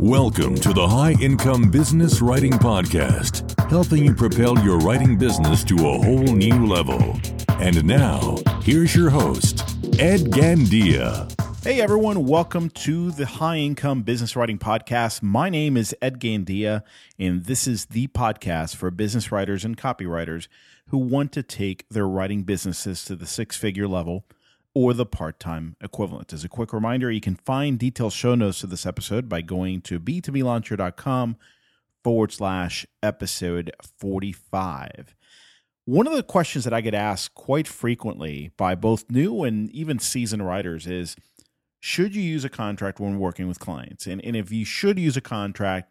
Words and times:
Welcome 0.00 0.54
to 0.54 0.72
the 0.72 0.86
High 0.88 1.16
Income 1.20 1.70
Business 1.70 2.22
Writing 2.22 2.52
Podcast, 2.52 3.68
helping 3.68 4.04
you 4.04 4.14
propel 4.14 4.58
your 4.64 4.78
writing 4.78 5.18
business 5.18 5.64
to 5.64 5.74
a 5.74 5.98
whole 5.98 6.34
new 6.34 6.66
level. 6.66 7.20
And 7.60 7.84
now, 7.84 8.36
here's 8.62 8.94
your 8.94 9.10
host, 9.10 9.60
Ed 9.98 10.30
Gandia. 10.30 11.30
Hey 11.62 11.80
everyone, 11.82 12.24
welcome 12.24 12.70
to 12.70 13.10
the 13.10 13.26
High 13.26 13.56
Income 13.56 14.04
Business 14.04 14.36
Writing 14.36 14.58
Podcast. 14.58 15.22
My 15.22 15.50
name 15.50 15.76
is 15.76 15.94
Ed 16.00 16.18
Gandia, 16.20 16.84
and 17.18 17.44
this 17.44 17.66
is 17.66 17.86
the 17.86 18.06
podcast 18.06 18.76
for 18.76 18.90
business 18.90 19.30
writers 19.30 19.64
and 19.64 19.76
copywriters 19.76 20.48
who 20.86 20.98
want 20.98 21.32
to 21.32 21.42
take 21.42 21.86
their 21.90 22.08
writing 22.08 22.44
businesses 22.44 23.04
to 23.04 23.16
the 23.16 23.26
six 23.26 23.56
figure 23.56 23.88
level 23.88 24.24
or 24.78 24.94
the 24.94 25.04
part 25.04 25.40
time 25.40 25.74
equivalent. 25.80 26.32
As 26.32 26.44
a 26.44 26.48
quick 26.48 26.72
reminder, 26.72 27.10
you 27.10 27.20
can 27.20 27.34
find 27.34 27.80
detailed 27.80 28.12
show 28.12 28.36
notes 28.36 28.60
to 28.60 28.68
this 28.68 28.86
episode 28.86 29.28
by 29.28 29.40
going 29.40 29.80
to 29.80 29.98
b2blauncher.com 29.98 31.36
forward 32.04 32.30
slash 32.30 32.86
episode 33.02 33.72
45. 33.98 35.16
One 35.84 36.06
of 36.06 36.12
the 36.12 36.22
questions 36.22 36.62
that 36.62 36.72
I 36.72 36.80
get 36.80 36.94
asked 36.94 37.34
quite 37.34 37.66
frequently 37.66 38.52
by 38.56 38.76
both 38.76 39.10
new 39.10 39.42
and 39.42 39.68
even 39.72 39.98
seasoned 39.98 40.46
writers 40.46 40.86
is 40.86 41.16
should 41.80 42.14
you 42.14 42.22
use 42.22 42.44
a 42.44 42.48
contract 42.48 43.00
when 43.00 43.18
working 43.18 43.48
with 43.48 43.58
clients? 43.58 44.06
And, 44.06 44.24
and 44.24 44.36
if 44.36 44.52
you 44.52 44.64
should 44.64 44.96
use 44.96 45.16
a 45.16 45.20
contract, 45.20 45.90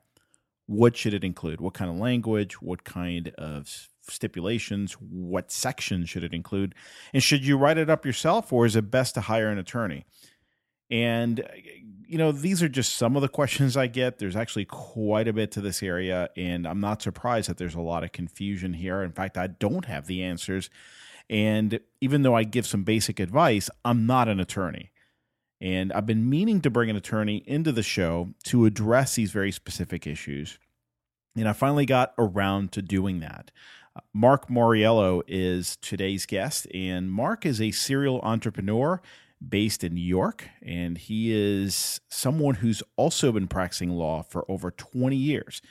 what 0.66 0.95
should 0.95 1.14
it 1.14 1.26
include? 1.26 1.59
What 1.59 1.73
kind 1.73 1.92
of 1.92 1.98
language? 1.98 2.62
What 2.62 2.86
kind 2.86 3.34
of 3.38 3.90
stipulations? 4.09 4.93
What 4.93 5.52
sections 5.52 6.09
should 6.09 6.23
it 6.23 6.34
include? 6.34 6.75
And 7.13 7.23
should 7.23 7.45
you 7.45 7.57
write 7.57 7.77
it 7.77 7.89
up 7.89 8.05
yourself 8.05 8.52
or 8.52 8.66
is 8.66 8.75
it 8.75 8.91
best 8.91 9.16
to 9.16 9.21
hire 9.21 9.49
an 9.49 9.57
attorney? 9.57 10.05
And, 10.89 11.43
you 12.07 12.17
know, 12.17 12.31
these 12.31 12.63
are 12.63 12.70
just 12.70 12.95
some 12.95 13.16
of 13.16 13.21
the 13.21 13.27
questions 13.27 13.75
I 13.75 13.88
get. 13.88 14.20
There's 14.20 14.35
actually 14.35 14.66
quite 14.66 15.27
a 15.27 15.33
bit 15.33 15.52
to 15.52 15.61
this 15.61 15.83
area, 15.83 16.30
and 16.38 16.67
I'm 16.67 16.80
not 16.80 17.02
surprised 17.02 17.49
that 17.49 17.58
there's 17.58 17.75
a 17.75 17.81
lot 17.81 18.03
of 18.03 18.11
confusion 18.11 18.73
here. 18.73 19.03
In 19.03 19.11
fact, 19.11 19.38
I 19.38 19.47
don't 19.47 19.86
have 19.86 20.08
the 20.08 20.23
answers. 20.23 20.69
And 21.30 21.80
even 21.99 22.21
though 22.21 22.36
I 22.36 22.44
give 22.44 22.66
some 22.66 22.83
basic 22.83 23.19
advice, 23.19 23.69
I'm 23.83 24.05
not 24.05 24.30
an 24.30 24.39
attorney. 24.39 24.92
And 25.59 25.92
I've 25.92 26.05
been 26.05 26.30
meaning 26.30 26.61
to 26.61 26.69
bring 26.69 26.89
an 26.89 26.95
attorney 26.95 27.44
into 27.45 27.71
the 27.71 27.83
show 27.83 28.30
to 28.45 28.66
address 28.66 29.16
these 29.16 29.31
very 29.31 29.52
specific 29.52 30.05
issues. 30.05 30.59
And 31.36 31.49
I 31.49 31.53
finally 31.53 31.86
got 31.86 32.14
around 32.17 32.71
to 32.73 32.81
doing 32.81 33.19
that. 33.19 33.52
Mark 34.14 34.48
Moriello 34.48 35.22
is 35.28 35.78
today's 35.78 36.26
guest, 36.26 36.67
and 36.73 37.12
Mark 37.12 37.45
is 37.45 37.62
a 37.62 37.72
serial 37.72 38.20
entrepreneur 38.22 39.02
based 39.48 39.84
in 39.84 39.94
New 39.94 40.02
York, 40.02 40.50
and 40.62 40.98
he 40.98 41.31
is 41.31 42.02
someone 42.09 42.56
who's 42.56 42.81
also 42.95 43.31
been 43.31 43.48
practicing 43.48 43.92
law 43.92 44.23
for 44.23 44.50
over 44.50 44.72
20 44.72 45.16
years. 45.16 45.62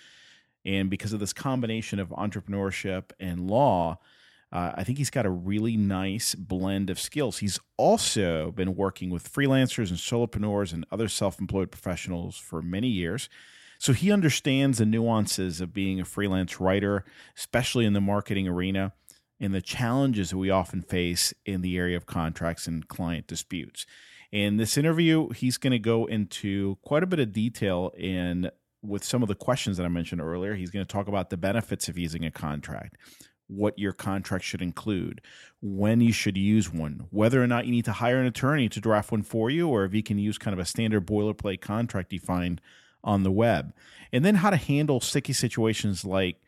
And 0.64 0.90
because 0.90 1.12
of 1.12 1.20
this 1.20 1.32
combination 1.32 1.98
of 1.98 2.08
entrepreneurship 2.10 3.10
and 3.18 3.48
law, 3.48 3.98
uh, 4.52 4.72
I 4.74 4.84
think 4.84 4.98
he's 4.98 5.10
got 5.10 5.26
a 5.26 5.30
really 5.30 5.76
nice 5.76 6.34
blend 6.34 6.90
of 6.90 7.00
skills. 7.00 7.38
He's 7.38 7.58
also 7.76 8.52
been 8.52 8.76
working 8.76 9.10
with 9.10 9.32
freelancers 9.32 9.90
and 9.90 9.98
solopreneurs 9.98 10.72
and 10.72 10.86
other 10.90 11.08
self 11.08 11.40
employed 11.40 11.70
professionals 11.70 12.36
for 12.36 12.62
many 12.62 12.88
years. 12.88 13.28
So 13.78 13.92
he 13.92 14.10
understands 14.10 14.78
the 14.78 14.86
nuances 14.86 15.60
of 15.60 15.72
being 15.72 16.00
a 16.00 16.04
freelance 16.04 16.60
writer, 16.60 17.04
especially 17.36 17.84
in 17.84 17.92
the 17.92 18.00
marketing 18.00 18.48
arena, 18.48 18.92
and 19.38 19.54
the 19.54 19.62
challenges 19.62 20.30
that 20.30 20.38
we 20.38 20.50
often 20.50 20.82
face 20.82 21.34
in 21.44 21.60
the 21.60 21.76
area 21.76 21.96
of 21.96 22.06
contracts 22.06 22.66
and 22.66 22.88
client 22.88 23.26
disputes. 23.26 23.86
In 24.32 24.56
this 24.56 24.76
interview, 24.76 25.28
he's 25.30 25.56
going 25.56 25.72
to 25.72 25.78
go 25.78 26.06
into 26.06 26.78
quite 26.82 27.02
a 27.02 27.06
bit 27.06 27.20
of 27.20 27.32
detail 27.32 27.92
in 27.96 28.50
with 28.82 29.04
some 29.04 29.22
of 29.22 29.28
the 29.28 29.34
questions 29.34 29.76
that 29.76 29.86
I 29.86 29.88
mentioned 29.88 30.20
earlier. 30.20 30.54
He's 30.54 30.70
going 30.70 30.84
to 30.84 30.92
talk 30.92 31.08
about 31.08 31.30
the 31.30 31.36
benefits 31.36 31.88
of 31.88 31.98
using 31.98 32.24
a 32.24 32.30
contract, 32.30 32.96
what 33.46 33.78
your 33.78 33.92
contract 33.92 34.44
should 34.44 34.62
include, 34.62 35.20
when 35.60 36.00
you 36.00 36.12
should 36.12 36.36
use 36.36 36.72
one, 36.72 37.06
whether 37.10 37.42
or 37.42 37.46
not 37.46 37.66
you 37.66 37.72
need 37.72 37.84
to 37.86 37.92
hire 37.92 38.20
an 38.20 38.26
attorney 38.26 38.68
to 38.68 38.80
draft 38.80 39.12
one 39.12 39.22
for 39.22 39.50
you, 39.50 39.68
or 39.68 39.84
if 39.84 39.94
you 39.94 40.02
can 40.02 40.18
use 40.18 40.38
kind 40.38 40.52
of 40.52 40.60
a 40.60 40.64
standard 40.64 41.06
boilerplate 41.06 41.60
contract 41.60 42.12
you 42.12 42.20
find 42.20 42.60
on 43.04 43.22
the 43.22 43.30
web. 43.30 43.72
And 44.12 44.24
then 44.24 44.36
how 44.36 44.50
to 44.50 44.56
handle 44.56 45.00
sticky 45.00 45.32
situations 45.32 46.04
like 46.04 46.40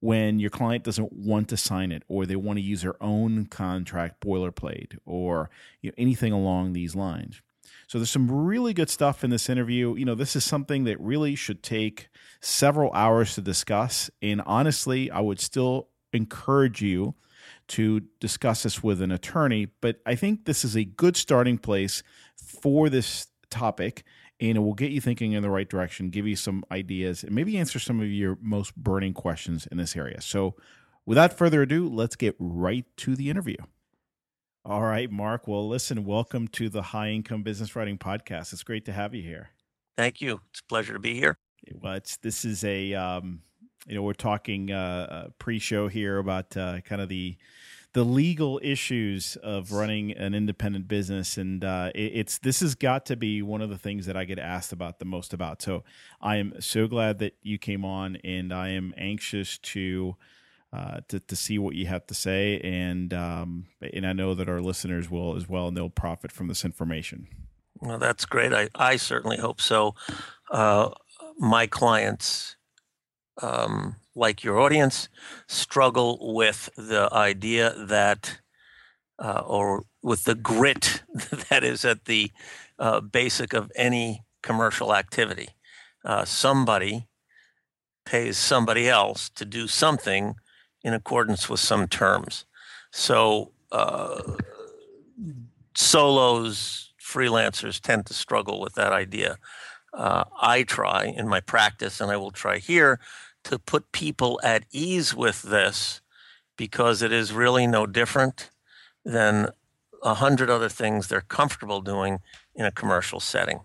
when 0.00 0.38
your 0.38 0.50
client 0.50 0.84
doesn't 0.84 1.12
want 1.12 1.48
to 1.48 1.56
sign 1.56 1.90
it 1.90 2.02
or 2.08 2.26
they 2.26 2.36
want 2.36 2.58
to 2.58 2.62
use 2.62 2.82
their 2.82 3.02
own 3.02 3.46
contract 3.46 4.20
boilerplate 4.20 4.96
or 5.04 5.50
you 5.80 5.90
know, 5.90 5.94
anything 5.98 6.32
along 6.32 6.72
these 6.72 6.94
lines. 6.94 7.40
So 7.88 7.98
there's 7.98 8.10
some 8.10 8.30
really 8.30 8.74
good 8.74 8.90
stuff 8.90 9.22
in 9.22 9.30
this 9.30 9.48
interview. 9.48 9.94
You 9.94 10.04
know, 10.04 10.14
this 10.14 10.36
is 10.36 10.44
something 10.44 10.84
that 10.84 11.00
really 11.00 11.34
should 11.34 11.62
take 11.62 12.08
several 12.40 12.92
hours 12.92 13.34
to 13.36 13.40
discuss. 13.40 14.10
And 14.20 14.42
honestly, 14.44 15.10
I 15.10 15.20
would 15.20 15.40
still 15.40 15.88
encourage 16.12 16.82
you 16.82 17.14
to 17.68 18.00
discuss 18.20 18.64
this 18.64 18.82
with 18.82 19.00
an 19.00 19.12
attorney. 19.12 19.68
But 19.80 20.00
I 20.04 20.14
think 20.16 20.44
this 20.44 20.64
is 20.64 20.76
a 20.76 20.84
good 20.84 21.16
starting 21.16 21.58
place 21.58 22.02
for 22.36 22.88
this 22.88 23.28
topic 23.50 24.04
and 24.40 24.56
it 24.56 24.60
will 24.60 24.74
get 24.74 24.90
you 24.90 25.00
thinking 25.00 25.32
in 25.32 25.42
the 25.42 25.50
right 25.50 25.68
direction, 25.68 26.10
give 26.10 26.26
you 26.26 26.36
some 26.36 26.64
ideas, 26.70 27.22
and 27.22 27.34
maybe 27.34 27.56
answer 27.56 27.78
some 27.78 28.00
of 28.00 28.08
your 28.08 28.38
most 28.40 28.76
burning 28.76 29.14
questions 29.14 29.66
in 29.70 29.78
this 29.78 29.96
area. 29.96 30.20
So, 30.20 30.54
without 31.04 31.32
further 31.32 31.62
ado, 31.62 31.88
let's 31.88 32.16
get 32.16 32.36
right 32.38 32.84
to 32.98 33.16
the 33.16 33.30
interview. 33.30 33.56
All 34.64 34.82
right, 34.82 35.10
Mark. 35.10 35.46
Well, 35.46 35.68
listen, 35.68 36.04
welcome 36.04 36.48
to 36.48 36.68
the 36.68 36.82
High 36.82 37.10
Income 37.10 37.44
Business 37.44 37.76
Writing 37.76 37.98
Podcast. 37.98 38.52
It's 38.52 38.64
great 38.64 38.84
to 38.86 38.92
have 38.92 39.14
you 39.14 39.22
here. 39.22 39.50
Thank 39.96 40.20
you. 40.20 40.40
It's 40.50 40.60
a 40.60 40.64
pleasure 40.64 40.92
to 40.92 40.98
be 40.98 41.14
here. 41.14 41.38
Well, 41.72 41.94
it's 41.94 42.16
this 42.18 42.44
is 42.44 42.64
a 42.64 42.92
um, 42.94 43.42
you 43.86 43.94
know 43.94 44.02
we're 44.02 44.12
talking 44.12 44.70
uh, 44.70 45.28
pre-show 45.38 45.88
here 45.88 46.18
about 46.18 46.56
uh, 46.56 46.80
kind 46.80 47.00
of 47.00 47.08
the 47.08 47.36
the 47.96 48.04
legal 48.04 48.60
issues 48.62 49.36
of 49.36 49.72
running 49.72 50.12
an 50.12 50.34
independent 50.34 50.86
business 50.86 51.38
and 51.38 51.64
uh, 51.64 51.90
it, 51.94 52.12
it's 52.14 52.36
this 52.36 52.60
has 52.60 52.74
got 52.74 53.06
to 53.06 53.16
be 53.16 53.40
one 53.40 53.62
of 53.62 53.70
the 53.70 53.78
things 53.78 54.04
that 54.04 54.14
i 54.14 54.24
get 54.24 54.38
asked 54.38 54.70
about 54.70 54.98
the 54.98 55.06
most 55.06 55.32
about. 55.32 55.62
So 55.62 55.82
i 56.20 56.36
am 56.36 56.60
so 56.60 56.86
glad 56.88 57.20
that 57.20 57.36
you 57.40 57.56
came 57.56 57.86
on 57.86 58.16
and 58.16 58.52
i 58.52 58.68
am 58.68 58.92
anxious 58.98 59.56
to 59.72 60.14
uh, 60.74 61.00
to, 61.08 61.20
to 61.20 61.34
see 61.34 61.58
what 61.58 61.74
you 61.74 61.86
have 61.86 62.06
to 62.08 62.12
say 62.12 62.60
and 62.60 63.14
um, 63.14 63.64
and 63.80 64.06
i 64.06 64.12
know 64.12 64.34
that 64.34 64.46
our 64.46 64.60
listeners 64.60 65.10
will 65.10 65.34
as 65.34 65.48
well 65.48 65.66
and 65.68 65.74
they'll 65.74 65.88
profit 65.88 66.30
from 66.30 66.48
this 66.48 66.66
information. 66.66 67.26
Well 67.80 67.98
that's 67.98 68.26
great. 68.26 68.52
I, 68.52 68.68
I 68.74 68.96
certainly 68.96 69.38
hope 69.38 69.58
so. 69.58 69.94
Uh, 70.50 70.90
my 71.38 71.66
clients 71.66 72.56
um, 73.40 73.96
like 74.16 74.42
your 74.42 74.58
audience, 74.58 75.08
struggle 75.46 76.34
with 76.34 76.70
the 76.76 77.08
idea 77.12 77.74
that, 77.76 78.40
uh, 79.18 79.42
or 79.46 79.84
with 80.02 80.24
the 80.24 80.34
grit 80.34 81.02
that 81.50 81.62
is 81.62 81.84
at 81.84 82.06
the 82.06 82.32
uh, 82.78 83.00
basic 83.00 83.52
of 83.52 83.70
any 83.76 84.24
commercial 84.42 84.94
activity. 84.94 85.50
Uh, 86.04 86.24
somebody 86.24 87.06
pays 88.04 88.36
somebody 88.38 88.88
else 88.88 89.28
to 89.28 89.44
do 89.44 89.66
something 89.66 90.34
in 90.82 90.94
accordance 90.94 91.48
with 91.48 91.60
some 91.60 91.86
terms. 91.86 92.46
So, 92.92 93.52
uh, 93.72 94.22
solos, 95.74 96.92
freelancers 97.02 97.80
tend 97.80 98.06
to 98.06 98.14
struggle 98.14 98.60
with 98.60 98.74
that 98.74 98.92
idea. 98.92 99.36
Uh, 99.92 100.24
I 100.40 100.62
try 100.62 101.06
in 101.06 101.26
my 101.28 101.40
practice, 101.40 102.00
and 102.00 102.10
I 102.10 102.16
will 102.16 102.30
try 102.30 102.58
here 102.58 103.00
to 103.46 103.58
put 103.60 103.92
people 103.92 104.40
at 104.42 104.64
ease 104.72 105.14
with 105.14 105.42
this 105.42 106.00
because 106.56 107.00
it 107.00 107.12
is 107.12 107.32
really 107.32 107.66
no 107.66 107.86
different 107.86 108.50
than 109.04 109.50
a 110.02 110.14
hundred 110.14 110.50
other 110.50 110.68
things 110.68 111.06
they're 111.06 111.20
comfortable 111.20 111.80
doing 111.80 112.18
in 112.56 112.64
a 112.64 112.72
commercial 112.72 113.20
setting. 113.20 113.60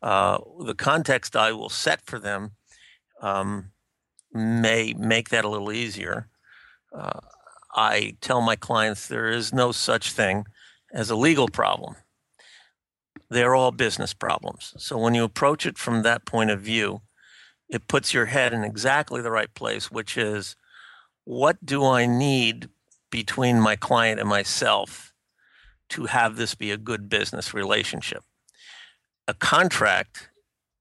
Uh, 0.00 0.38
the 0.64 0.74
context 0.74 1.34
I 1.34 1.50
will 1.52 1.68
set 1.68 2.02
for 2.06 2.20
them 2.20 2.52
um, 3.20 3.72
may 4.32 4.94
make 4.96 5.30
that 5.30 5.44
a 5.44 5.48
little 5.48 5.72
easier. 5.72 6.28
Uh, 6.96 7.18
I 7.74 8.16
tell 8.20 8.40
my 8.40 8.54
clients 8.54 9.08
there 9.08 9.28
is 9.28 9.52
no 9.52 9.72
such 9.72 10.12
thing 10.12 10.44
as 10.92 11.10
a 11.10 11.16
legal 11.16 11.48
problem. 11.48 11.96
They're 13.28 13.56
all 13.56 13.72
business 13.72 14.14
problems. 14.14 14.74
So 14.78 14.98
when 14.98 15.14
you 15.14 15.24
approach 15.24 15.66
it 15.66 15.78
from 15.78 16.02
that 16.02 16.26
point 16.26 16.50
of 16.50 16.60
view, 16.60 17.00
it 17.68 17.88
puts 17.88 18.12
your 18.14 18.26
head 18.26 18.52
in 18.52 18.64
exactly 18.64 19.20
the 19.22 19.30
right 19.30 19.52
place, 19.54 19.90
which 19.90 20.16
is 20.16 20.56
what 21.24 21.64
do 21.64 21.84
I 21.84 22.06
need 22.06 22.68
between 23.10 23.60
my 23.60 23.76
client 23.76 24.20
and 24.20 24.28
myself 24.28 25.12
to 25.90 26.06
have 26.06 26.36
this 26.36 26.54
be 26.54 26.70
a 26.70 26.76
good 26.76 27.08
business 27.08 27.54
relationship? 27.54 28.22
A 29.26 29.34
contract 29.34 30.28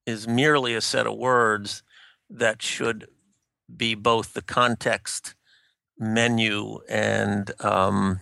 is 0.05 0.27
merely 0.27 0.75
a 0.75 0.81
set 0.81 1.07
of 1.07 1.17
words 1.17 1.83
that 2.29 2.61
should 2.61 3.07
be 3.75 3.95
both 3.95 4.33
the 4.33 4.41
context, 4.41 5.35
menu, 5.97 6.79
and 6.89 7.51
um, 7.63 8.19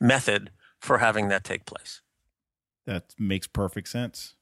method 0.00 0.50
for 0.80 0.98
having 0.98 1.28
that 1.28 1.44
take 1.44 1.64
place. 1.64 2.02
That 2.86 3.14
makes 3.18 3.46
perfect 3.46 3.88
sense. 3.88 4.34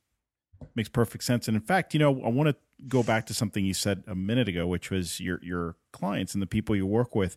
Makes 0.74 0.88
perfect 0.88 1.22
sense. 1.22 1.46
And 1.46 1.56
in 1.56 1.62
fact, 1.62 1.94
you 1.94 2.00
know, 2.00 2.22
I 2.24 2.28
want 2.28 2.48
to 2.48 2.56
go 2.86 3.02
back 3.02 3.26
to 3.26 3.34
something 3.34 3.64
you 3.64 3.74
said 3.74 4.04
a 4.06 4.14
minute 4.14 4.48
ago, 4.48 4.66
which 4.66 4.90
was 4.90 5.18
your 5.18 5.40
your 5.42 5.76
clients 5.92 6.34
and 6.34 6.42
the 6.42 6.46
people 6.46 6.76
you 6.76 6.86
work 6.86 7.14
with, 7.14 7.36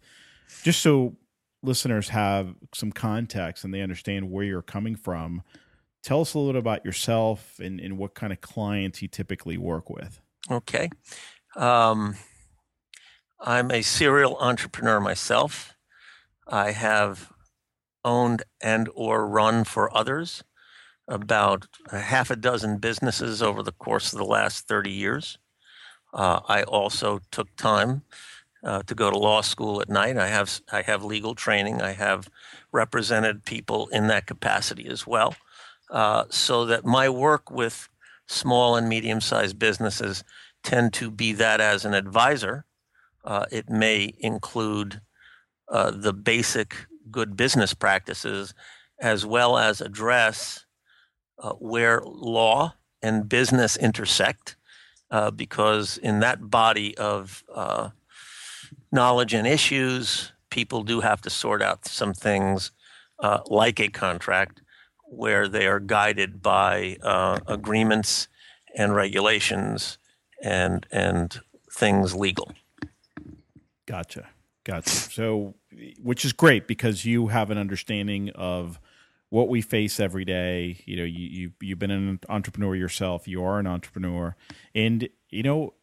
just 0.63 0.81
so 0.81 1.15
listeners 1.63 2.09
have 2.09 2.55
some 2.73 2.91
context 2.91 3.63
and 3.63 3.73
they 3.73 3.81
understand 3.81 4.29
where 4.29 4.43
you're 4.43 4.61
coming 4.61 4.95
from. 4.95 5.43
Tell 6.03 6.21
us 6.21 6.33
a 6.33 6.39
little 6.39 6.53
bit 6.53 6.59
about 6.59 6.85
yourself 6.85 7.59
and, 7.59 7.79
and 7.79 7.97
what 7.97 8.15
kind 8.15 8.33
of 8.33 8.41
clients 8.41 9.01
you 9.01 9.07
typically 9.07 9.57
work 9.57 9.89
with. 9.89 10.19
Okay. 10.49 10.89
Um, 11.55 12.15
I'm 13.39 13.69
a 13.69 13.83
serial 13.83 14.37
entrepreneur 14.37 14.99
myself. 14.99 15.75
I 16.47 16.71
have 16.71 17.31
owned 18.03 18.41
and 18.61 18.89
or 18.95 19.27
run 19.27 19.63
for 19.63 19.95
others 19.95 20.43
about 21.07 21.67
a 21.91 21.99
half 21.99 22.29
a 22.29 22.35
dozen 22.35 22.77
businesses 22.77 23.41
over 23.41 23.63
the 23.63 23.71
course 23.71 24.13
of 24.13 24.19
the 24.19 24.25
last 24.25 24.67
30 24.67 24.91
years. 24.91 25.37
Uh, 26.13 26.41
I 26.47 26.63
also 26.63 27.21
took 27.31 27.55
time 27.55 28.03
uh, 28.63 28.83
to 28.83 28.95
go 28.95 29.09
to 29.09 29.17
law 29.17 29.41
school 29.41 29.81
at 29.81 29.89
night. 29.89 30.17
I 30.17 30.27
have 30.27 30.61
I 30.71 30.81
have 30.83 31.03
legal 31.03 31.35
training. 31.35 31.81
I 31.81 31.93
have 31.93 32.29
represented 32.71 33.45
people 33.45 33.87
in 33.87 34.07
that 34.07 34.27
capacity 34.27 34.87
as 34.87 35.07
well, 35.07 35.35
uh, 35.89 36.25
so 36.29 36.65
that 36.65 36.85
my 36.85 37.09
work 37.09 37.49
with 37.49 37.89
small 38.27 38.75
and 38.75 38.87
medium 38.87 39.21
sized 39.21 39.57
businesses 39.57 40.23
tend 40.63 40.93
to 40.93 41.09
be 41.09 41.33
that 41.33 41.59
as 41.59 41.85
an 41.85 41.93
advisor. 41.93 42.65
Uh, 43.23 43.45
it 43.51 43.69
may 43.69 44.13
include 44.19 45.01
uh, 45.69 45.91
the 45.91 46.13
basic 46.13 46.87
good 47.09 47.35
business 47.35 47.73
practices 47.73 48.53
as 48.99 49.25
well 49.25 49.57
as 49.57 49.81
address 49.81 50.65
uh, 51.41 51.53
where 51.53 52.01
law 52.05 52.75
and 53.01 53.27
business 53.27 53.75
intersect, 53.77 54.55
uh, 55.09 55.31
because 55.31 55.97
in 55.97 56.19
that 56.19 56.49
body 56.49 56.95
of 56.97 57.43
uh, 57.53 57.89
knowledge 58.91 59.33
and 59.33 59.47
issues, 59.47 60.31
people 60.49 60.83
do 60.83 61.01
have 61.01 61.21
to 61.21 61.29
sort 61.29 61.61
out 61.61 61.85
some 61.85 62.13
things 62.13 62.71
uh, 63.19 63.39
like 63.47 63.79
a 63.79 63.87
contract 63.87 64.61
where 65.03 65.47
they 65.47 65.67
are 65.67 65.79
guided 65.79 66.41
by 66.41 66.97
uh, 67.01 67.39
agreements 67.47 68.27
and 68.75 68.95
regulations 68.95 69.97
and 70.41 70.87
and 70.91 71.41
things 71.71 72.15
legal. 72.15 72.51
Gotcha, 73.85 74.29
gotcha. 74.63 74.89
So, 74.89 75.55
which 76.01 76.23
is 76.23 76.33
great 76.33 76.67
because 76.67 77.05
you 77.05 77.27
have 77.27 77.51
an 77.51 77.57
understanding 77.57 78.29
of 78.35 78.79
what 79.31 79.47
we 79.47 79.61
face 79.61 79.99
every 79.99 80.25
day. 80.25 80.83
You 80.85 80.97
know, 80.97 81.03
you, 81.03 81.27
you 81.27 81.51
you've 81.59 81.79
been 81.79 81.89
an 81.89 82.19
entrepreneur 82.29 82.75
yourself. 82.75 83.27
You 83.27 83.43
are 83.43 83.57
an 83.57 83.65
entrepreneur, 83.65 84.35
and 84.75 85.09
you 85.29 85.41
know 85.41 85.73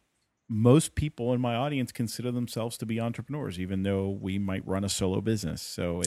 most 0.47 0.95
people 0.95 1.33
in 1.33 1.41
my 1.41 1.55
audience 1.55 1.91
consider 1.91 2.31
themselves 2.31 2.77
to 2.77 2.85
be 2.85 2.99
entrepreneurs, 2.99 3.59
even 3.59 3.83
though 3.83 4.09
we 4.09 4.39
might 4.39 4.65
run 4.65 4.83
a 4.83 4.89
solo 4.89 5.19
business. 5.19 5.61
So 5.61 6.01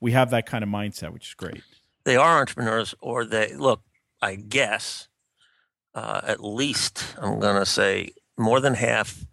we 0.00 0.12
have 0.12 0.30
that 0.30 0.46
kind 0.46 0.64
of 0.64 0.68
mindset, 0.68 1.12
which 1.12 1.28
is 1.28 1.34
great. 1.34 1.62
They 2.04 2.16
are 2.16 2.40
entrepreneurs, 2.40 2.94
or 3.00 3.24
they 3.24 3.54
look. 3.54 3.82
I 4.20 4.36
guess 4.36 5.08
uh, 5.94 6.22
at 6.24 6.42
least 6.42 7.14
I'm 7.18 7.38
going 7.40 7.56
to 7.56 7.66
say 7.66 8.12
more 8.38 8.60
than 8.60 8.74
half 8.74 9.26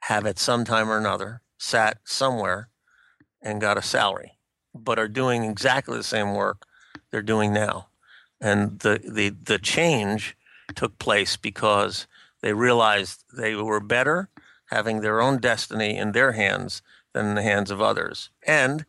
have 0.00 0.26
at 0.26 0.38
some 0.38 0.64
time 0.64 0.90
or 0.90 0.98
another 0.98 1.40
sat 1.58 1.98
somewhere 2.04 2.68
and 3.42 3.60
got 3.60 3.78
a 3.78 3.82
salary 3.82 4.37
but 4.84 4.98
are 4.98 5.08
doing 5.08 5.44
exactly 5.44 5.96
the 5.96 6.04
same 6.04 6.34
work 6.34 6.66
they're 7.10 7.22
doing 7.22 7.52
now. 7.52 7.88
And 8.40 8.78
the, 8.80 9.00
the, 9.06 9.30
the 9.30 9.58
change 9.58 10.36
took 10.74 10.98
place 10.98 11.36
because 11.36 12.06
they 12.40 12.52
realized 12.52 13.24
they 13.36 13.54
were 13.54 13.80
better 13.80 14.28
having 14.66 15.00
their 15.00 15.20
own 15.20 15.38
destiny 15.38 15.96
in 15.96 16.12
their 16.12 16.32
hands 16.32 16.82
than 17.12 17.26
in 17.26 17.34
the 17.34 17.42
hands 17.42 17.70
of 17.70 17.80
others. 17.80 18.30
And 18.46 18.84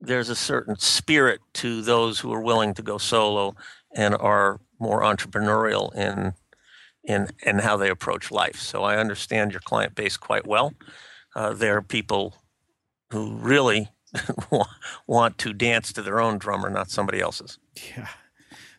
there's 0.00 0.28
a 0.28 0.36
certain 0.36 0.76
spirit 0.76 1.40
to 1.54 1.82
those 1.82 2.20
who 2.20 2.32
are 2.32 2.40
willing 2.40 2.74
to 2.74 2.82
go 2.82 2.98
solo 2.98 3.56
and 3.94 4.14
are 4.14 4.60
more 4.78 5.00
entrepreneurial 5.00 5.94
in 5.94 6.34
in 7.02 7.28
in 7.42 7.60
how 7.60 7.76
they 7.76 7.88
approach 7.88 8.30
life. 8.30 8.60
So 8.60 8.82
I 8.82 8.98
understand 8.98 9.52
your 9.52 9.60
client 9.60 9.94
base 9.94 10.16
quite 10.16 10.46
well. 10.46 10.74
Uh, 11.34 11.52
they're 11.52 11.82
people 11.82 12.34
who 13.10 13.36
really 13.36 13.88
want 15.06 15.38
to 15.38 15.52
dance 15.52 15.92
to 15.92 16.02
their 16.02 16.20
own 16.20 16.38
drummer, 16.38 16.70
not 16.70 16.90
somebody 16.90 17.20
else's. 17.20 17.58
Yeah. 17.96 18.08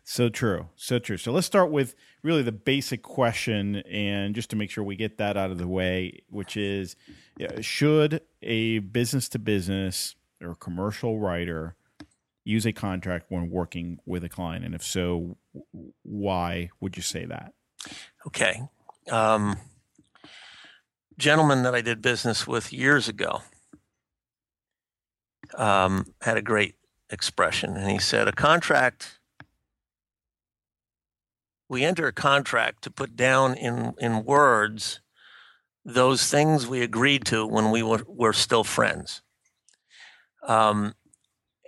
So 0.04 0.30
true. 0.30 0.68
So 0.74 0.98
true. 0.98 1.18
So 1.18 1.32
let's 1.32 1.46
start 1.46 1.70
with 1.70 1.94
really 2.22 2.42
the 2.42 2.50
basic 2.52 3.02
question, 3.02 3.76
and 3.76 4.34
just 4.34 4.48
to 4.50 4.56
make 4.56 4.70
sure 4.70 4.82
we 4.82 4.96
get 4.96 5.18
that 5.18 5.36
out 5.36 5.50
of 5.50 5.58
the 5.58 5.68
way, 5.68 6.22
which 6.30 6.56
is 6.56 6.96
should 7.60 8.22
a 8.42 8.78
business 8.78 9.28
to 9.30 9.38
business 9.38 10.16
or 10.42 10.54
commercial 10.54 11.18
writer 11.18 11.76
use 12.44 12.64
a 12.64 12.72
contract 12.72 13.26
when 13.28 13.50
working 13.50 13.98
with 14.06 14.24
a 14.24 14.28
client? 14.30 14.64
And 14.64 14.74
if 14.74 14.82
so, 14.82 15.36
why 16.02 16.70
would 16.80 16.96
you 16.96 17.02
say 17.02 17.26
that? 17.26 17.52
Okay. 18.26 18.62
Um, 19.10 19.58
gentleman 21.18 21.62
that 21.64 21.74
I 21.74 21.82
did 21.82 22.00
business 22.00 22.46
with 22.46 22.72
years 22.72 23.08
ago 23.08 23.42
um, 25.54 26.14
had 26.20 26.36
a 26.36 26.42
great 26.42 26.76
expression, 27.10 27.76
and 27.76 27.90
he 27.90 27.98
said, 27.98 28.28
"A 28.28 28.32
contract." 28.32 29.18
We 31.70 31.84
enter 31.84 32.06
a 32.06 32.12
contract 32.14 32.82
to 32.84 32.90
put 32.90 33.14
down 33.14 33.54
in, 33.54 33.92
in 33.98 34.24
words 34.24 35.00
those 35.84 36.30
things 36.30 36.66
we 36.66 36.82
agreed 36.82 37.24
to 37.26 37.46
when 37.46 37.70
we 37.70 37.82
were, 37.82 38.04
were 38.06 38.32
still 38.32 38.64
friends. 38.64 39.22
Um, 40.46 40.94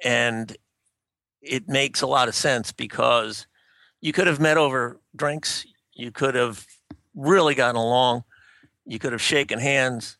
and 0.03 0.57
it 1.43 1.69
makes 1.69 2.03
a 2.03 2.07
lot 2.07 2.29
of 2.29 2.35
sense 2.35 2.73
because 2.73 3.47
you 4.01 4.13
could 4.13 4.27
have 4.27 4.41
met 4.41 4.57
over 4.57 5.01
drinks, 5.17 5.67
you 5.95 6.11
could 6.11 6.35
have 6.35 6.67
really 7.15 7.55
gotten 7.55 7.77
along, 7.77 8.25
you 8.85 8.99
could 8.99 9.13
have 9.13 9.23
shaken 9.23 9.59
hands. 9.59 10.19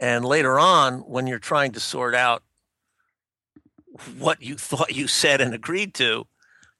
And 0.00 0.24
later 0.24 0.58
on, 0.58 0.98
when 1.00 1.26
you're 1.26 1.38
trying 1.38 1.72
to 1.72 1.80
sort 1.80 2.14
out 2.14 2.42
what 4.18 4.42
you 4.42 4.56
thought 4.56 4.94
you 4.94 5.06
said 5.06 5.40
and 5.40 5.54
agreed 5.54 5.94
to, 5.94 6.26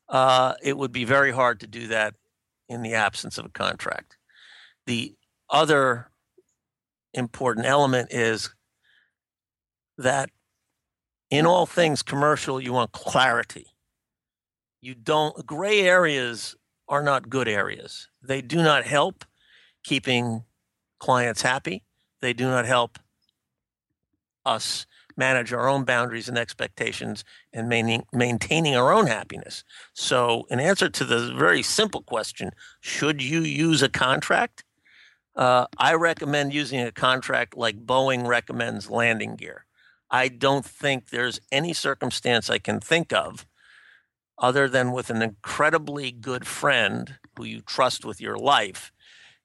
uh, 0.08 0.54
it 0.62 0.76
would 0.76 0.92
be 0.92 1.04
very 1.04 1.32
hard 1.32 1.60
to 1.60 1.66
do 1.66 1.88
that 1.88 2.14
in 2.68 2.82
the 2.82 2.94
absence 2.94 3.38
of 3.38 3.44
a 3.44 3.50
contract. 3.50 4.16
The 4.86 5.14
other 5.48 6.10
important 7.12 7.66
element 7.66 8.08
is 8.12 8.52
that 9.98 10.30
in 11.30 11.46
all 11.46 11.66
things 11.66 12.02
commercial, 12.02 12.60
you 12.60 12.72
want 12.72 12.92
clarity. 12.92 13.66
You 14.80 14.94
don't, 14.94 15.46
gray 15.46 15.80
areas 15.80 16.56
are 16.88 17.02
not 17.02 17.30
good 17.30 17.48
areas. 17.48 18.08
They 18.22 18.42
do 18.42 18.62
not 18.62 18.84
help 18.84 19.24
keeping 19.84 20.44
clients 20.98 21.42
happy. 21.42 21.84
They 22.20 22.32
do 22.32 22.44
not 22.44 22.66
help 22.66 22.98
us 24.44 24.86
manage 25.16 25.52
our 25.52 25.68
own 25.68 25.84
boundaries 25.84 26.28
and 26.28 26.38
expectations 26.38 27.24
and 27.52 27.68
maintaining 27.68 28.76
our 28.76 28.92
own 28.92 29.06
happiness. 29.06 29.64
So, 29.92 30.46
in 30.50 30.60
answer 30.60 30.88
to 30.88 31.04
the 31.04 31.32
very 31.34 31.62
simple 31.62 32.02
question, 32.02 32.50
should 32.80 33.22
you 33.22 33.40
use 33.40 33.82
a 33.82 33.88
contract? 33.88 34.64
Uh, 35.36 35.66
I 35.78 35.94
recommend 35.94 36.54
using 36.54 36.80
a 36.80 36.92
contract 36.92 37.56
like 37.56 37.84
Boeing 37.84 38.26
recommends 38.26 38.90
landing 38.90 39.36
gear. 39.36 39.66
I 40.10 40.28
don't 40.28 40.64
think 40.64 41.10
there's 41.10 41.40
any 41.50 41.72
circumstance 41.72 42.48
I 42.48 42.58
can 42.58 42.78
think 42.78 43.12
of 43.12 43.46
other 44.38 44.68
than 44.68 44.92
with 44.92 45.10
an 45.10 45.22
incredibly 45.22 46.12
good 46.12 46.46
friend 46.46 47.18
who 47.36 47.44
you 47.44 47.60
trust 47.60 48.04
with 48.04 48.20
your 48.20 48.36
life 48.36 48.92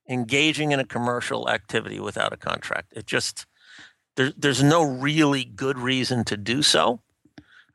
engaging 0.10 0.72
in 0.72 0.80
a 0.80 0.86
commercial 0.86 1.50
activity 1.50 2.00
without 2.00 2.34
a 2.34 2.38
contract. 2.38 2.92
It 2.96 3.06
just 3.06 3.46
there, 4.20 4.34
there's 4.36 4.62
no 4.62 4.84
really 4.84 5.46
good 5.46 5.80
reason 5.80 6.26
to 6.26 6.36
do 6.36 6.62
so. 6.62 7.02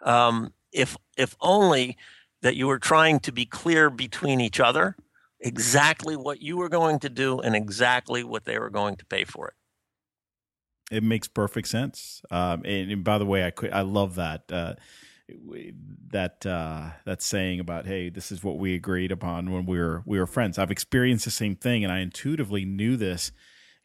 Um, 0.03 0.53
if 0.73 0.95
if 1.17 1.35
only 1.41 1.97
that 2.43 2.55
you 2.55 2.67
were 2.67 2.79
trying 2.79 3.19
to 3.21 3.33
be 3.33 3.47
clear 3.47 3.89
between 3.89 4.43
each 4.43 4.61
other 4.61 4.95
exactly 5.41 6.17
what 6.17 6.43
you 6.43 6.59
were 6.59 6.69
going 6.69 6.99
to 6.99 7.09
do 7.09 7.41
and 7.41 7.57
exactly 7.57 8.23
what 8.23 8.45
they 8.45 8.59
were 8.59 8.69
going 8.69 8.97
to 8.97 9.07
pay 9.07 9.25
for 9.25 9.49
it. 9.49 9.55
It 10.95 11.03
makes 11.03 11.29
perfect 11.29 11.69
sense. 11.69 12.21
Um, 12.31 12.63
and, 12.67 12.91
and, 12.91 13.05
by 13.05 13.17
the 13.17 13.25
way, 13.25 13.47
I 13.47 13.51
could, 13.51 13.73
I 13.73 13.81
love 13.81 14.17
that 14.17 14.53
uh, 14.53 14.75
that 16.11 16.45
uh, 16.45 16.91
that 17.07 17.23
saying 17.23 17.59
about 17.59 17.87
hey, 17.87 18.11
this 18.11 18.31
is 18.31 18.45
what 18.45 18.59
we 18.59 18.75
agreed 18.75 19.13
upon 19.13 19.51
when 19.51 19.65
we 19.65 19.79
were 19.79 20.03
we 20.05 20.19
were 20.19 20.27
friends. 20.27 20.59
I've 20.59 20.71
experienced 20.71 21.25
the 21.25 21.31
same 21.31 21.57
thing, 21.57 21.85
and 21.85 21.93
I 21.93 22.01
intuitively 22.01 22.67
knew 22.67 22.99
this 22.99 23.33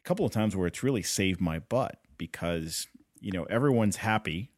a 0.04 0.06
couple 0.06 0.26
of 0.26 0.32
times 0.32 0.54
where 0.54 0.66
it's 0.66 0.82
really 0.82 1.02
saved 1.02 1.40
my 1.40 1.58
butt 1.58 1.99
because 2.20 2.86
you 3.18 3.32
know 3.32 3.44
everyone's 3.44 3.96
happy 3.96 4.52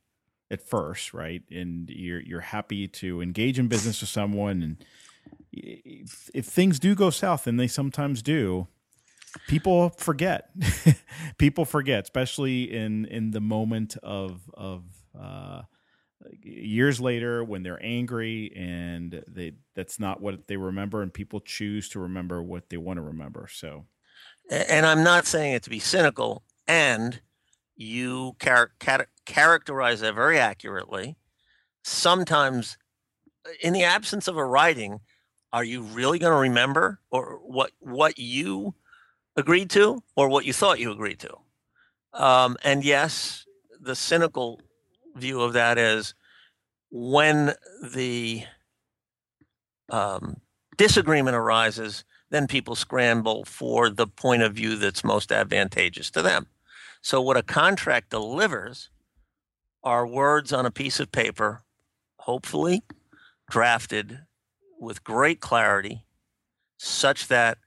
at 0.51 0.61
first, 0.61 1.15
right? 1.15 1.43
And 1.51 1.89
you're 1.89 2.21
you're 2.21 2.41
happy 2.41 2.89
to 2.89 3.23
engage 3.23 3.59
in 3.59 3.69
business 3.69 4.01
with 4.01 4.11
someone, 4.11 4.63
and 4.63 4.85
if, 5.53 6.29
if 6.35 6.45
things 6.45 6.79
do 6.79 6.95
go 6.95 7.09
south, 7.11 7.47
and 7.47 7.59
they 7.59 7.69
sometimes 7.69 8.21
do, 8.21 8.67
people 9.47 9.91
forget. 9.91 10.51
people 11.39 11.65
forget, 11.65 12.03
especially 12.05 12.65
in 12.75 13.07
in 13.07 13.31
the 13.31 13.41
moment 13.41 13.97
of 14.03 14.43
of 14.55 14.83
uh, 15.19 15.63
years 16.43 17.01
later 17.01 17.45
when 17.45 17.63
they're 17.63 17.83
angry 17.83 18.53
and 18.57 19.23
they 19.29 19.53
that's 19.75 20.01
not 20.01 20.21
what 20.21 20.49
they 20.49 20.57
remember, 20.57 21.03
and 21.03 21.15
people 21.15 21.41
choose 21.41 21.89
to 21.91 22.01
remember 22.01 22.43
what 22.43 22.69
they 22.69 22.77
want 22.77 22.99
to 22.99 23.03
remember. 23.03 23.49
So, 23.51 23.87
and 24.51 24.85
I'm 24.85 25.05
not 25.05 25.27
saying 25.27 25.55
it 25.55 25.63
to 25.63 25.71
be 25.71 25.79
cynical, 25.79 26.43
and 26.67 27.21
you 27.83 28.37
char- 28.41 28.73
char- 28.83 29.09
characterize 29.27 30.01
that 30.01 30.15
very 30.15 30.39
accurately. 30.39 31.17
Sometimes, 31.83 32.79
in 33.61 33.73
the 33.73 33.85
absence 33.85 34.29
of 34.29 34.37
a 34.37 34.45
writing, 34.45 35.01
are 35.53 35.65
you 35.65 35.83
really 35.83 36.19
going 36.19 36.33
to 36.33 36.39
remember 36.39 37.01
or 37.11 37.41
what 37.45 37.73
what 37.81 38.19
you 38.19 38.75
agreed 39.37 39.71
to 39.71 40.03
or 40.17 40.29
what 40.29 40.45
you 40.45 40.53
thought 40.53 40.81
you 40.81 40.93
agreed 40.93 41.19
to? 41.21 41.37
Um, 42.15 42.57
and 42.63 42.85
yes, 42.85 43.45
the 43.81 43.97
cynical 43.97 44.61
view 45.17 45.41
of 45.41 45.53
that 45.55 45.79
is 45.79 46.15
when 46.91 47.55
the 47.83 48.45
um, 49.89 50.37
disagreement 50.77 51.37
arises, 51.37 52.05
then 52.31 52.47
people 52.47 52.75
scramble 52.75 53.45
for 53.45 53.91
the 53.91 54.07
point 54.07 54.43
of 54.43 54.55
view 54.55 54.77
that's 54.77 55.05
most 55.05 55.33
advantageous 55.33 56.11
to 56.11 56.23
them. 56.23 56.47
So, 57.03 57.21
what 57.21 57.37
a 57.37 57.43
contract 57.43 58.11
delivers 58.11 58.89
are 59.83 60.07
words 60.07 60.53
on 60.53 60.65
a 60.65 60.71
piece 60.71 61.01
of 61.01 61.11
paper, 61.11 61.63
hopefully 62.21 62.83
drafted 63.51 64.21
with 64.79 65.03
great 65.03 65.41
clarity, 65.41 66.05
such 66.79 67.27
that 67.27 67.59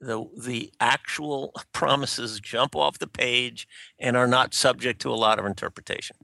the 0.00 0.28
the 0.36 0.72
actual 0.80 1.54
promises 1.72 2.40
jump 2.40 2.74
off 2.74 2.98
the 2.98 3.06
page 3.06 3.68
and 4.00 4.16
are 4.16 4.26
not 4.26 4.52
subject 4.52 5.00
to 5.02 5.10
a 5.10 5.14
lot 5.14 5.38
of 5.38 5.46
interpretation. 5.46 6.16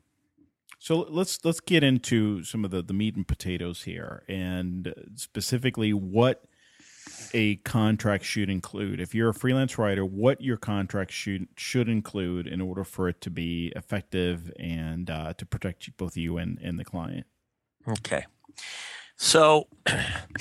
So 0.80 1.06
let's 1.08 1.44
let's 1.44 1.60
get 1.60 1.84
into 1.84 2.42
some 2.42 2.64
of 2.64 2.72
the, 2.72 2.82
the 2.82 2.92
meat 2.92 3.14
and 3.14 3.26
potatoes 3.26 3.84
here, 3.84 4.24
and 4.26 4.92
specifically 5.14 5.92
what 5.92 6.44
a 7.32 7.56
contract 7.56 8.24
should 8.24 8.50
include. 8.50 9.00
If 9.00 9.14
you're 9.14 9.30
a 9.30 9.34
freelance 9.34 9.78
writer, 9.78 10.04
what 10.04 10.40
your 10.40 10.56
contract 10.56 11.10
should 11.10 11.48
should 11.56 11.88
include 11.88 12.46
in 12.46 12.60
order 12.60 12.84
for 12.84 13.08
it 13.08 13.20
to 13.22 13.30
be 13.30 13.72
effective 13.74 14.52
and 14.58 15.10
uh, 15.10 15.34
to 15.34 15.46
protect 15.46 15.96
both 15.96 16.16
you 16.16 16.38
and, 16.38 16.58
and 16.62 16.78
the 16.78 16.84
client. 16.84 17.26
Okay, 17.88 18.26
so 19.16 19.68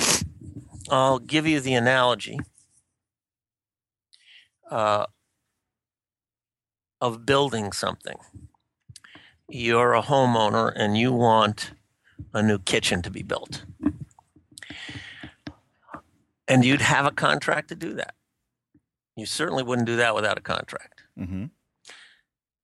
I'll 0.90 1.20
give 1.20 1.48
you 1.48 1.60
the 1.60 1.74
analogy 1.74 2.40
uh, 4.70 5.06
of 7.00 7.26
building 7.26 7.72
something. 7.72 8.18
You're 9.50 9.94
a 9.94 10.02
homeowner 10.02 10.72
and 10.76 10.98
you 10.98 11.12
want 11.12 11.72
a 12.34 12.42
new 12.42 12.60
kitchen 12.60 13.02
to 13.02 13.10
be 13.10 13.24
built 13.24 13.66
and 16.52 16.66
you'd 16.66 16.82
have 16.82 17.06
a 17.06 17.12
contract 17.12 17.70
to 17.70 17.76
do 17.76 17.94
that. 17.94 18.14
You 19.16 19.26
certainly 19.26 19.64
wouldn't 19.64 19.88
do 19.88 19.96
that 19.96 20.14
without 20.14 20.38
a 20.38 20.42
contract. 20.42 21.04
Mm-hmm. 21.18 21.46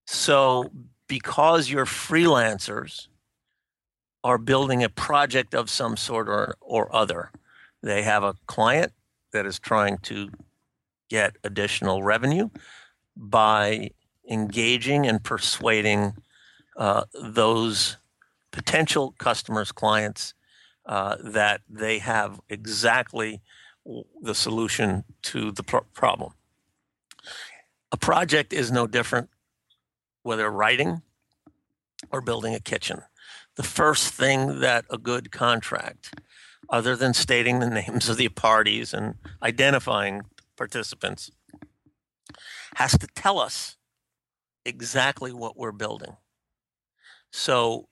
So, 0.05 0.69
because 1.07 1.69
you're 1.69 1.85
freelancers 1.85 3.07
are 4.25 4.37
building 4.37 4.83
a 4.83 4.89
project 4.89 5.55
of 5.55 5.69
some 5.69 5.95
sort 5.95 6.27
or, 6.27 6.55
or 6.59 6.93
other, 6.93 7.31
they 7.81 8.03
have 8.03 8.23
a 8.23 8.35
client 8.45 8.91
that 9.31 9.45
is 9.45 9.57
trying 9.57 9.99
to 9.99 10.29
get 11.09 11.37
additional 11.45 12.03
revenue 12.03 12.49
by 13.15 13.91
engaging 14.29 15.07
and 15.07 15.23
persuading 15.23 16.13
uh, 16.75 17.05
those 17.13 17.95
potential 18.51 19.15
customers, 19.17 19.71
clients, 19.71 20.33
uh, 20.85 21.15
that 21.23 21.61
they 21.69 21.99
have 21.99 22.41
exactly 22.49 23.41
the 24.21 24.35
solution 24.35 25.03
to 25.23 25.51
the 25.51 25.63
pro- 25.63 25.85
problem. 25.93 26.33
A 27.91 27.97
project 27.97 28.53
is 28.53 28.71
no 28.71 28.87
different 28.87 29.29
whether 30.23 30.49
writing 30.49 31.01
or 32.11 32.21
building 32.21 32.53
a 32.53 32.59
kitchen. 32.59 33.01
The 33.55 33.63
first 33.63 34.13
thing 34.13 34.59
that 34.59 34.85
a 34.89 34.97
good 34.97 35.31
contract, 35.31 36.13
other 36.69 36.95
than 36.95 37.13
stating 37.13 37.59
the 37.59 37.69
names 37.87 38.09
of 38.09 38.17
the 38.17 38.29
parties 38.29 38.93
and 38.93 39.15
identifying 39.41 40.23
participants, 40.57 41.31
has 42.75 42.97
to 42.97 43.07
tell 43.15 43.39
us 43.39 43.77
exactly 44.65 45.31
what 45.31 45.57
we're 45.57 45.71
building. 45.71 46.17
So 47.31 47.87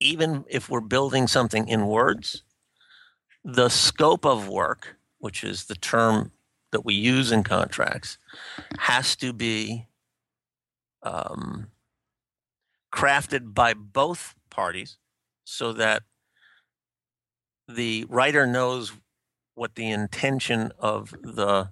even 0.00 0.44
if 0.48 0.70
we're 0.70 0.80
building 0.80 1.26
something 1.26 1.68
in 1.68 1.86
words, 1.86 2.44
the 3.48 3.70
scope 3.70 4.26
of 4.26 4.46
work, 4.46 4.98
which 5.20 5.42
is 5.42 5.64
the 5.64 5.74
term 5.74 6.32
that 6.70 6.84
we 6.84 6.92
use 6.92 7.32
in 7.32 7.42
contracts, 7.42 8.18
has 8.78 9.16
to 9.16 9.32
be 9.32 9.86
um, 11.02 11.68
crafted 12.94 13.54
by 13.54 13.72
both 13.72 14.34
parties 14.50 14.98
so 15.44 15.72
that 15.72 16.02
the 17.66 18.04
writer 18.10 18.46
knows 18.46 18.92
what 19.54 19.76
the 19.76 19.90
intention 19.90 20.70
of 20.78 21.14
the 21.22 21.70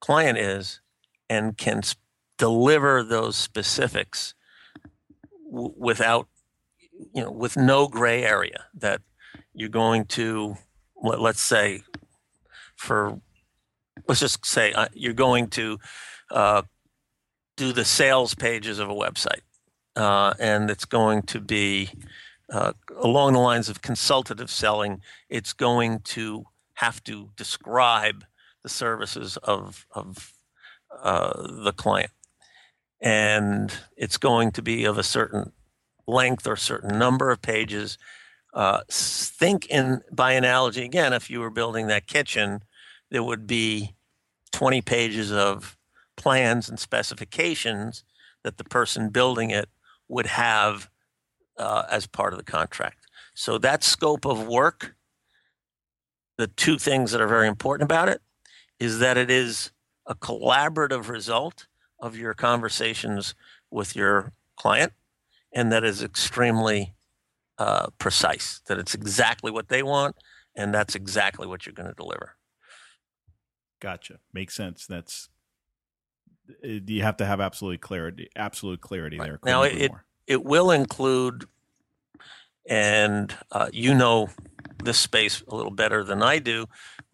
client 0.00 0.36
is 0.36 0.82
and 1.30 1.56
can 1.56 1.80
deliver 2.36 3.02
those 3.02 3.34
specifics 3.34 4.34
w- 5.50 5.72
without 5.74 6.28
you 7.14 7.22
know 7.22 7.30
with 7.30 7.56
no 7.56 7.88
gray 7.88 8.24
area 8.24 8.66
that 8.74 9.00
you're 9.54 9.68
going 9.68 10.04
to 10.04 10.56
let, 11.02 11.20
us 11.20 11.40
say 11.40 11.82
for 12.76 13.20
let's 14.06 14.20
just 14.20 14.44
say 14.44 14.72
uh, 14.72 14.88
you're 14.92 15.12
going 15.12 15.48
to 15.48 15.78
uh, 16.30 16.62
do 17.56 17.72
the 17.72 17.84
sales 17.84 18.34
pages 18.34 18.78
of 18.78 18.88
a 18.88 18.94
website 18.94 19.42
uh, 19.96 20.34
and 20.38 20.70
it's 20.70 20.84
going 20.84 21.22
to 21.22 21.40
be 21.40 21.90
uh, 22.50 22.72
along 22.96 23.34
the 23.34 23.38
lines 23.38 23.68
of 23.68 23.82
consultative 23.82 24.50
selling 24.50 25.00
it's 25.28 25.52
going 25.52 26.00
to 26.00 26.44
have 26.78 27.02
to 27.02 27.30
describe 27.36 28.24
the 28.62 28.68
services 28.68 29.36
of, 29.38 29.86
of 29.92 30.32
uh, 31.02 31.64
the 31.64 31.72
client. 31.72 32.10
And 33.00 33.72
it's 33.96 34.16
going 34.16 34.52
to 34.52 34.62
be 34.62 34.84
of 34.84 34.98
a 34.98 35.02
certain 35.02 35.52
length 36.06 36.46
or 36.46 36.56
certain 36.56 36.98
number 36.98 37.30
of 37.30 37.42
pages 37.42 37.98
uh, 38.58 38.80
think 38.90 39.66
in 39.66 40.00
by 40.10 40.32
analogy 40.32 40.84
again, 40.84 41.12
if 41.12 41.30
you 41.30 41.38
were 41.38 41.48
building 41.48 41.86
that 41.86 42.08
kitchen, 42.08 42.64
there 43.08 43.22
would 43.22 43.46
be 43.46 43.94
20 44.50 44.82
pages 44.82 45.30
of 45.30 45.78
plans 46.16 46.68
and 46.68 46.76
specifications 46.76 48.02
that 48.42 48.58
the 48.58 48.64
person 48.64 49.10
building 49.10 49.50
it 49.50 49.68
would 50.08 50.26
have 50.26 50.90
uh, 51.56 51.84
as 51.88 52.08
part 52.08 52.32
of 52.32 52.36
the 52.36 52.44
contract. 52.44 53.06
So 53.32 53.58
that 53.58 53.84
scope 53.84 54.24
of 54.26 54.48
work, 54.48 54.96
the 56.36 56.48
two 56.48 56.78
things 56.78 57.12
that 57.12 57.20
are 57.20 57.28
very 57.28 57.46
important 57.46 57.86
about 57.86 58.08
it 58.08 58.20
is 58.80 58.98
that 58.98 59.16
it 59.16 59.30
is 59.30 59.70
a 60.04 60.16
collaborative 60.16 61.08
result 61.08 61.68
of 62.00 62.16
your 62.16 62.34
conversations 62.34 63.36
with 63.70 63.94
your 63.94 64.32
client 64.56 64.92
and 65.52 65.70
that 65.70 65.84
is 65.84 66.02
extremely 66.02 66.94
uh, 67.58 67.88
precise, 67.98 68.60
that 68.66 68.78
it's 68.78 68.94
exactly 68.94 69.50
what 69.50 69.68
they 69.68 69.82
want, 69.82 70.16
and 70.54 70.72
that's 70.72 70.94
exactly 70.94 71.46
what 71.46 71.66
you're 71.66 71.72
going 71.72 71.88
to 71.88 71.94
deliver. 71.94 72.36
Gotcha. 73.80 74.18
Makes 74.32 74.54
sense. 74.54 74.86
That's 74.86 75.28
uh, 76.64 76.80
you 76.86 77.02
have 77.02 77.16
to 77.18 77.26
have 77.26 77.40
absolute 77.40 77.80
clarity, 77.80 78.28
absolute 78.36 78.80
clarity 78.80 79.18
right. 79.18 79.26
there. 79.26 79.40
Now 79.44 79.62
it, 79.62 79.76
it, 79.76 79.92
it 80.26 80.44
will 80.44 80.70
include, 80.70 81.46
and 82.68 83.34
uh, 83.52 83.68
you 83.72 83.94
know 83.94 84.28
this 84.82 84.98
space 84.98 85.42
a 85.48 85.54
little 85.54 85.70
better 85.70 86.04
than 86.04 86.22
I 86.22 86.38
do, 86.38 86.66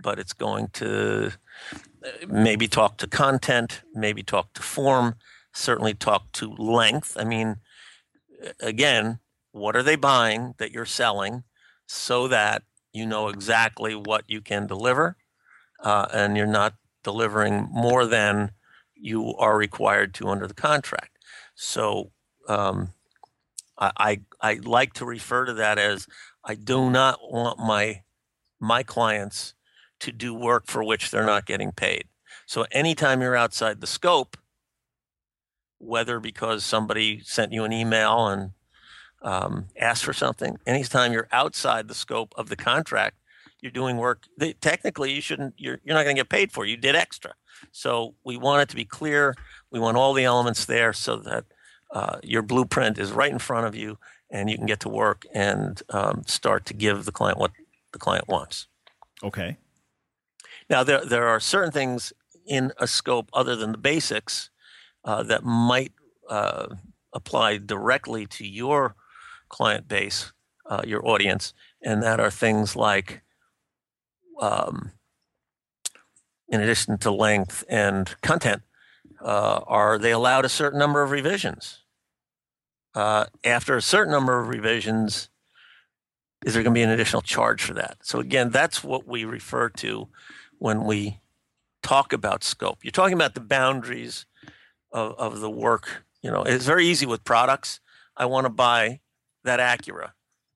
but 0.02 0.18
it's 0.18 0.32
going 0.32 0.68
to 0.74 1.32
uh, 2.04 2.08
maybe 2.28 2.68
talk 2.68 2.98
to 2.98 3.06
content, 3.06 3.82
maybe 3.94 4.22
talk 4.22 4.52
to 4.54 4.62
form, 4.62 5.16
certainly 5.52 5.94
talk 5.94 6.32
to 6.32 6.50
length. 6.54 7.16
I 7.18 7.24
mean, 7.24 7.56
again, 8.60 9.18
what 9.54 9.76
are 9.76 9.84
they 9.84 9.94
buying 9.94 10.52
that 10.58 10.72
you're 10.72 10.84
selling 10.84 11.44
so 11.86 12.26
that 12.26 12.64
you 12.92 13.06
know 13.06 13.28
exactly 13.28 13.94
what 13.94 14.24
you 14.26 14.40
can 14.40 14.66
deliver 14.66 15.16
uh, 15.80 16.06
and 16.12 16.36
you're 16.36 16.44
not 16.44 16.74
delivering 17.04 17.68
more 17.70 18.04
than 18.04 18.50
you 18.96 19.32
are 19.36 19.56
required 19.56 20.12
to 20.14 20.26
under 20.26 20.48
the 20.48 20.54
contract. 20.54 21.18
So 21.54 22.10
um, 22.48 22.88
I, 23.78 23.92
I, 23.96 24.20
I 24.40 24.54
like 24.54 24.92
to 24.94 25.04
refer 25.04 25.44
to 25.44 25.54
that 25.54 25.78
as 25.78 26.08
I 26.44 26.56
do 26.56 26.90
not 26.90 27.20
want 27.22 27.60
my 27.60 28.02
my 28.58 28.82
clients 28.82 29.54
to 30.00 30.10
do 30.10 30.34
work 30.34 30.64
for 30.66 30.82
which 30.82 31.10
they're 31.10 31.26
not 31.26 31.46
getting 31.46 31.70
paid. 31.70 32.06
So 32.46 32.66
anytime 32.72 33.20
you're 33.20 33.36
outside 33.36 33.80
the 33.80 33.86
scope, 33.86 34.36
whether 35.78 36.18
because 36.18 36.64
somebody 36.64 37.20
sent 37.20 37.52
you 37.52 37.62
an 37.64 37.72
email 37.72 38.26
and 38.26 38.52
um, 39.24 39.66
asked 39.78 40.04
for 40.04 40.12
something, 40.12 40.58
anytime 40.66 41.12
you're 41.12 41.28
outside 41.32 41.88
the 41.88 41.94
scope 41.94 42.34
of 42.36 42.48
the 42.48 42.56
contract, 42.56 43.16
you're 43.60 43.72
doing 43.72 43.96
work 43.96 44.24
that 44.36 44.60
technically 44.60 45.12
you 45.12 45.22
shouldn't. 45.22 45.54
You're 45.56 45.80
you're 45.82 45.94
not 45.94 46.04
going 46.04 46.14
to 46.16 46.20
get 46.20 46.28
paid 46.28 46.52
for. 46.52 46.66
You 46.66 46.76
did 46.76 46.94
extra. 46.94 47.34
So 47.72 48.14
we 48.22 48.36
want 48.36 48.62
it 48.62 48.68
to 48.68 48.76
be 48.76 48.84
clear. 48.84 49.34
We 49.70 49.80
want 49.80 49.96
all 49.96 50.12
the 50.12 50.24
elements 50.24 50.66
there 50.66 50.92
so 50.92 51.16
that 51.16 51.44
uh, 51.90 52.18
your 52.22 52.42
blueprint 52.42 52.98
is 52.98 53.10
right 53.10 53.32
in 53.32 53.38
front 53.38 53.66
of 53.66 53.74
you, 53.74 53.98
and 54.30 54.50
you 54.50 54.58
can 54.58 54.66
get 54.66 54.80
to 54.80 54.90
work 54.90 55.24
and 55.32 55.82
um, 55.88 56.24
start 56.26 56.66
to 56.66 56.74
give 56.74 57.06
the 57.06 57.12
client 57.12 57.38
what 57.38 57.52
the 57.92 57.98
client 57.98 58.28
wants. 58.28 58.66
Okay. 59.22 59.56
Now 60.68 60.84
there 60.84 61.02
there 61.02 61.26
are 61.26 61.40
certain 61.40 61.72
things 61.72 62.12
in 62.46 62.70
a 62.78 62.86
scope 62.86 63.30
other 63.32 63.56
than 63.56 63.72
the 63.72 63.78
basics 63.78 64.50
uh, 65.06 65.22
that 65.22 65.42
might 65.42 65.92
uh, 66.28 66.66
apply 67.14 67.56
directly 67.56 68.26
to 68.26 68.46
your 68.46 68.94
client 69.54 69.86
base, 69.86 70.32
uh, 70.68 70.82
your 70.84 71.06
audience, 71.06 71.54
and 71.80 72.02
that 72.02 72.18
are 72.18 72.30
things 72.30 72.74
like, 72.74 73.22
um, 74.40 74.90
in 76.48 76.60
addition 76.60 76.98
to 76.98 77.12
length 77.12 77.62
and 77.68 78.20
content, 78.20 78.62
uh, 79.22 79.60
are 79.68 79.96
they 79.96 80.10
allowed 80.10 80.44
a 80.44 80.48
certain 80.48 80.78
number 80.80 81.04
of 81.04 81.12
revisions? 81.12 81.84
Uh, 82.96 83.26
after 83.44 83.76
a 83.76 83.82
certain 83.82 84.12
number 84.12 84.40
of 84.40 84.48
revisions, 84.48 85.30
is 86.44 86.54
there 86.54 86.64
going 86.64 86.74
to 86.74 86.78
be 86.78 86.82
an 86.82 86.90
additional 86.90 87.22
charge 87.22 87.62
for 87.62 87.74
that? 87.74 87.98
So 88.02 88.18
again, 88.18 88.50
that's 88.50 88.82
what 88.82 89.06
we 89.06 89.24
refer 89.24 89.68
to 89.68 90.08
when 90.58 90.82
we 90.84 91.20
talk 91.80 92.12
about 92.12 92.42
scope. 92.42 92.78
You're 92.82 92.90
talking 92.90 93.14
about 93.14 93.34
the 93.34 93.40
boundaries 93.40 94.26
of, 94.90 95.12
of 95.16 95.38
the 95.38 95.50
work. 95.50 96.04
You 96.22 96.32
know, 96.32 96.42
it's 96.42 96.66
very 96.66 96.86
easy 96.86 97.06
with 97.06 97.22
products. 97.22 97.78
I 98.16 98.26
want 98.26 98.46
to 98.46 98.50
buy 98.50 99.00
that 99.44 99.60
Acura 99.60 100.12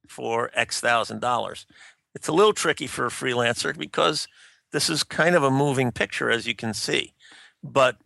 for 0.09 0.51
X 0.55 0.81
thousand 0.81 1.21
dollars. 1.21 1.67
It's 2.15 2.29
a 2.29 2.33
little 2.33 2.55
tricky 2.55 2.87
for 2.87 3.07
a 3.07 3.11
freelancer 3.11 3.77
because 3.77 4.27
this 4.73 4.91
is 4.91 5.05
kind 5.05 5.35
of 5.35 5.43
a 5.43 5.51
moving 5.51 5.93
picture, 5.93 6.31
as 6.31 6.47
you 6.47 6.55
can 6.55 6.75
see. 6.75 7.15
But 7.63 7.97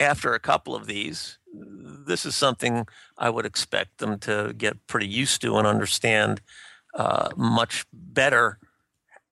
after 0.00 0.34
a 0.34 0.40
couple 0.40 0.74
of 0.74 0.86
these, 0.86 1.38
this 1.54 2.24
is 2.24 2.34
something 2.34 2.86
I 3.18 3.30
would 3.30 3.46
expect 3.46 3.98
them 3.98 4.18
to 4.20 4.54
get 4.56 4.86
pretty 4.86 5.06
used 5.06 5.42
to 5.42 5.56
and 5.56 5.66
understand 5.66 6.40
uh, 6.94 7.30
much 7.36 7.84
better 7.92 8.58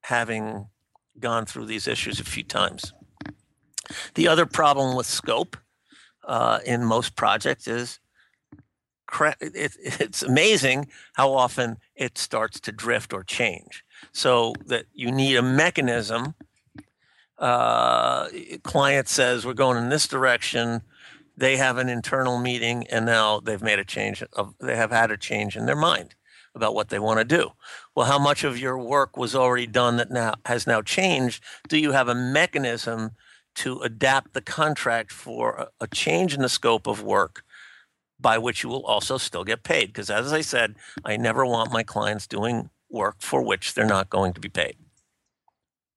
having 0.02 0.66
gone 1.18 1.46
through 1.46 1.66
these 1.66 1.86
issues 1.86 2.20
a 2.20 2.24
few 2.24 2.42
times. 2.42 2.92
The 4.14 4.28
other 4.28 4.46
problem 4.46 4.96
with 4.96 5.06
scope 5.06 5.56
uh, 6.26 6.60
in 6.64 6.84
most 6.84 7.16
projects 7.16 7.66
is 7.66 7.99
it's 9.40 10.22
amazing 10.22 10.88
how 11.14 11.32
often 11.32 11.78
it 11.94 12.18
starts 12.18 12.60
to 12.60 12.72
drift 12.72 13.12
or 13.12 13.22
change. 13.22 13.84
So 14.12 14.54
that 14.66 14.86
you 14.94 15.10
need 15.10 15.36
a 15.36 15.42
mechanism. 15.42 16.34
Uh, 17.38 18.28
client 18.62 19.08
says 19.08 19.44
we're 19.44 19.54
going 19.54 19.78
in 19.78 19.88
this 19.88 20.06
direction. 20.06 20.82
They 21.36 21.56
have 21.56 21.78
an 21.78 21.88
internal 21.88 22.38
meeting, 22.38 22.86
and 22.88 23.06
now 23.06 23.40
they've 23.40 23.62
made 23.62 23.78
a 23.78 23.84
change. 23.84 24.22
Of, 24.34 24.54
they 24.60 24.76
have 24.76 24.90
had 24.90 25.10
a 25.10 25.16
change 25.16 25.56
in 25.56 25.66
their 25.66 25.76
mind 25.76 26.14
about 26.54 26.74
what 26.74 26.88
they 26.88 26.98
want 26.98 27.18
to 27.18 27.24
do. 27.24 27.52
Well, 27.94 28.06
how 28.06 28.18
much 28.18 28.44
of 28.44 28.58
your 28.58 28.76
work 28.76 29.16
was 29.16 29.34
already 29.34 29.66
done 29.66 29.96
that 29.96 30.10
now 30.10 30.34
has 30.46 30.66
now 30.66 30.82
changed? 30.82 31.42
Do 31.68 31.78
you 31.78 31.92
have 31.92 32.08
a 32.08 32.14
mechanism 32.14 33.12
to 33.56 33.80
adapt 33.80 34.32
the 34.32 34.40
contract 34.40 35.12
for 35.12 35.56
a, 35.56 35.68
a 35.80 35.86
change 35.86 36.34
in 36.34 36.42
the 36.42 36.48
scope 36.48 36.86
of 36.86 37.02
work 37.02 37.44
by 38.20 38.38
which 38.38 38.62
you 38.62 38.68
will 38.68 38.84
also 38.84 39.18
still 39.18 39.44
get 39.44 39.62
paid. 39.62 39.88
Because 39.88 40.10
as 40.10 40.32
I 40.32 40.40
said, 40.40 40.76
I 41.04 41.16
never 41.16 41.44
want 41.46 41.72
my 41.72 41.82
clients 41.82 42.26
doing 42.26 42.70
work 42.90 43.16
for 43.20 43.42
which 43.42 43.74
they're 43.74 43.86
not 43.86 44.10
going 44.10 44.32
to 44.34 44.40
be 44.40 44.48
paid. 44.48 44.76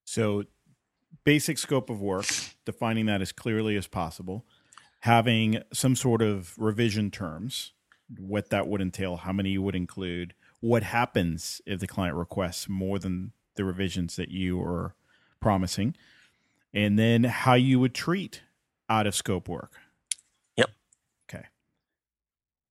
So, 0.05 0.43
basic 1.23 1.57
scope 1.57 1.89
of 1.89 2.01
work, 2.01 2.25
defining 2.65 3.05
that 3.07 3.21
as 3.21 3.31
clearly 3.31 3.75
as 3.75 3.87
possible, 3.87 4.45
having 5.01 5.61
some 5.71 5.95
sort 5.95 6.21
of 6.21 6.53
revision 6.57 7.09
terms, 7.11 7.73
what 8.17 8.49
that 8.49 8.67
would 8.67 8.81
entail, 8.81 9.17
how 9.17 9.31
many 9.31 9.51
you 9.51 9.61
would 9.61 9.75
include, 9.75 10.33
what 10.59 10.83
happens 10.83 11.61
if 11.65 11.79
the 11.79 11.87
client 11.87 12.15
requests 12.15 12.69
more 12.69 12.99
than 12.99 13.31
the 13.55 13.65
revisions 13.65 14.15
that 14.15 14.29
you 14.29 14.61
are 14.61 14.95
promising, 15.39 15.95
and 16.73 16.97
then 16.97 17.23
how 17.23 17.53
you 17.53 17.79
would 17.79 17.93
treat 17.93 18.41
out 18.89 19.07
of 19.07 19.15
scope 19.15 19.47
work 19.47 19.79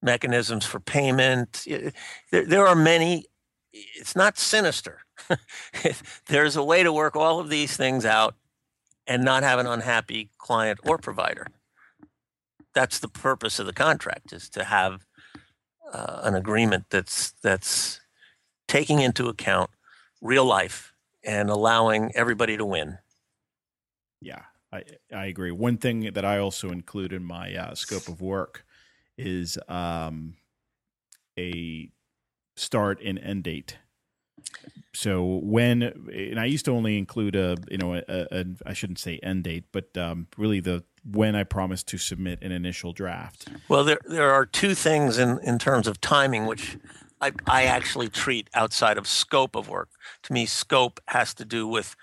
mechanisms 0.02 0.66
for 0.66 0.80
payment. 0.80 1.66
There, 2.30 2.44
there 2.44 2.66
are 2.66 2.74
many. 2.74 3.26
It's 3.72 4.16
not 4.16 4.36
sinister. 4.36 5.00
There's 6.26 6.56
a 6.56 6.64
way 6.64 6.82
to 6.82 6.92
work 6.92 7.16
all 7.16 7.40
of 7.40 7.48
these 7.48 7.76
things 7.76 8.04
out 8.04 8.34
and 9.06 9.24
not 9.24 9.42
have 9.42 9.58
an 9.58 9.66
unhappy 9.66 10.30
client 10.38 10.80
or 10.84 10.98
provider. 10.98 11.46
That's 12.74 12.98
the 12.98 13.08
purpose 13.08 13.58
of 13.58 13.66
the 13.66 13.72
contract: 13.72 14.32
is 14.32 14.48
to 14.50 14.64
have 14.64 15.06
uh, 15.92 16.20
an 16.24 16.34
agreement 16.34 16.86
that's 16.90 17.32
that's 17.42 18.00
taking 18.68 19.00
into 19.00 19.28
account 19.28 19.70
real 20.20 20.44
life 20.44 20.92
and 21.24 21.50
allowing 21.50 22.10
everybody 22.14 22.56
to 22.56 22.64
win. 22.64 22.98
Yeah, 24.20 24.42
I 24.72 24.84
I 25.14 25.26
agree. 25.26 25.50
One 25.50 25.76
thing 25.76 26.12
that 26.12 26.24
I 26.24 26.38
also 26.38 26.70
include 26.70 27.12
in 27.12 27.24
my 27.24 27.54
uh, 27.54 27.74
scope 27.74 28.08
of 28.08 28.20
work 28.20 28.64
is 29.16 29.58
um, 29.68 30.34
a 31.38 31.90
start 32.56 33.00
and 33.02 33.18
end 33.18 33.44
date. 33.44 33.78
So 34.94 35.40
when 35.42 35.82
and 35.82 36.38
I 36.38 36.44
used 36.44 36.64
to 36.66 36.72
only 36.72 36.98
include 36.98 37.34
a 37.34 37.56
you 37.70 37.78
know 37.78 37.94
a, 37.94 38.02
a 38.08 38.44
I 38.66 38.72
shouldn't 38.74 38.98
say 38.98 39.18
end 39.22 39.44
date, 39.44 39.64
but 39.72 39.96
um, 39.96 40.28
really 40.36 40.60
the 40.60 40.84
when 41.04 41.34
I 41.34 41.44
promised 41.44 41.88
to 41.88 41.98
submit 41.98 42.42
an 42.42 42.52
initial 42.52 42.92
draft. 42.92 43.48
Well, 43.68 43.84
there 43.84 44.00
there 44.04 44.32
are 44.32 44.44
two 44.44 44.74
things 44.74 45.18
in 45.18 45.38
in 45.42 45.58
terms 45.58 45.86
of 45.86 46.00
timing 46.00 46.46
which 46.46 46.76
I 47.20 47.32
I 47.46 47.64
actually 47.64 48.08
treat 48.08 48.48
outside 48.54 48.98
of 48.98 49.08
scope 49.08 49.56
of 49.56 49.68
work. 49.68 49.88
To 50.24 50.32
me, 50.32 50.44
scope 50.44 51.00
has 51.08 51.32
to 51.34 51.44
do 51.44 51.66
with 51.66 51.96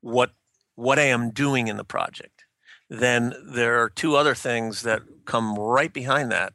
what 0.00 0.32
what 0.76 0.98
I 0.98 1.04
am 1.04 1.30
doing 1.30 1.66
in 1.66 1.76
the 1.76 1.84
project. 1.84 2.44
Then 2.88 3.34
there 3.44 3.82
are 3.82 3.90
two 3.90 4.16
other 4.16 4.34
things 4.34 4.82
that 4.82 5.02
come 5.28 5.56
right 5.56 5.92
behind 5.92 6.32
that. 6.32 6.54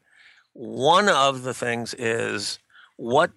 One 0.51 1.07
of 1.07 1.43
the 1.43 1.53
things 1.53 1.93
is 1.93 2.59
what 2.97 3.31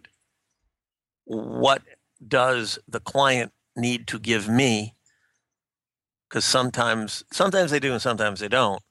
what 1.25 1.83
does 2.27 2.79
the 2.89 3.01
client 3.01 3.53
need 3.77 4.07
to 4.09 4.19
give 4.19 4.49
me? 4.49 4.95
Because 6.29 6.45
sometimes 6.45 7.23
sometimes 7.33 7.71
they 7.71 7.79
do 7.79 7.93
and 7.93 8.03
sometimes 8.03 8.41
they 8.41 8.49
don't 8.49 8.83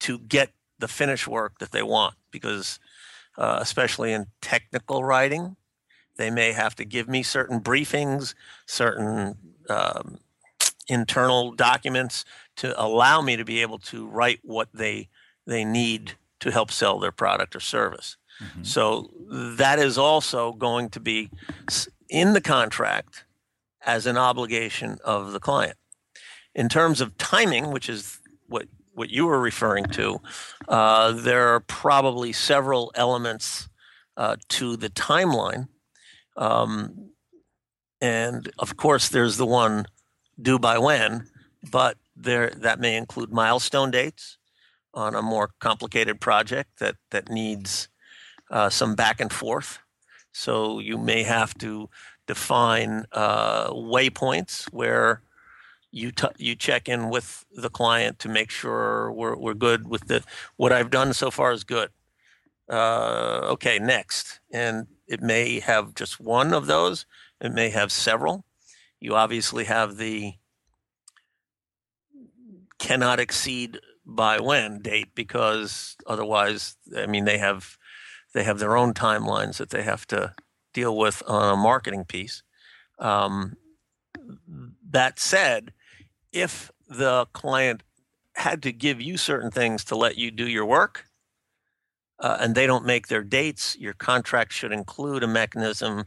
to 0.00 0.18
get 0.18 0.50
the 0.78 0.88
finished 0.88 1.28
work 1.28 1.58
that 1.58 1.70
they 1.70 1.82
want. 1.82 2.14
Because 2.30 2.80
uh, 3.38 3.58
especially 3.60 4.12
in 4.12 4.26
technical 4.40 5.04
writing, 5.04 5.56
they 6.16 6.30
may 6.30 6.52
have 6.52 6.74
to 6.76 6.84
give 6.84 7.08
me 7.08 7.22
certain 7.22 7.60
briefings, 7.60 8.34
certain 8.66 9.36
um, 9.68 10.18
internal 10.88 11.52
documents 11.52 12.24
to 12.56 12.80
allow 12.80 13.20
me 13.20 13.36
to 13.36 13.44
be 13.44 13.60
able 13.62 13.78
to 13.78 14.06
write 14.06 14.40
what 14.42 14.68
they 14.72 15.08
they 15.46 15.64
need 15.64 16.12
to 16.40 16.50
help 16.50 16.70
sell 16.70 16.98
their 16.98 17.12
product 17.12 17.56
or 17.56 17.60
service. 17.60 18.16
Mm-hmm. 18.42 18.64
So 18.64 19.10
that 19.30 19.78
is 19.78 19.96
also 19.96 20.52
going 20.52 20.90
to 20.90 21.00
be 21.00 21.30
in 22.08 22.32
the 22.32 22.40
contract 22.40 23.24
as 23.86 24.06
an 24.06 24.16
obligation 24.16 24.98
of 25.04 25.32
the 25.32 25.40
client. 25.40 25.76
In 26.54 26.68
terms 26.68 27.00
of 27.00 27.16
timing, 27.18 27.70
which 27.70 27.88
is 27.88 28.20
what 28.46 28.66
what 28.92 29.10
you 29.10 29.26
were 29.26 29.40
referring 29.40 29.86
to, 29.86 30.20
uh, 30.68 31.10
there 31.10 31.48
are 31.48 31.60
probably 31.60 32.32
several 32.32 32.92
elements 32.94 33.68
uh, 34.16 34.36
to 34.48 34.76
the 34.76 34.88
timeline, 34.88 35.66
um, 36.36 37.10
and 38.00 38.52
of 38.58 38.76
course, 38.76 39.08
there's 39.08 39.36
the 39.36 39.46
one 39.46 39.86
due 40.40 40.60
by 40.60 40.78
when, 40.78 41.26
but 41.72 41.96
there 42.14 42.50
that 42.50 42.78
may 42.78 42.96
include 42.96 43.32
milestone 43.32 43.90
dates 43.90 44.38
on 44.94 45.14
a 45.14 45.22
more 45.22 45.50
complicated 45.60 46.20
project 46.20 46.78
that 46.78 46.96
that 47.10 47.28
needs 47.30 47.88
uh, 48.50 48.70
some 48.70 48.94
back 48.94 49.20
and 49.20 49.32
forth. 49.32 49.78
So 50.32 50.78
you 50.80 50.98
may 50.98 51.22
have 51.24 51.54
to 51.58 51.88
define 52.26 53.04
uh, 53.12 53.70
waypoints 53.70 54.64
where 54.72 55.22
you 55.90 56.10
t- 56.10 56.26
you 56.38 56.56
check 56.56 56.88
in 56.88 57.10
with 57.10 57.44
the 57.52 57.70
client 57.70 58.18
to 58.20 58.28
make 58.28 58.50
sure 58.50 59.12
we're 59.12 59.36
we're 59.36 59.54
good 59.54 59.88
with 59.88 60.06
the 60.08 60.24
what 60.56 60.72
I've 60.72 60.90
done 60.90 61.12
so 61.12 61.30
far 61.30 61.52
is 61.52 61.64
good. 61.64 61.90
Uh, 62.68 63.40
okay, 63.52 63.78
next, 63.78 64.40
and 64.52 64.86
it 65.06 65.22
may 65.22 65.60
have 65.60 65.94
just 65.94 66.18
one 66.20 66.54
of 66.54 66.66
those. 66.66 67.06
It 67.40 67.52
may 67.52 67.70
have 67.70 67.92
several 67.92 68.44
You 69.00 69.14
obviously 69.16 69.64
have 69.64 69.98
the 69.98 70.34
cannot 72.78 73.20
exceed 73.20 73.80
by 74.06 74.38
when 74.38 74.80
date 74.80 75.14
because 75.14 75.96
otherwise, 76.06 76.76
I 76.96 77.06
mean, 77.06 77.24
they 77.24 77.38
have 77.38 77.78
they 78.32 78.44
have 78.44 78.58
their 78.58 78.76
own 78.76 78.92
timelines 78.94 79.58
that 79.58 79.70
they 79.70 79.82
have 79.82 80.06
to 80.08 80.34
deal 80.72 80.96
with 80.96 81.22
on 81.26 81.52
a 81.52 81.56
marketing 81.56 82.04
piece. 82.04 82.42
Um, 82.98 83.56
that 84.90 85.18
said, 85.18 85.72
if 86.32 86.70
the 86.88 87.26
client 87.32 87.82
had 88.34 88.62
to 88.64 88.72
give 88.72 89.00
you 89.00 89.16
certain 89.16 89.50
things 89.50 89.84
to 89.84 89.96
let 89.96 90.18
you 90.18 90.30
do 90.30 90.48
your 90.48 90.66
work, 90.66 91.06
uh, 92.18 92.38
and 92.40 92.54
they 92.54 92.66
don't 92.66 92.84
make 92.84 93.06
their 93.06 93.22
dates, 93.22 93.76
your 93.78 93.92
contract 93.92 94.52
should 94.52 94.72
include 94.72 95.22
a 95.22 95.28
mechanism 95.28 96.04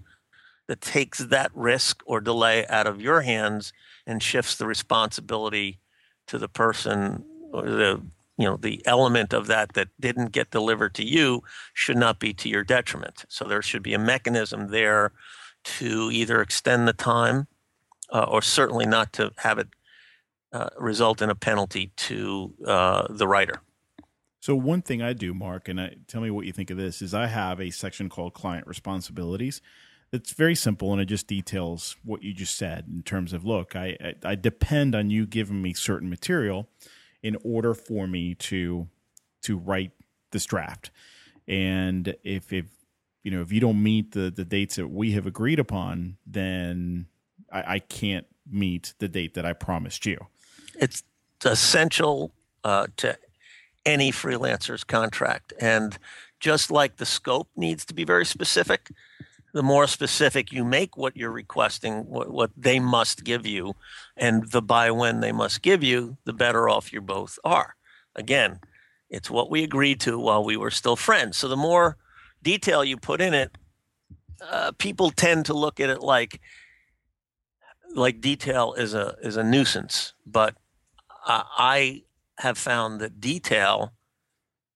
that 0.68 0.82
takes 0.82 1.20
that 1.20 1.52
risk 1.54 2.04
or 2.06 2.20
delay 2.20 2.68
out 2.68 2.88
of 2.88 3.02
your 3.02 3.22
hands 3.22 3.72
and 4.06 4.22
shifts 4.22 4.56
the 4.56 4.66
responsibility 4.66 5.80
to 6.28 6.38
the 6.38 6.50
person 6.50 7.24
the 7.52 8.02
you 8.38 8.46
know 8.46 8.58
the 8.58 8.82
element 8.86 9.34
of 9.34 9.48
that 9.48 9.74
that 9.74 9.90
didn't 10.00 10.32
get 10.32 10.52
delivered 10.52 10.94
to 10.96 11.04
you 11.04 11.44
should 11.74 11.98
not 11.98 12.20
be 12.20 12.34
to 12.34 12.50
your 12.50 12.64
detriment 12.64 13.26
so 13.28 13.46
there 13.46 13.62
should 13.62 13.84
be 13.84 13.94
a 13.94 14.00
mechanism 14.00 14.68
there 14.68 15.12
to 15.64 16.10
either 16.12 16.42
extend 16.42 16.88
the 16.88 16.94
time 16.94 17.48
uh, 18.14 18.26
or 18.30 18.42
certainly 18.42 18.86
not 18.86 19.12
to 19.14 19.32
have 19.38 19.58
it 19.58 19.68
uh, 20.54 20.70
result 20.78 21.22
in 21.22 21.30
a 21.30 21.36
penalty 21.36 21.92
to 21.98 22.54
uh, 22.66 23.08
the 23.10 23.28
writer 23.28 23.62
so 24.40 24.56
one 24.56 24.82
thing 24.82 25.02
I 25.02 25.12
do, 25.12 25.34
Mark, 25.34 25.68
and 25.68 25.82
I, 25.82 25.96
tell 26.08 26.22
me 26.22 26.32
what 26.32 26.46
you 26.46 26.54
think 26.54 26.70
of 26.70 26.78
this, 26.78 27.02
is 27.02 27.14
I 27.14 27.28
have 27.28 27.60
a 27.60 27.70
section 27.70 28.08
called 28.08 28.34
client 28.34 28.66
responsibilities. 28.66 29.62
It's 30.14 30.32
very 30.32 30.56
simple 30.56 30.94
and 30.94 31.02
it 31.02 31.06
just 31.06 31.28
details 31.28 31.98
what 32.06 32.24
you 32.24 32.34
just 32.34 32.56
said 32.56 32.86
in 32.88 33.04
terms 33.04 33.34
of 33.34 33.44
look, 33.44 33.76
I, 33.76 33.98
I, 34.00 34.14
I 34.24 34.36
depend 34.36 34.96
on 34.96 35.10
you 35.10 35.26
giving 35.26 35.62
me 35.62 35.74
certain 35.74 36.10
material 36.10 36.70
in 37.28 37.38
order 37.44 37.74
for 37.74 38.08
me 38.08 38.34
to 38.36 38.88
to 39.42 39.58
write 39.58 39.92
this 40.32 40.46
draft. 40.46 40.92
And 41.48 42.16
if 42.24 42.54
if 42.54 42.66
you 43.24 43.32
know 43.32 43.42
if 43.42 43.52
you 43.52 43.60
don't 43.60 43.84
meet 43.84 44.14
the 44.14 44.32
the 44.32 44.46
dates 44.46 44.78
that 44.78 44.88
we 44.88 45.12
have 45.12 45.28
agreed 45.28 45.60
upon, 45.60 46.18
then 46.26 47.08
I, 47.52 47.76
I 47.76 47.80
can't 47.80 48.26
meet 48.50 48.94
the 49.00 49.10
date 49.10 49.34
that 49.34 49.46
I 49.46 49.52
promised 49.52 50.06
you. 50.06 50.28
It's 50.80 51.04
essential 51.44 52.32
uh, 52.64 52.88
to 52.98 53.18
any 53.86 54.12
freelancer's 54.12 54.84
contract. 54.86 55.54
And 55.60 55.98
just 56.40 56.72
like 56.72 56.98
the 56.98 57.06
scope 57.06 57.50
needs 57.56 57.86
to 57.86 57.94
be 57.94 58.06
very 58.06 58.26
specific, 58.26 58.92
the 59.58 59.64
more 59.64 59.88
specific 59.88 60.52
you 60.52 60.64
make 60.64 60.96
what 60.98 61.18
you're 61.18 61.32
requesting, 61.32 62.06
what, 62.06 62.30
what 62.30 62.52
they 62.56 62.80
must 62.80 63.24
give 63.24 63.48
you, 63.48 63.74
and 64.16 64.52
the 64.52 64.62
by 64.62 64.92
when 64.92 65.20
they 65.20 65.32
must 65.32 65.64
give 65.64 65.82
you, 65.84 66.16
the 66.26 66.32
better 66.32 66.70
off 66.70 66.94
you 66.94 67.02
both 67.02 67.40
are. 67.44 67.76
Again, 68.16 68.60
it's 69.10 69.32
what 69.32 69.50
we 69.50 69.64
agreed 69.64 70.00
to 70.02 70.20
while 70.20 70.44
we 70.44 70.58
were 70.58 70.70
still 70.70 70.96
friends. 70.96 71.38
So 71.38 71.48
the 71.48 71.58
more 71.58 71.98
detail 72.44 72.84
you 72.84 72.98
put 72.98 73.20
in 73.20 73.34
it, 73.34 73.58
uh, 74.48 74.74
people 74.78 75.10
tend 75.10 75.48
to 75.48 75.56
look 75.56 75.80
at 75.80 75.90
it 75.90 76.02
like 76.04 76.40
like 77.96 78.22
detail 78.22 78.74
is 78.74 78.94
a 78.94 79.16
is 79.24 79.38
a 79.38 79.44
nuisance. 79.44 80.14
But 80.24 80.54
uh, 81.26 81.46
I 81.58 82.04
have 82.38 82.60
found 82.60 83.02
that 83.02 83.20
detail 83.20 83.94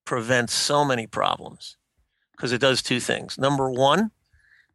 prevents 0.05 0.55
so 0.55 0.83
many 0.83 1.05
problems 1.05 1.77
because 2.31 2.51
it 2.51 2.61
does 2.61 2.81
two 2.81 2.99
things. 2.99 3.37
Number 3.37 3.69
one, 3.69 4.09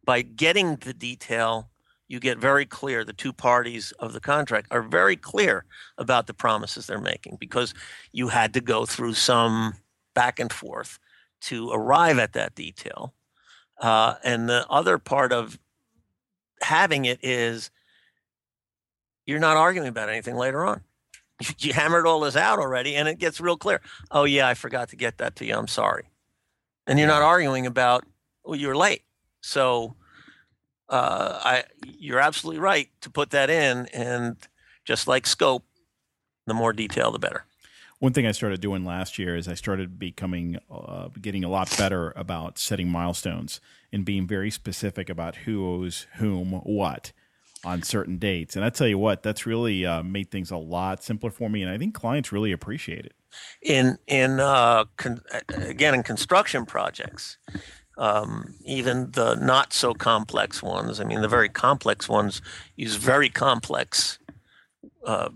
by 0.06 0.22
getting 0.22 0.76
the 0.76 0.94
detail, 0.94 1.68
you 2.08 2.18
get 2.20 2.38
very 2.38 2.64
clear. 2.64 3.04
The 3.04 3.12
two 3.12 3.32
parties 3.32 3.92
of 3.98 4.14
the 4.14 4.20
contract 4.20 4.68
are 4.70 4.82
very 4.82 5.16
clear 5.16 5.66
about 5.98 6.26
the 6.26 6.34
promises 6.34 6.86
they're 6.86 7.00
making 7.00 7.36
because 7.38 7.74
you 8.12 8.28
had 8.28 8.54
to 8.54 8.60
go 8.62 8.86
through 8.86 9.14
some 9.14 9.74
back 10.14 10.38
and 10.38 10.50
forth 10.50 10.98
to 11.42 11.70
arrive 11.70 12.18
at 12.18 12.32
that 12.32 12.54
detail. 12.54 13.12
Uh, 13.78 14.14
and 14.24 14.48
the 14.48 14.66
other 14.70 14.96
part 14.96 15.32
of 15.32 15.58
having 16.62 17.04
it 17.04 17.18
is 17.22 17.70
you're 19.26 19.38
not 19.38 19.58
arguing 19.58 19.88
about 19.88 20.08
anything 20.08 20.36
later 20.36 20.64
on 20.64 20.80
you 21.58 21.72
hammered 21.72 22.06
all 22.06 22.20
this 22.20 22.36
out 22.36 22.58
already 22.58 22.96
and 22.96 23.08
it 23.08 23.18
gets 23.18 23.40
real 23.40 23.56
clear. 23.56 23.80
Oh, 24.10 24.24
yeah, 24.24 24.48
I 24.48 24.54
forgot 24.54 24.88
to 24.90 24.96
get 24.96 25.18
that 25.18 25.36
to 25.36 25.44
you. 25.44 25.56
I'm 25.56 25.68
sorry. 25.68 26.04
And 26.86 26.98
you're 26.98 27.08
not 27.08 27.22
arguing 27.22 27.66
about, 27.66 28.04
well, 28.44 28.56
you're 28.56 28.76
late. 28.76 29.02
So 29.46 29.94
uh, 30.88 31.38
I, 31.44 31.64
you're 31.84 32.18
absolutely 32.18 32.60
right 32.60 32.88
to 33.02 33.10
put 33.10 33.30
that 33.30 33.48
in. 33.48 33.86
And 33.86 34.36
just 34.84 35.06
like 35.06 35.26
scope, 35.26 35.64
the 36.46 36.54
more 36.54 36.72
detail, 36.72 37.12
the 37.12 37.20
better. 37.20 37.44
One 38.00 38.12
thing 38.12 38.26
I 38.26 38.32
started 38.32 38.60
doing 38.60 38.84
last 38.84 39.18
year 39.18 39.36
is 39.36 39.46
I 39.46 39.54
started 39.54 39.98
becoming, 39.98 40.58
uh, 40.70 41.08
getting 41.20 41.44
a 41.44 41.48
lot 41.48 41.74
better 41.78 42.12
about 42.16 42.58
setting 42.58 42.90
milestones 42.90 43.60
and 43.92 44.04
being 44.04 44.26
very 44.26 44.50
specific 44.50 45.08
about 45.08 45.36
who 45.36 45.66
owes 45.66 46.06
whom 46.16 46.52
what 46.64 47.12
on 47.64 47.82
certain 47.82 48.18
dates. 48.18 48.54
And 48.56 48.64
I 48.64 48.70
tell 48.70 48.86
you 48.86 48.98
what, 48.98 49.22
that's 49.22 49.46
really 49.46 49.86
uh, 49.86 50.02
made 50.02 50.30
things 50.30 50.50
a 50.50 50.56
lot 50.56 51.02
simpler 51.02 51.30
for 51.30 51.48
me, 51.48 51.62
and 51.62 51.70
I 51.70 51.78
think 51.78 51.94
clients 51.94 52.32
really 52.32 52.52
appreciate 52.52 53.06
it. 53.06 53.14
In 53.62 53.98
in 54.06 54.40
uh, 54.40 54.84
con- 54.96 55.22
again 55.48 55.94
in 55.94 56.02
construction 56.02 56.66
projects, 56.66 57.38
um, 57.96 58.54
even 58.64 59.10
the 59.12 59.34
not 59.36 59.72
so 59.72 59.94
complex 59.94 60.62
ones. 60.62 61.00
I 61.00 61.04
mean, 61.04 61.22
the 61.22 61.28
very 61.28 61.48
complex 61.48 62.08
ones 62.08 62.42
use 62.76 62.96
very 62.96 63.28
complex 63.28 64.18
uh, 65.04 65.30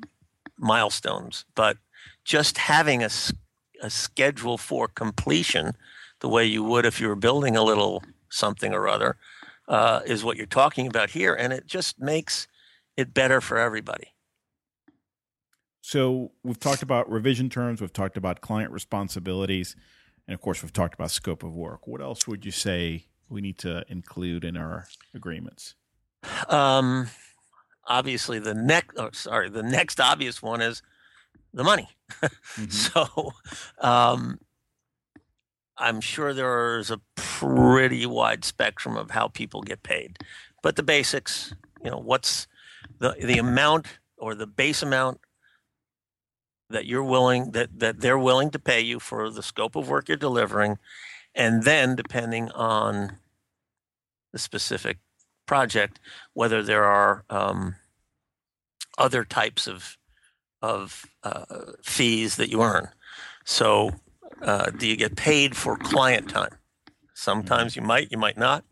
milestones, 0.58 1.44
but 1.54 1.78
just 2.24 2.58
having 2.58 3.02
a, 3.02 3.10
a 3.80 3.90
schedule 3.90 4.58
for 4.58 4.88
completion, 4.88 5.72
the 6.20 6.28
way 6.28 6.44
you 6.44 6.62
would 6.62 6.84
if 6.84 7.00
you 7.00 7.08
were 7.08 7.16
building 7.16 7.56
a 7.56 7.62
little 7.62 8.02
something 8.28 8.74
or 8.74 8.88
other, 8.88 9.16
uh, 9.68 10.00
is 10.04 10.22
what 10.22 10.36
you're 10.36 10.46
talking 10.46 10.86
about 10.86 11.10
here, 11.10 11.34
and 11.34 11.52
it 11.52 11.66
just 11.66 11.98
makes 11.98 12.46
it 12.96 13.14
better 13.14 13.40
for 13.40 13.56
everybody. 13.56 14.08
So 15.80 16.32
we've 16.42 16.60
talked 16.60 16.82
about 16.82 17.10
revision 17.10 17.48
terms, 17.48 17.80
we've 17.80 17.92
talked 17.92 18.16
about 18.16 18.42
client 18.42 18.70
responsibilities, 18.70 19.76
and 20.30 20.36
of 20.36 20.40
course 20.40 20.62
we've 20.62 20.72
talked 20.72 20.94
about 20.94 21.10
scope 21.10 21.42
of 21.42 21.56
work. 21.56 21.88
What 21.88 22.00
else 22.00 22.28
would 22.28 22.44
you 22.44 22.52
say 22.52 23.06
we 23.28 23.40
need 23.40 23.58
to 23.58 23.84
include 23.88 24.44
in 24.44 24.56
our 24.56 24.86
agreements? 25.12 25.74
Um, 26.48 27.08
obviously, 27.84 28.38
the 28.38 28.54
next 28.54 28.96
oh, 28.96 29.10
sorry, 29.12 29.48
the 29.48 29.64
next 29.64 29.98
obvious 29.98 30.40
one 30.40 30.60
is 30.60 30.82
the 31.52 31.64
money. 31.64 31.88
mm-hmm. 32.22 32.66
So, 32.70 33.32
um, 33.80 34.38
I'm 35.76 36.00
sure 36.00 36.32
there's 36.32 36.92
a 36.92 37.00
pretty 37.16 38.06
wide 38.06 38.44
spectrum 38.44 38.96
of 38.96 39.10
how 39.10 39.26
people 39.26 39.62
get 39.62 39.82
paid, 39.82 40.16
but 40.62 40.76
the 40.76 40.84
basics, 40.84 41.52
you 41.84 41.90
know, 41.90 41.98
what's 41.98 42.46
the 43.00 43.16
the 43.20 43.38
amount 43.38 43.98
or 44.16 44.36
the 44.36 44.46
base 44.46 44.80
amount 44.80 45.22
that 46.70 46.86
you're 46.86 47.04
willing 47.04 47.50
that 47.52 47.78
that 47.78 48.00
they're 48.00 48.18
willing 48.18 48.50
to 48.50 48.58
pay 48.58 48.80
you 48.80 48.98
for 48.98 49.28
the 49.30 49.42
scope 49.42 49.76
of 49.76 49.88
work 49.88 50.08
you're 50.08 50.16
delivering, 50.16 50.78
and 51.34 51.64
then 51.64 51.96
depending 51.96 52.50
on 52.52 53.18
the 54.32 54.38
specific 54.38 54.98
project, 55.46 56.00
whether 56.32 56.62
there 56.62 56.84
are 56.84 57.24
um, 57.28 57.74
other 58.96 59.24
types 59.24 59.66
of 59.66 59.98
of 60.62 61.06
uh, 61.22 61.72
fees 61.82 62.36
that 62.36 62.50
you 62.50 62.62
earn. 62.62 62.88
So 63.44 63.92
uh, 64.42 64.70
do 64.70 64.86
you 64.86 64.96
get 64.96 65.16
paid 65.16 65.56
for 65.56 65.76
client 65.76 66.28
time? 66.28 66.54
Sometimes 67.14 67.76
you 67.76 67.82
might, 67.82 68.10
you 68.10 68.18
might 68.18 68.38
not. 68.38 68.64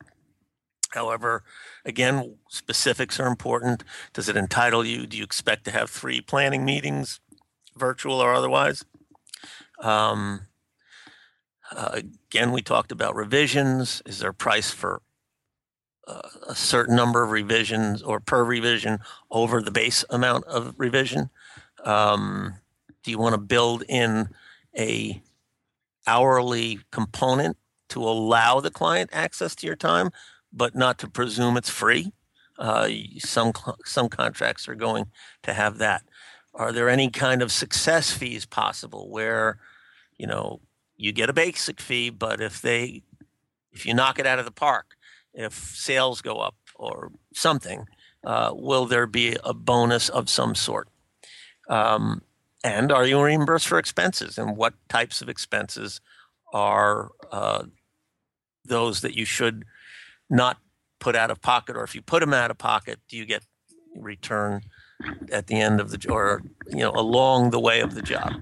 However, 0.91 1.45
again, 1.85 2.37
specifics 2.49 3.21
are 3.21 3.27
important. 3.27 3.85
Does 4.13 4.29
it 4.29 4.37
entitle 4.37 4.85
you? 4.85 5.07
Do 5.07 5.17
you 5.19 5.25
expect 5.25 5.65
to 5.65 5.71
have 5.71 5.91
three 5.91 6.21
planning 6.21 6.65
meetings, 6.65 7.21
virtual 7.79 8.21
or 8.21 8.35
otherwise? 8.35 8.85
Um, 9.81 10.43
uh, 11.71 12.01
again, 12.31 12.53
we 12.53 12.63
talked 12.63 12.93
about 12.93 13.15
revisions. 13.15 14.03
Is 14.07 14.19
there 14.19 14.31
a 14.31 14.35
price 14.35 14.71
for 14.71 15.03
uh, 16.07 16.23
a 16.49 16.55
certain 16.55 16.97
number 16.97 17.23
of 17.23 17.31
revisions 17.31 18.03
or 18.03 18.21
per 18.21 18.43
revision 18.43 18.99
over 19.31 19.61
the 19.61 19.71
base 19.71 20.05
amount 20.11 20.45
of 20.45 20.75
revision? 20.79 21.31
Um, 21.85 22.55
do 23.03 23.11
you 23.11 23.19
want 23.19 23.35
to 23.35 23.41
build 23.41 23.85
in 23.89 24.31
a 24.77 25.23
hourly 26.07 26.81
component 26.91 27.57
to 27.91 28.03
allow 28.03 28.61
the 28.61 28.71
client 28.71 29.11
access 29.13 29.55
to 29.57 29.67
your 29.67 29.77
time, 29.77 30.11
but 30.53 30.75
not 30.75 30.99
to 30.99 31.09
presume 31.09 31.57
it's 31.57 31.71
free. 31.71 32.13
Uh, 32.59 32.89
some 33.19 33.53
some 33.85 34.09
contracts 34.09 34.69
are 34.69 34.75
going 34.75 35.07
to 35.43 35.53
have 35.53 35.79
that. 35.79 36.03
Are 36.59 36.73
there 36.73 36.89
any 36.89 37.09
kind 37.09 37.41
of 37.41 37.53
success 37.53 38.11
fees 38.11 38.45
possible 38.45 39.09
where, 39.09 39.61
you 40.19 40.27
know, 40.27 40.61
you 40.97 41.13
get 41.13 41.31
a 41.31 41.33
basic 41.33 41.81
fee, 41.81 42.11
but 42.11 42.41
if 42.41 42.61
they, 42.61 43.03
if 43.71 43.87
you 43.87 43.95
knock 43.95 44.19
it 44.19 44.27
out 44.27 44.41
of 44.41 44.45
the 44.45 44.51
park, 44.51 44.97
if 45.33 45.55
sales 45.55 46.21
go 46.21 46.41
up 46.41 46.57
or 46.75 47.13
something, 47.33 47.87
uh, 48.25 48.51
will 48.53 48.87
there 48.87 49.07
be 49.07 49.37
a 49.45 49.55
bonus 49.55 50.09
of 50.09 50.29
some 50.29 50.57
sort? 50.57 50.89
Um, 51.69 52.23
and 52.65 52.91
are 52.91 53.07
you 53.07 53.23
reimbursed 53.23 53.69
for 53.69 53.79
expenses? 53.79 54.37
And 54.37 54.57
what 54.57 54.75
types 54.89 55.23
of 55.23 55.29
expenses 55.29 56.01
are 56.53 57.11
uh, 57.31 57.67
those 58.65 59.03
that 59.03 59.15
you 59.15 59.25
should 59.25 59.65
not 60.29 60.59
put 60.99 61.15
out 61.15 61.31
of 61.31 61.41
pocket? 61.41 61.77
Or 61.77 61.85
if 61.85 61.95
you 61.95 62.03
put 62.03 62.19
them 62.19 62.35
out 62.35 62.51
of 62.51 62.59
pocket, 62.59 62.99
do 63.09 63.17
you 63.17 63.25
get 63.25 63.45
return 63.95 64.63
at 65.31 65.47
the 65.47 65.61
end 65.61 65.81
of 65.81 65.91
the 65.91 66.11
or 66.11 66.43
you 66.69 66.79
know 66.79 66.93
along 66.93 67.51
the 67.51 67.61
way 67.61 67.81
of 67.81 67.95
the 67.95 68.03
job? 68.03 68.33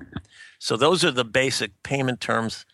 So 0.59 0.77
those 0.77 1.05
are 1.05 1.11
the 1.11 1.25
basic 1.25 1.83
payment 1.83 2.21
terms. 2.21 2.65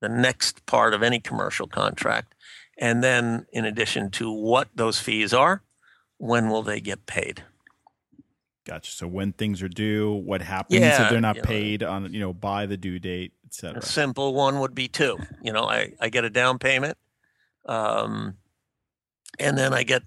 The 0.00 0.08
next 0.08 0.66
part 0.66 0.94
of 0.94 1.02
any 1.04 1.20
commercial 1.20 1.68
contract, 1.68 2.34
and 2.76 3.04
then 3.04 3.46
in 3.52 3.64
addition 3.64 4.10
to 4.12 4.32
what 4.32 4.68
those 4.74 4.98
fees 4.98 5.32
are, 5.32 5.62
when 6.18 6.50
will 6.50 6.64
they 6.64 6.80
get 6.80 7.06
paid? 7.06 7.44
Gotcha. 8.64 8.90
So 8.92 9.06
when 9.06 9.32
things 9.32 9.62
are 9.62 9.68
due, 9.68 10.12
what 10.12 10.40
happens 10.42 10.80
Yeah, 10.80 11.04
if 11.04 11.10
they're 11.10 11.20
not 11.20 11.36
you 11.36 11.42
know. 11.42 11.46
paid 11.46 11.82
on 11.82 12.12
you 12.12 12.20
know 12.20 12.32
by 12.32 12.66
the 12.66 12.76
due 12.76 12.98
date, 12.98 13.32
et 13.44 13.54
cetera. 13.54 13.78
A 13.78 13.82
simple 13.84 14.34
one 14.34 14.58
would 14.60 14.74
be 14.74 14.88
two. 14.88 15.18
You 15.42 15.52
know, 15.52 15.64
I, 15.64 15.92
I 16.00 16.08
get 16.08 16.24
a 16.24 16.30
down 16.30 16.58
payment, 16.58 16.96
um, 17.66 18.36
and 19.38 19.56
then 19.58 19.72
I 19.72 19.82
get 19.84 20.02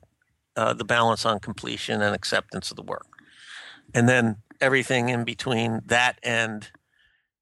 uh, 0.55 0.73
the 0.73 0.85
balance 0.85 1.25
on 1.25 1.39
completion 1.39 2.01
and 2.01 2.15
acceptance 2.15 2.71
of 2.71 2.77
the 2.77 2.83
work. 2.83 3.07
And 3.93 4.07
then 4.07 4.37
everything 4.61 5.09
in 5.09 5.23
between 5.23 5.81
that 5.85 6.19
and 6.23 6.69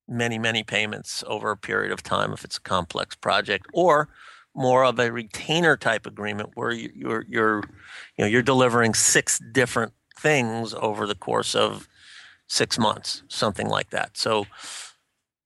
many, 0.07 0.37
many 0.37 0.63
payments 0.63 1.23
over 1.27 1.51
a 1.51 1.57
period 1.57 1.91
of 1.91 2.03
time 2.03 2.33
if 2.33 2.43
it's 2.43 2.57
a 2.57 2.61
complex 2.61 3.15
project 3.15 3.67
or 3.73 4.09
more 4.55 4.83
of 4.83 4.99
a 4.99 5.11
retainer 5.11 5.75
type 5.77 6.05
agreement 6.05 6.51
where 6.55 6.71
you- 6.71 6.91
you're, 6.93 7.25
you're, 7.27 7.63
you 8.17 8.25
know, 8.25 8.27
you're 8.27 8.41
delivering 8.41 8.93
six 8.93 9.39
different 9.51 9.93
things 10.19 10.73
over 10.75 11.07
the 11.07 11.15
course 11.15 11.55
of 11.55 11.87
six 12.47 12.77
months, 12.77 13.23
something 13.27 13.67
like 13.67 13.89
that. 13.89 14.15
So 14.17 14.45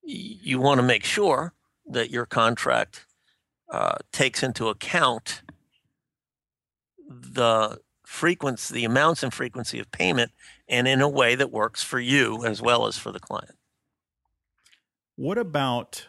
you 0.03 0.59
want 0.59 0.79
to 0.79 0.83
make 0.83 1.03
sure 1.03 1.53
that 1.85 2.09
your 2.09 2.25
contract 2.25 3.05
uh, 3.71 3.95
takes 4.11 4.43
into 4.43 4.69
account 4.69 5.41
the 7.07 7.79
frequency, 8.05 8.73
the 8.73 8.85
amounts 8.85 9.23
and 9.23 9.33
frequency 9.33 9.79
of 9.79 9.91
payment, 9.91 10.31
and 10.67 10.87
in 10.87 11.01
a 11.01 11.09
way 11.09 11.35
that 11.35 11.51
works 11.51 11.83
for 11.83 11.99
you 11.99 12.45
as 12.45 12.61
well 12.61 12.87
as 12.87 12.97
for 12.97 13.11
the 13.11 13.19
client. 13.19 13.55
What 15.15 15.37
about 15.37 16.07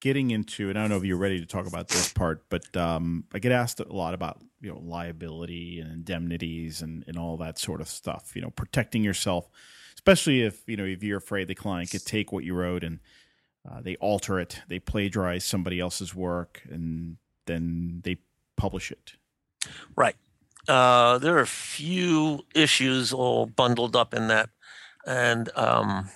getting 0.00 0.30
into? 0.30 0.68
And 0.68 0.78
I 0.78 0.82
don't 0.82 0.90
know 0.90 0.96
if 0.96 1.04
you're 1.04 1.16
ready 1.16 1.40
to 1.40 1.46
talk 1.46 1.66
about 1.66 1.88
this 1.88 2.12
part, 2.12 2.44
but 2.50 2.76
um, 2.76 3.24
I 3.32 3.38
get 3.38 3.52
asked 3.52 3.80
a 3.80 3.92
lot 3.92 4.14
about 4.14 4.42
you 4.60 4.70
know 4.70 4.78
liability 4.78 5.80
and 5.80 5.90
indemnities 5.90 6.82
and 6.82 7.04
and 7.06 7.18
all 7.18 7.36
that 7.38 7.58
sort 7.58 7.80
of 7.80 7.88
stuff. 7.88 8.32
You 8.34 8.42
know, 8.42 8.50
protecting 8.50 9.02
yourself, 9.02 9.48
especially 9.94 10.42
if 10.42 10.62
you 10.66 10.76
know 10.76 10.84
if 10.84 11.02
you're 11.02 11.18
afraid 11.18 11.48
the 11.48 11.54
client 11.54 11.90
could 11.90 12.04
take 12.04 12.32
what 12.32 12.44
you 12.44 12.54
wrote 12.54 12.84
and 12.84 13.00
uh, 13.68 13.80
they 13.80 13.96
alter 13.96 14.38
it, 14.38 14.60
they 14.68 14.78
plagiarize 14.78 15.44
somebody 15.44 15.80
else's 15.80 16.14
work, 16.14 16.62
and 16.70 17.16
then 17.46 18.02
they 18.04 18.18
publish 18.56 18.90
it. 18.92 19.14
Right. 19.96 20.16
Uh, 20.68 21.18
there 21.18 21.36
are 21.36 21.40
a 21.40 21.46
few 21.46 22.44
issues 22.54 23.12
all 23.12 23.46
bundled 23.46 23.94
up 23.96 24.14
in 24.14 24.28
that, 24.28 24.48
and 25.06 25.50
um, 25.56 26.08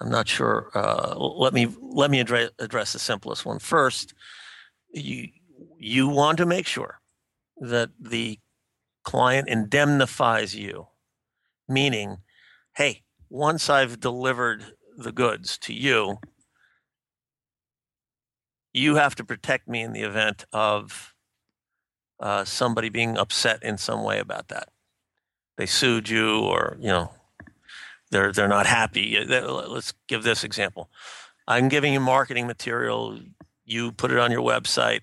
I'm 0.00 0.10
not 0.10 0.28
sure. 0.28 0.70
Uh, 0.74 1.16
let 1.16 1.52
me 1.52 1.68
let 1.80 2.10
me 2.10 2.20
address 2.20 2.50
address 2.58 2.92
the 2.92 2.98
simplest 2.98 3.44
one 3.44 3.58
first. 3.58 4.14
You 4.92 5.28
you 5.78 6.08
want 6.08 6.38
to 6.38 6.46
make 6.46 6.66
sure 6.66 7.00
that 7.60 7.90
the 7.98 8.38
client 9.02 9.48
indemnifies 9.48 10.54
you, 10.54 10.86
meaning, 11.68 12.18
hey, 12.76 13.02
once 13.28 13.68
I've 13.68 13.98
delivered 13.98 14.64
the 14.96 15.12
goods 15.12 15.58
to 15.58 15.72
you, 15.72 16.18
you 18.72 18.96
have 18.96 19.14
to 19.16 19.24
protect 19.24 19.68
me 19.68 19.82
in 19.82 19.92
the 19.92 20.02
event 20.02 20.44
of 20.52 21.14
uh, 22.20 22.44
somebody 22.44 22.88
being 22.88 23.16
upset 23.16 23.62
in 23.62 23.78
some 23.78 24.02
way 24.02 24.18
about 24.18 24.48
that. 24.48 24.68
They 25.56 25.66
sued 25.66 26.08
you, 26.08 26.40
or 26.40 26.76
you 26.80 26.88
know, 26.88 27.10
they're 28.10 28.32
they're 28.32 28.48
not 28.48 28.66
happy. 28.66 29.18
Let's 29.24 29.92
give 30.06 30.22
this 30.22 30.44
example. 30.44 30.90
I'm 31.46 31.68
giving 31.68 31.92
you 31.92 32.00
marketing 32.00 32.46
material. 32.46 33.18
You 33.64 33.92
put 33.92 34.10
it 34.10 34.18
on 34.18 34.30
your 34.30 34.42
website. 34.42 35.00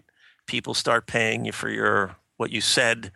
People 0.48 0.74
start 0.74 1.08
paying 1.08 1.46
you 1.46 1.52
for 1.52 1.70
your 1.70 2.16
what 2.38 2.52
you 2.52 2.62
said, 2.62 3.12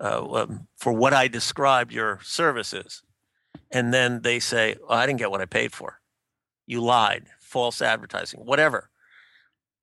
uh, 0.00 0.24
um, 0.32 0.68
for 0.76 0.92
what 0.92 1.12
I 1.12 1.28
described 1.28 1.92
your 1.92 2.20
services, 2.22 3.02
and 3.70 3.92
then 3.92 4.22
they 4.22 4.40
say, 4.40 4.76
oh, 4.88 4.94
"I 4.94 5.06
didn't 5.06 5.18
get 5.18 5.30
what 5.30 5.40
I 5.40 5.46
paid 5.46 5.72
for. 5.72 6.00
You 6.66 6.80
lied, 6.80 7.26
false 7.40 7.80
advertising, 7.80 8.40
whatever." 8.40 8.90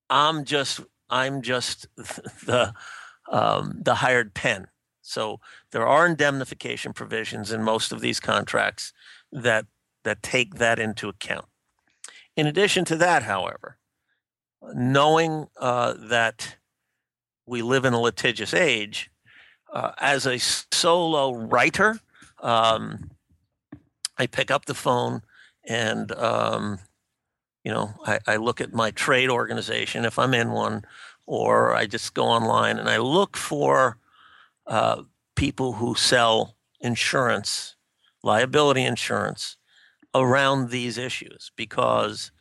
I'm 0.09 0.43
just 0.43 0.81
I'm 1.09 1.41
just 1.41 1.87
the 1.95 2.73
um, 3.29 3.79
the 3.83 3.95
hired 3.95 4.33
pen. 4.33 4.67
So 5.01 5.39
there 5.71 5.87
are 5.87 6.05
indemnification 6.05 6.93
provisions 6.93 7.51
in 7.51 7.63
most 7.63 7.91
of 7.91 8.01
these 8.01 8.19
contracts 8.19 8.93
that 9.31 9.65
that 10.03 10.23
take 10.23 10.55
that 10.55 10.79
into 10.79 11.09
account. 11.09 11.45
In 12.35 12.47
addition 12.47 12.85
to 12.85 12.95
that, 12.97 13.23
however, 13.23 13.77
knowing 14.73 15.47
uh, 15.59 15.93
that 15.97 16.57
we 17.45 17.61
live 17.61 17.85
in 17.85 17.93
a 17.93 17.99
litigious 17.99 18.53
age, 18.53 19.09
uh, 19.73 19.91
as 19.97 20.25
a 20.25 20.37
solo 20.37 21.33
writer, 21.33 21.99
um, 22.41 23.11
I 24.17 24.27
pick 24.27 24.51
up 24.51 24.65
the 24.65 24.73
phone 24.73 25.21
and 25.67 26.11
um, 26.13 26.79
you 27.63 27.71
know 27.71 27.93
I, 28.05 28.19
I 28.27 28.35
look 28.37 28.61
at 28.61 28.73
my 28.73 28.91
trade 28.91 29.29
organization 29.29 30.05
if 30.05 30.19
I'm 30.19 30.33
in 30.33 30.51
one, 30.51 30.83
or 31.29 31.75
I 31.75 31.85
just 31.85 32.15
go 32.15 32.25
online 32.25 32.79
and 32.79 32.89
I 32.89 32.97
look 32.97 33.37
for 33.37 33.97
uh, 34.65 35.03
people 35.35 35.73
who 35.73 35.93
sell 35.93 36.55
insurance, 36.81 37.75
liability 38.23 38.83
insurance, 38.83 39.55
around 40.15 40.71
these 40.71 40.97
issues 40.97 41.51
because 41.55 42.31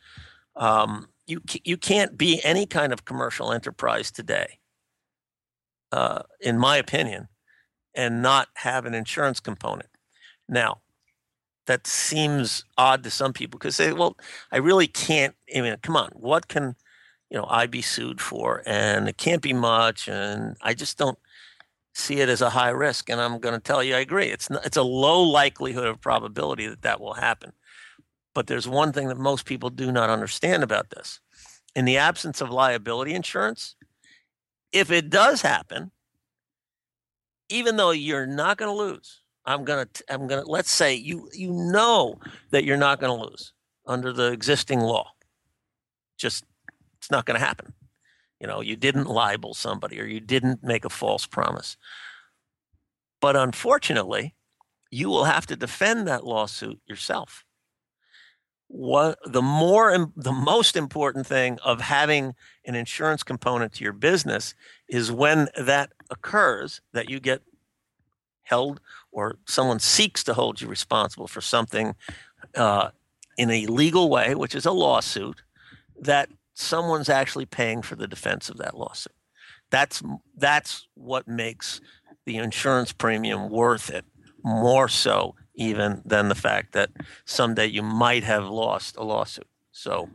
um, 0.55 1.09
you 1.27 1.39
you 1.63 1.77
can't 1.77 2.17
be 2.17 2.41
any 2.43 2.65
kind 2.65 2.91
of 2.91 3.05
commercial 3.05 3.53
enterprise 3.53 4.09
today, 4.09 4.57
uh, 5.91 6.23
in 6.41 6.57
my 6.57 6.75
opinion, 6.75 7.27
and 7.93 8.23
not 8.23 8.47
have 8.55 8.87
an 8.87 8.95
insurance 8.95 9.39
component. 9.39 9.89
Now, 10.47 10.81
that 11.67 11.85
seems 11.85 12.65
odd 12.75 13.03
to 13.03 13.11
some 13.11 13.33
people 13.33 13.59
because 13.59 13.77
they 13.77 13.93
well, 13.93 14.17
I 14.51 14.57
really 14.57 14.87
can't. 14.87 15.35
I 15.55 15.61
mean, 15.61 15.75
come 15.83 15.95
on, 15.95 16.09
what 16.15 16.47
can 16.47 16.75
you 17.29 17.37
know 17.37 17.45
I 17.49 17.67
be 17.67 17.81
sued 17.81 18.21
for? 18.21 18.63
And 18.65 19.07
it 19.07 19.17
can't 19.17 19.41
be 19.41 19.53
much, 19.53 20.07
and 20.07 20.55
I 20.61 20.73
just 20.73 20.97
don't 20.97 21.19
see 21.93 22.21
it 22.21 22.29
as 22.29 22.41
a 22.41 22.51
high 22.51 22.69
risk. 22.69 23.09
And 23.09 23.19
I'm 23.19 23.39
going 23.39 23.55
to 23.55 23.61
tell 23.61 23.83
you, 23.83 23.95
I 23.95 23.99
agree. 23.99 24.27
It's 24.27 24.49
not, 24.49 24.65
it's 24.65 24.77
a 24.77 24.83
low 24.83 25.21
likelihood 25.21 25.87
of 25.87 26.01
probability 26.01 26.67
that 26.67 26.81
that 26.83 27.01
will 27.01 27.13
happen. 27.13 27.53
But 28.33 28.47
there's 28.47 28.67
one 28.67 28.93
thing 28.93 29.07
that 29.07 29.17
most 29.17 29.45
people 29.45 29.69
do 29.69 29.91
not 29.91 30.09
understand 30.09 30.63
about 30.63 30.91
this. 30.91 31.19
In 31.75 31.85
the 31.85 31.97
absence 31.97 32.41
of 32.41 32.49
liability 32.49 33.13
insurance, 33.13 33.75
if 34.71 34.91
it 34.91 35.09
does 35.09 35.41
happen, 35.41 35.91
even 37.49 37.75
though 37.75 37.91
you're 37.91 38.27
not 38.27 38.57
going 38.57 38.69
to 38.69 38.77
lose, 38.77 39.21
I'm 39.45 39.65
going 39.65 39.87
to 39.91 40.03
I'm 40.09 40.27
going 40.27 40.43
to 40.43 40.49
let's 40.49 40.69
say 40.69 40.93
you 40.93 41.29
you 41.33 41.51
know 41.51 42.19
that 42.51 42.63
you're 42.63 42.77
not 42.77 42.99
going 42.99 43.17
to 43.17 43.25
lose 43.25 43.53
under 43.85 44.13
the 44.13 44.31
existing 44.31 44.79
law. 44.79 45.11
Just 46.17 46.43
it's 46.99 47.11
not 47.11 47.25
going 47.25 47.39
to 47.39 47.45
happen. 47.45 47.73
You 48.39 48.47
know, 48.47 48.61
you 48.61 48.75
didn't 48.75 49.07
libel 49.07 49.53
somebody 49.53 49.99
or 49.99 50.05
you 50.05 50.19
didn't 50.19 50.63
make 50.63 50.85
a 50.85 50.89
false 50.89 51.25
promise. 51.25 51.77
But 53.21 53.35
unfortunately, 53.35 54.35
you 54.91 55.09
will 55.09 55.25
have 55.25 55.45
to 55.47 55.55
defend 55.55 56.07
that 56.07 56.25
lawsuit 56.25 56.79
yourself. 56.87 57.43
What 58.67 59.17
the 59.25 59.41
more 59.41 60.11
the 60.15 60.31
most 60.31 60.75
important 60.75 61.25
thing 61.25 61.57
of 61.63 61.81
having 61.81 62.35
an 62.65 62.75
insurance 62.75 63.23
component 63.23 63.73
to 63.73 63.83
your 63.83 63.93
business 63.93 64.53
is 64.87 65.11
when 65.11 65.47
that 65.57 65.91
occurs 66.11 66.79
that 66.93 67.09
you 67.09 67.19
get 67.19 67.41
held 68.43 68.79
or 69.11 69.37
someone 69.47 69.79
seeks 69.79 70.23
to 70.23 70.33
hold 70.33 70.61
you 70.61 70.67
responsible 70.67 71.27
for 71.27 71.41
something 71.41 71.95
uh, 72.55 72.89
in 73.37 73.49
a 73.49 73.65
legal 73.65 74.09
way, 74.09 74.35
which 74.35 74.53
is 74.53 74.65
a 74.65 74.71
lawsuit, 74.71 75.41
that 75.99 76.29
someone's 76.59 77.09
actually 77.09 77.45
paying 77.45 77.81
for 77.81 77.95
the 77.95 78.07
defense 78.07 78.49
of 78.49 78.57
that 78.57 78.77
lawsuit. 78.77 79.13
That's 79.71 80.03
that's 80.35 80.87
what 80.95 81.27
makes 81.27 81.79
the 82.25 82.37
insurance 82.37 82.91
premium 82.91 83.49
worth 83.49 83.89
it 83.89 84.05
more 84.43 84.87
so 84.87 85.35
even 85.55 86.01
than 86.05 86.29
the 86.29 86.35
fact 86.35 86.73
that 86.73 86.89
someday 87.25 87.65
you 87.65 87.81
might 87.81 88.23
have 88.23 88.47
lost 88.47 88.95
a 88.97 89.03
lawsuit. 89.03 89.47
So 89.71 90.09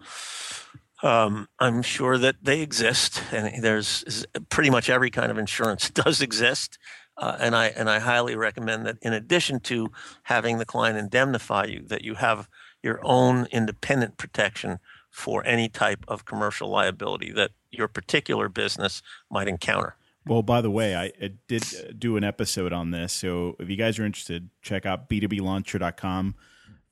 um, 1.02 1.48
I'm 1.58 1.82
sure 1.82 2.18
that 2.18 2.36
they 2.42 2.60
exist, 2.60 3.22
and 3.32 3.62
there's 3.62 4.26
pretty 4.48 4.70
much 4.70 4.90
every 4.90 5.10
kind 5.10 5.30
of 5.30 5.38
insurance 5.38 5.90
does 6.04 6.20
exist. 6.20 6.78
Uh, 7.16 7.36
and 7.38 7.54
I 7.54 7.66
and 7.66 7.88
I 7.88 8.00
highly 8.00 8.34
recommend 8.36 8.86
that 8.86 8.98
in 9.00 9.12
addition 9.12 9.60
to 9.60 9.90
having 10.24 10.58
the 10.58 10.64
client 10.64 10.98
indemnify 10.98 11.66
you, 11.66 11.84
that 11.86 12.02
you 12.02 12.14
have 12.14 12.48
your 12.82 13.00
own 13.02 13.46
independent 13.50 14.18
protection 14.18 14.78
for 15.14 15.46
any 15.46 15.68
type 15.68 16.04
of 16.08 16.24
commercial 16.24 16.68
liability 16.68 17.30
that 17.30 17.52
your 17.70 17.86
particular 17.86 18.48
business 18.48 19.00
might 19.30 19.46
encounter. 19.46 19.94
Well, 20.26 20.42
by 20.42 20.60
the 20.60 20.72
way, 20.72 20.96
I, 20.96 21.12
I 21.22 21.30
did 21.46 21.62
do 21.96 22.16
an 22.16 22.24
episode 22.24 22.72
on 22.72 22.90
this. 22.90 23.12
So 23.12 23.54
if 23.60 23.70
you 23.70 23.76
guys 23.76 23.96
are 24.00 24.04
interested, 24.04 24.50
check 24.60 24.84
out 24.84 25.08
b2blauncher.com 25.08 26.34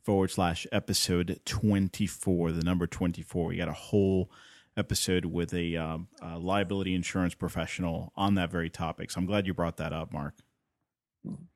forward 0.05 0.31
slash 0.31 0.69
episode 0.71 1.41
24, 1.45 2.53
the 2.53 2.63
number 2.63 2.87
24. 2.87 3.47
We 3.47 3.57
got 3.57 3.67
a 3.67 3.73
whole 3.73 4.31
episode 4.77 5.25
with 5.25 5.53
a, 5.53 5.77
um, 5.77 6.07
a 6.21 6.39
liability 6.39 6.95
insurance 6.95 7.35
professional 7.35 8.13
on 8.15 8.37
that 8.37 8.53
very 8.53 8.71
topic. 8.71 9.11
So 9.11 9.19
I'm 9.19 9.27
glad 9.27 9.49
you 9.49 9.55
brought 9.55 9.79
that 9.79 9.93
up, 9.93 10.13
Mark. 10.13 10.35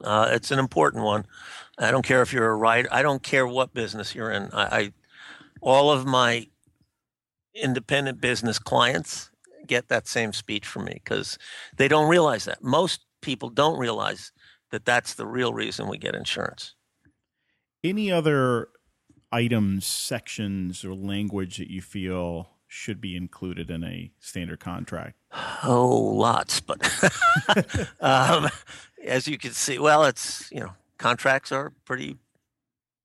Uh, 0.02 0.30
it's 0.32 0.50
an 0.50 0.58
important 0.58 1.04
one. 1.04 1.26
I 1.78 1.92
don't 1.92 2.04
care 2.04 2.22
if 2.22 2.32
you're 2.32 2.50
a 2.50 2.56
writer. 2.56 2.88
I 2.90 3.02
don't 3.02 3.22
care 3.22 3.46
what 3.46 3.72
business 3.72 4.16
you're 4.16 4.32
in. 4.32 4.50
I, 4.52 4.78
I 4.78 4.92
all 5.60 5.90
of 5.90 6.06
my 6.06 6.48
independent 7.60 8.20
business 8.20 8.58
clients 8.58 9.30
get 9.66 9.88
that 9.88 10.06
same 10.06 10.32
speech 10.32 10.66
from 10.66 10.84
me 10.84 11.00
because 11.02 11.38
they 11.76 11.88
don't 11.88 12.08
realize 12.08 12.44
that. 12.44 12.62
Most 12.62 13.04
people 13.20 13.50
don't 13.50 13.78
realize 13.78 14.32
that 14.70 14.84
that's 14.84 15.14
the 15.14 15.26
real 15.26 15.52
reason 15.52 15.88
we 15.88 15.98
get 15.98 16.14
insurance. 16.14 16.74
Any 17.82 18.10
other 18.10 18.68
items, 19.32 19.86
sections, 19.86 20.84
or 20.84 20.94
language 20.94 21.56
that 21.58 21.70
you 21.70 21.82
feel 21.82 22.50
should 22.68 23.00
be 23.00 23.16
included 23.16 23.70
in 23.70 23.84
a 23.84 24.10
standard 24.18 24.60
contract? 24.60 25.14
Oh, 25.62 25.96
lots, 25.96 26.60
but 26.60 26.80
um, 28.00 28.48
as 29.04 29.28
you 29.28 29.38
can 29.38 29.52
see, 29.52 29.78
well, 29.78 30.04
it's 30.04 30.50
you 30.50 30.60
know 30.60 30.72
contracts 30.98 31.52
are 31.52 31.72
pretty 31.84 32.16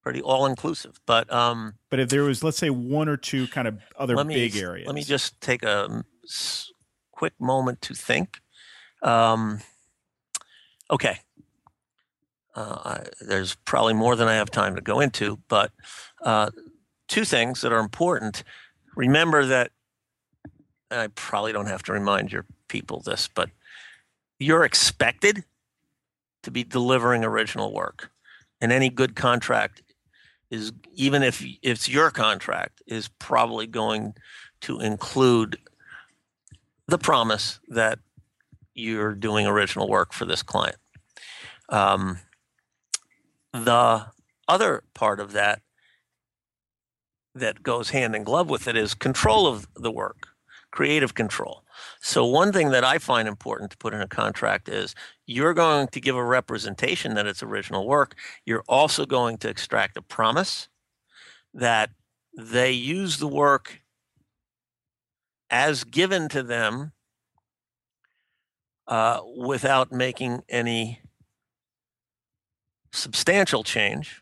pretty 0.02 0.22
all 0.22 0.46
inclusive. 0.46 1.00
But 1.06 1.32
um, 1.32 1.76
but 1.90 2.00
if 2.00 2.10
there 2.10 2.24
was, 2.24 2.44
let's 2.44 2.58
say, 2.58 2.70
one 2.70 3.08
or 3.08 3.18
two 3.18 3.48
kind 3.48 3.68
of 3.68 3.80
other 3.98 4.24
me, 4.24 4.36
big 4.36 4.56
areas, 4.56 4.88
let 4.88 4.96
me 4.96 5.04
just 5.04 5.40
take 5.42 5.64
a 5.64 6.04
quick 7.12 7.34
moment 7.40 7.82
to 7.84 7.94
think. 7.94 8.40
Um, 9.02 9.62
okay. 10.90 11.20
Uh, 12.54 12.78
I, 12.84 13.04
there's 13.22 13.56
probably 13.56 13.94
more 13.94 14.16
than 14.16 14.28
I 14.28 14.36
have 14.36 14.52
time 14.52 14.76
to 14.76 14.82
go 14.82 15.00
into, 15.00 15.40
but 15.48 15.72
uh, 16.24 16.50
two 17.08 17.24
things 17.24 17.62
that 17.62 17.72
are 17.72 17.80
important. 17.80 18.44
Remember 18.96 19.46
that 19.46 19.72
I 20.90 21.08
probably 21.16 21.54
don't 21.54 21.68
have 21.68 21.84
to 21.84 21.94
remind 21.94 22.34
your 22.34 22.46
people 22.68 23.00
this, 23.00 23.30
but 23.34 23.50
you're 24.38 24.66
expected 24.66 25.46
to 26.44 26.52
be 26.52 26.64
delivering 26.64 27.24
original 27.24 27.74
work. 27.74 28.12
And 28.60 28.72
any 28.72 28.90
good 28.90 29.16
contract 29.16 29.82
is, 30.52 30.74
even 30.94 31.24
if 31.24 31.44
it's 31.64 31.90
your 31.90 32.12
contract, 32.12 32.84
is 32.86 33.08
probably 33.08 33.66
going 33.66 34.14
to 34.62 34.80
include 34.80 35.58
the 36.88 36.98
promise 36.98 37.60
that 37.70 38.00
you're 38.76 39.16
doing 39.16 39.48
original 39.48 39.90
work 39.90 40.14
for 40.14 40.26
this 40.26 40.44
client. 40.44 40.76
Um, 41.70 42.20
the 43.54 44.08
other 44.48 44.84
part 44.94 45.20
of 45.20 45.32
that 45.32 45.62
that 47.34 47.64
goes 47.64 47.92
hand 47.92 48.16
in 48.16 48.24
glove 48.24 48.50
with 48.50 48.68
it 48.68 48.76
is 48.76 48.94
control 48.94 49.48
of 49.48 49.68
the 49.76 49.92
work, 49.92 50.28
creative 50.70 51.14
control. 51.14 51.61
So, 52.04 52.26
one 52.26 52.52
thing 52.52 52.72
that 52.72 52.84
I 52.84 52.98
find 52.98 53.28
important 53.28 53.70
to 53.72 53.78
put 53.78 53.94
in 53.94 54.02
a 54.02 54.08
contract 54.08 54.68
is 54.68 54.96
you're 55.28 55.54
going 55.54 55.88
to 55.90 56.02
give 56.02 56.16
a 56.16 56.24
representation 56.24 57.14
that 57.14 57.28
it's 57.28 57.44
original 57.44 57.88
work. 57.88 58.16
You're 58.44 58.64
also 58.68 59.06
going 59.06 59.38
to 59.40 59.50
extract 59.50 59.98
a 59.98 60.02
promise 60.02 60.68
that 61.54 61.92
they 62.36 62.72
use 62.72 63.18
the 63.18 63.28
work 63.28 63.82
as 65.52 65.84
given 65.84 66.28
to 66.30 66.42
them 66.42 66.94
uh, 68.88 69.20
without 69.38 69.92
making 69.92 70.42
any 70.50 71.02
substantial 72.92 73.64
change. 73.64 74.20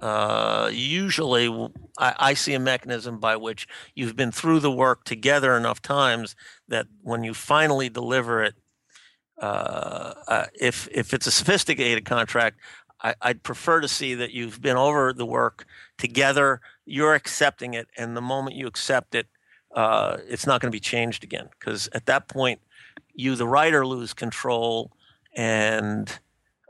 Uh, 0.00 0.70
usually, 0.72 1.48
I, 1.98 2.14
I, 2.18 2.34
see 2.34 2.54
a 2.54 2.58
mechanism 2.58 3.18
by 3.18 3.36
which 3.36 3.68
you've 3.94 4.16
been 4.16 4.32
through 4.32 4.60
the 4.60 4.70
work 4.70 5.04
together 5.04 5.56
enough 5.56 5.82
times 5.82 6.34
that 6.68 6.86
when 7.02 7.22
you 7.22 7.34
finally 7.34 7.90
deliver 7.90 8.42
it, 8.42 8.54
uh, 9.42 10.14
uh, 10.26 10.46
if 10.58 10.88
if 10.90 11.12
it's 11.12 11.26
a 11.26 11.30
sophisticated 11.30 12.06
contract, 12.06 12.58
I, 13.02 13.14
would 13.26 13.42
prefer 13.42 13.80
to 13.80 13.88
see 13.88 14.14
that 14.14 14.32
you've 14.32 14.60
been 14.60 14.76
over 14.76 15.12
the 15.12 15.26
work 15.26 15.66
together. 15.98 16.60
You're 16.84 17.14
accepting 17.14 17.74
it, 17.74 17.88
and 17.96 18.16
the 18.16 18.20
moment 18.20 18.56
you 18.56 18.66
accept 18.66 19.14
it, 19.14 19.26
uh, 19.74 20.18
it's 20.28 20.46
not 20.46 20.60
going 20.60 20.70
to 20.70 20.76
be 20.76 20.80
changed 20.80 21.24
again. 21.24 21.48
Because 21.58 21.88
at 21.92 22.06
that 22.06 22.28
point, 22.28 22.60
you, 23.14 23.36
the 23.36 23.46
writer, 23.46 23.86
lose 23.86 24.12
control, 24.12 24.92
and 25.34 26.18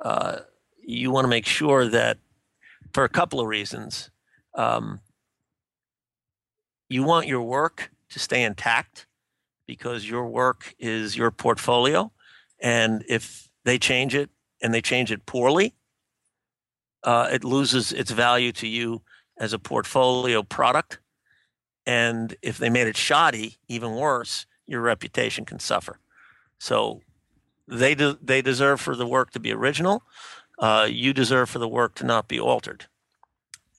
uh, 0.03 0.38
you 0.83 1.11
want 1.11 1.25
to 1.25 1.29
make 1.29 1.47
sure 1.47 1.88
that, 1.88 2.19
for 2.92 3.05
a 3.05 3.09
couple 3.09 3.40
of 3.40 3.46
reasons, 3.46 4.11
um, 4.55 5.00
you 6.88 7.03
want 7.03 7.26
your 7.26 7.42
work 7.42 7.90
to 8.11 8.18
stay 8.18 8.42
intact 8.42 9.07
because 9.66 10.09
your 10.09 10.26
work 10.26 10.74
is 10.79 11.16
your 11.16 11.31
portfolio, 11.31 12.11
and 12.61 13.05
if 13.09 13.48
they 13.64 13.79
change 13.79 14.14
it 14.14 14.31
and 14.62 14.74
they 14.74 14.83
change 14.83 15.12
it 15.12 15.26
poorly, 15.26 15.74
uh, 17.05 17.29
it 17.33 17.44
loses 17.44 17.92
its 17.92 18.11
value 18.11 18.53
to 18.53 18.66
you 18.66 19.03
as 19.38 19.53
a 19.53 19.59
portfolio 19.59 20.42
product 20.42 20.98
and 21.87 22.37
if 22.42 22.59
they 22.59 22.70
made 22.70 22.87
it 22.87 22.96
shoddy, 22.96 23.57
even 23.68 23.96
worse, 23.96 24.46
your 24.66 24.81
reputation 24.81 25.44
can 25.44 25.59
suffer. 25.59 25.98
So 26.59 27.00
they 27.66 27.94
de- 27.94 28.18
they 28.22 28.42
deserve 28.42 28.81
for 28.81 28.94
the 28.94 29.07
work 29.07 29.31
to 29.33 29.40
be 29.40 29.53
original. 29.53 30.03
Uh, 30.61 30.87
you 30.88 31.12
deserve 31.12 31.49
for 31.49 31.59
the 31.59 31.68
work 31.68 31.94
to 31.96 32.05
not 32.05 32.29
be 32.29 32.38
altered 32.38 32.87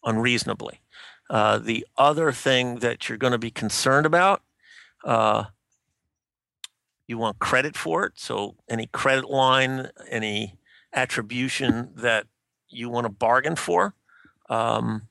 unreasonably. 0.03 0.81
Uh, 1.29 1.57
the 1.59 1.85
other 1.97 2.31
thing 2.31 2.79
that 2.79 3.07
you're 3.07 3.17
going 3.17 3.31
to 3.31 3.37
be 3.37 3.51
concerned 3.51 4.05
about, 4.05 4.41
uh, 5.05 5.45
you 7.07 7.17
want 7.17 7.39
credit 7.39 7.77
for 7.77 8.05
it. 8.05 8.13
So 8.15 8.55
any 8.67 8.87
credit 8.87 9.29
line, 9.29 9.89
any 10.09 10.57
attribution 10.93 11.91
that 11.95 12.25
you 12.67 12.89
want 12.89 13.05
to 13.05 13.09
bargain 13.09 13.55
for, 13.55 13.95
um, 14.49 15.07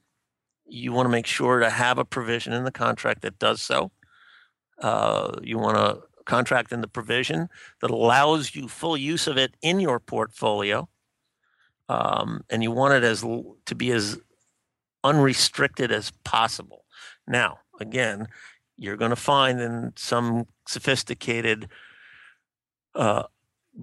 you 0.67 0.93
want 0.93 1.07
to 1.07 1.11
make 1.11 1.27
sure 1.27 1.61
to 1.61 1.71
have 1.71 1.99
a 1.99 2.05
provision 2.05 2.53
in 2.53 2.65
the 2.65 2.73
contract 2.73 3.23
that 3.23 3.39
does 3.39 3.63
so. 3.63 3.91
Uh, 4.81 5.39
you 5.43 5.59
want 5.59 5.77
to 5.77 6.03
contract 6.25 6.73
in 6.73 6.81
the 6.81 6.89
provision 6.89 7.49
that 7.81 7.91
allows 7.91 8.55
you 8.55 8.69
full 8.69 8.97
use 8.97 9.27
of 9.27 9.37
it 9.37 9.55
in 9.63 9.81
your 9.81 9.99
portfolio, 9.99 10.89
um, 11.91 12.45
and 12.49 12.63
you 12.63 12.71
want 12.71 12.95
it 12.95 13.03
as 13.03 13.23
to 13.23 13.75
be 13.75 13.91
as 13.91 14.17
unrestricted 15.03 15.91
as 15.91 16.13
possible. 16.23 16.85
Now, 17.27 17.59
again, 17.81 18.29
you're 18.77 18.97
going 18.97 19.11
to 19.11 19.17
find 19.17 19.61
in 19.61 19.93
some 19.97 20.47
sophisticated 20.69 21.69
uh, 22.95 23.25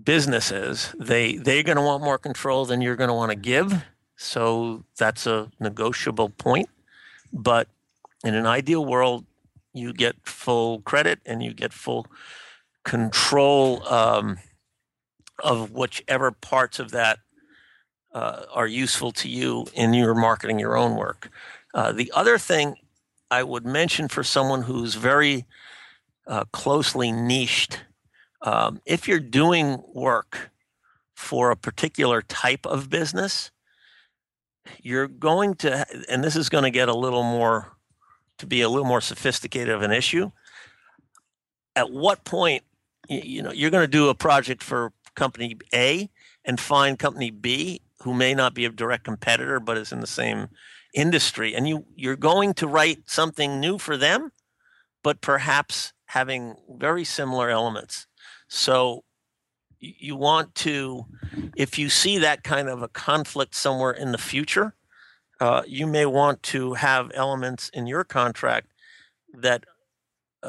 businesses 0.03 0.93
they 0.99 1.37
they're 1.37 1.63
going 1.63 1.77
to 1.77 1.81
want 1.81 2.03
more 2.03 2.17
control 2.17 2.65
than 2.65 2.81
you're 2.81 2.95
going 2.95 3.09
to 3.09 3.13
want 3.13 3.31
to 3.31 3.35
give. 3.35 3.83
So 4.15 4.85
that's 4.97 5.27
a 5.27 5.51
negotiable 5.59 6.29
point. 6.29 6.69
But 7.33 7.67
in 8.23 8.35
an 8.35 8.45
ideal 8.45 8.85
world, 8.85 9.25
you 9.73 9.91
get 9.91 10.15
full 10.23 10.79
credit 10.81 11.19
and 11.25 11.43
you 11.43 11.53
get 11.53 11.73
full 11.73 12.07
control 12.83 13.85
um, 13.87 14.37
of 15.43 15.71
whichever 15.71 16.31
parts 16.31 16.79
of 16.79 16.91
that 16.91 17.19
uh, 18.17 18.45
are 18.51 18.65
useful 18.65 19.11
to 19.11 19.29
you 19.29 19.67
in 19.75 19.93
your 19.93 20.15
marketing 20.15 20.57
your 20.57 20.75
own 20.75 20.95
work. 20.95 21.29
Uh, 21.75 21.91
the 21.91 22.11
other 22.15 22.39
thing 22.39 22.75
I 23.29 23.43
would 23.43 23.63
mention 23.63 24.07
for 24.07 24.23
someone 24.23 24.63
who's 24.63 24.95
very 24.95 25.45
uh, 26.25 26.45
closely 26.51 27.11
niched, 27.11 27.81
um, 28.41 28.81
if 28.87 29.07
you're 29.07 29.19
doing 29.19 29.83
work 29.93 30.49
for 31.15 31.51
a 31.51 31.55
particular 31.55 32.23
type 32.23 32.65
of 32.65 32.89
business, 32.89 33.51
you're 34.81 35.07
going 35.07 35.53
to, 35.55 35.85
and 36.09 36.23
this 36.23 36.35
is 36.35 36.49
going 36.49 36.63
to 36.63 36.71
get 36.71 36.89
a 36.89 36.97
little 36.97 37.23
more, 37.23 37.77
to 38.39 38.47
be 38.47 38.61
a 38.61 38.69
little 38.69 38.87
more 38.87 39.01
sophisticated 39.01 39.69
of 39.69 39.83
an 39.83 39.91
issue. 39.91 40.31
At 41.75 41.91
what 41.91 42.23
point, 42.23 42.63
you 43.07 43.43
know, 43.43 43.51
you're 43.51 43.69
going 43.69 43.83
to 43.83 43.87
do 43.87 44.09
a 44.09 44.15
project 44.15 44.63
for 44.63 44.91
company 45.13 45.55
A 45.71 46.09
and 46.45 46.59
find 46.59 46.97
company 46.97 47.29
B 47.29 47.81
who 48.07 48.13
may 48.13 48.33
not 48.33 48.53
be 48.53 48.63
a 48.63 48.69
direct 48.69 49.03
competitor 49.03 49.59
but 49.59 49.77
is 49.77 49.91
in 49.91 49.99
the 49.99 50.07
same 50.07 50.47
industry, 50.93 51.53
and 51.53 51.67
you 51.67 51.85
you're 51.93 52.15
going 52.15 52.53
to 52.53 52.65
write 52.65 52.99
something 53.05 53.59
new 53.59 53.77
for 53.77 53.97
them, 53.97 54.31
but 55.03 55.19
perhaps 55.19 55.91
having 56.05 56.55
very 56.69 57.03
similar 57.03 57.49
elements. 57.49 58.07
So 58.47 59.03
you 59.79 60.15
want 60.15 60.55
to, 60.55 61.05
if 61.57 61.77
you 61.77 61.89
see 61.89 62.17
that 62.19 62.45
kind 62.45 62.69
of 62.69 62.81
a 62.81 62.87
conflict 62.87 63.53
somewhere 63.55 63.91
in 63.91 64.13
the 64.13 64.17
future, 64.17 64.73
uh, 65.41 65.63
you 65.67 65.85
may 65.85 66.05
want 66.05 66.41
to 66.43 66.75
have 66.75 67.11
elements 67.13 67.69
in 67.73 67.87
your 67.87 68.05
contract 68.05 68.67
that 69.33 69.65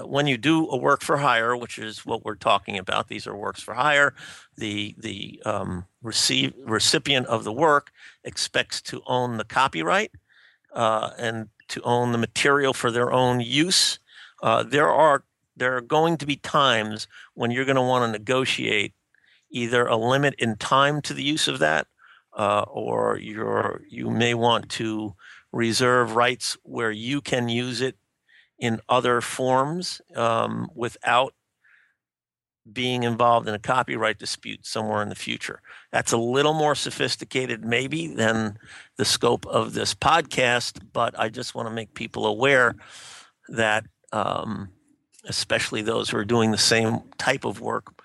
when 0.05 0.27
you 0.27 0.37
do 0.37 0.69
a 0.69 0.77
work 0.77 1.03
for 1.03 1.19
hire, 1.19 1.57
which 1.57 1.79
is 1.79 2.05
what 2.05 2.25
we're 2.25 2.35
talking 2.35 2.79
about, 2.79 3.09
these 3.09 3.27
are 3.27 3.37
works 3.37 3.63
for 3.63 3.75
hire. 3.75 4.15
The 4.57 4.95
the 4.99 5.43
um, 5.45 5.87
receive, 6.03 6.55
recipient 6.65 7.27
of 7.27 7.45
the 7.45 7.53
work 7.53 7.91
expects 8.25 8.81
to 8.83 9.03
own 9.07 9.37
the 9.37 9.45
copyright 9.45 10.13
uh, 10.75 11.11
and 11.19 11.49
to 11.69 11.83
own 11.83 12.13
the 12.13 12.19
material 12.19 12.73
for 12.73 12.91
their 12.91 13.13
own 13.13 13.41
use. 13.41 13.99
Uh, 14.43 14.63
there 14.63 14.91
are 14.91 15.25
there 15.57 15.77
are 15.77 15.83
going 15.83 16.17
to 16.17 16.27
be 16.27 16.37
times 16.37 17.09
when 17.35 17.51
you're 17.51 17.65
going 17.65 17.77
to 17.77 17.83
want 17.83 18.05
to 18.05 18.19
negotiate 18.19 18.95
either 19.51 19.87
a 19.87 19.97
limit 19.97 20.35
in 20.39 20.57
time 20.57 21.01
to 21.03 21.15
the 21.15 21.23
use 21.23 21.49
of 21.49 21.59
that, 21.59 21.87
uh, 22.37 22.65
or 22.69 23.19
you're 23.19 23.83
you 23.89 24.11
may 24.11 24.35
want 24.35 24.69
to 24.71 25.15
reserve 25.53 26.15
rights 26.15 26.57
where 26.63 26.91
you 26.91 27.21
can 27.21 27.49
use 27.49 27.81
it 27.81 27.97
in 28.59 28.81
other 28.89 29.21
forms 29.21 30.01
um, 30.15 30.69
without 30.75 31.35
being 32.71 33.03
involved 33.03 33.49
in 33.49 33.55
a 33.55 33.59
copyright 33.59 34.19
dispute 34.19 34.67
somewhere 34.67 35.03
in 35.03 35.09
the 35.09 35.15
future. 35.15 35.61
That's 35.91 36.13
a 36.13 36.19
little 36.19 36.55
more 36.55 36.75
sophisticated, 36.75 37.65
maybe, 37.65 38.09
than 38.09 38.59
the 38.97 39.05
scope 39.05 39.47
of 39.47 39.73
this 39.73 39.95
podcast, 39.95 40.81
but 40.93 41.19
I 41.19 41.29
just 41.29 41.55
want 41.55 41.69
to 41.69 41.75
make 41.75 41.95
people 41.95 42.27
aware 42.27 42.75
that, 43.49 43.87
um, 44.13 44.71
especially 45.25 45.83
those 45.83 46.11
who 46.11 46.19
are 46.19 46.25
doing 46.25 46.51
the 46.51 46.59
same 46.59 47.01
type 47.17 47.45
of 47.45 47.61
work, 47.61 48.03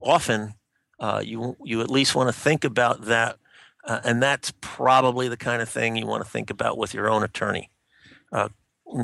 often 0.00 0.54
uh, 1.00 1.22
you 1.24 1.56
you 1.62 1.80
at 1.80 1.90
least 1.90 2.14
want 2.14 2.28
to 2.28 2.38
think 2.38 2.64
about 2.64 3.02
that, 3.02 3.36
uh, 3.84 4.00
and 4.04 4.22
that's 4.22 4.52
probably 4.60 5.28
the 5.28 5.36
kind 5.36 5.62
of 5.62 5.68
thing 5.68 5.96
you 5.96 6.06
want 6.06 6.24
to 6.24 6.30
think 6.30 6.50
about 6.50 6.76
with 6.76 6.92
your 6.92 7.08
own 7.08 7.22
attorney. 7.22 7.70
Uh, 8.32 8.48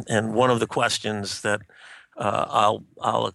and 0.09 0.35
one 0.35 0.51
of 0.51 0.61
the 0.61 0.67
questions 0.67 1.43
that 1.43 1.61
uh, 2.17 2.47
I'll 2.49 2.85
I'll 3.01 3.35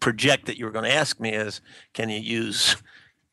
project 0.00 0.46
that 0.46 0.58
you 0.58 0.64
were 0.64 0.70
going 0.70 0.84
to 0.84 0.94
ask 0.94 1.18
me 1.18 1.32
is, 1.32 1.60
can 1.94 2.08
you 2.08 2.18
use 2.18 2.76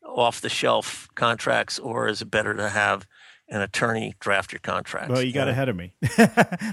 off 0.04 0.40
the 0.40 0.48
shelf 0.48 1.08
contracts, 1.14 1.78
or 1.78 2.08
is 2.08 2.22
it 2.22 2.30
better 2.30 2.54
to 2.54 2.68
have 2.68 3.06
an 3.48 3.60
attorney 3.60 4.14
draft 4.20 4.52
your 4.52 4.60
contracts? 4.60 5.10
Well, 5.10 5.22
you 5.22 5.32
got 5.32 5.48
ahead 5.48 5.68
of 5.68 5.76
me. 5.76 5.94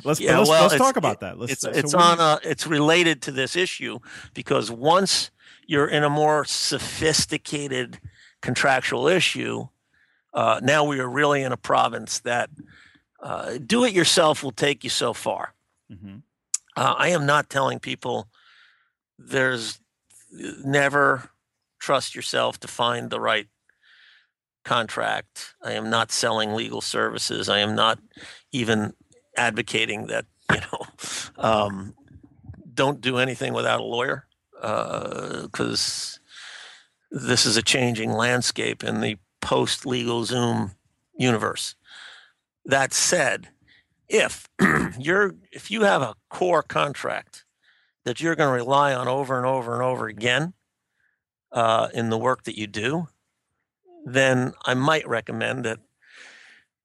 let's 0.03 0.19
yeah, 0.19 0.37
let's, 0.37 0.49
well, 0.49 0.63
let's 0.63 0.75
talk 0.75 0.95
about 0.95 1.19
that. 1.19 1.37
Let's, 1.37 1.53
it's 1.53 1.61
so 1.61 1.69
it's 1.69 1.93
on 1.93 2.19
a, 2.19 2.39
it's 2.43 2.65
related 2.65 3.21
to 3.23 3.31
this 3.31 3.55
issue 3.55 3.99
because 4.33 4.71
once 4.71 5.31
you're 5.67 5.87
in 5.87 6.03
a 6.03 6.09
more 6.09 6.45
sophisticated 6.45 7.99
contractual 8.41 9.07
issue, 9.07 9.67
uh, 10.33 10.59
now 10.63 10.83
we 10.83 10.99
are 10.99 11.09
really 11.09 11.43
in 11.43 11.51
a 11.51 11.57
province 11.57 12.19
that 12.19 12.49
uh, 13.21 13.57
do 13.65 13.83
it 13.85 13.93
yourself 13.93 14.43
will 14.43 14.51
take 14.51 14.83
you 14.83 14.89
so 14.89 15.13
far. 15.13 15.53
Mm-hmm. 15.91 16.17
Uh, 16.75 16.95
I 16.97 17.09
am 17.09 17.25
not 17.25 17.49
telling 17.49 17.79
people 17.79 18.27
there's 19.17 19.79
never 20.63 21.29
trust 21.79 22.15
yourself 22.15 22.59
to 22.61 22.67
find 22.67 23.09
the 23.09 23.19
right 23.19 23.47
contract. 24.63 25.55
I 25.63 25.73
am 25.73 25.89
not 25.89 26.11
selling 26.11 26.53
legal 26.53 26.81
services. 26.81 27.49
I 27.49 27.59
am 27.59 27.75
not 27.75 27.99
even 28.51 28.93
advocating 29.35 30.07
that, 30.07 30.25
you 30.51 30.59
know, 30.59 30.85
um, 31.37 31.95
don't 32.73 33.01
do 33.01 33.17
anything 33.17 33.53
without 33.53 33.81
a 33.81 33.83
lawyer 33.83 34.25
because 34.53 36.19
uh, 37.11 37.17
this 37.25 37.45
is 37.45 37.57
a 37.57 37.63
changing 37.63 38.11
landscape 38.11 38.83
in 38.83 39.01
the 39.01 39.17
post 39.41 39.83
LegalZoom 39.83 40.75
universe. 41.17 41.75
That 42.65 42.93
said, 42.93 43.49
if 44.07 44.47
you're 44.99 45.35
if 45.51 45.71
you 45.71 45.83
have 45.83 46.01
a 46.01 46.15
core 46.29 46.63
contract 46.63 47.45
that 48.03 48.19
you're 48.21 48.35
going 48.35 48.49
to 48.49 48.63
rely 48.63 48.93
on 48.93 49.07
over 49.07 49.37
and 49.37 49.45
over 49.45 49.73
and 49.73 49.83
over 49.83 50.07
again 50.07 50.53
uh, 51.51 51.89
in 51.93 52.09
the 52.09 52.17
work 52.17 52.43
that 52.43 52.57
you 52.57 52.67
do, 52.67 53.07
then 54.05 54.53
I 54.65 54.73
might 54.73 55.07
recommend 55.07 55.65
that 55.65 55.79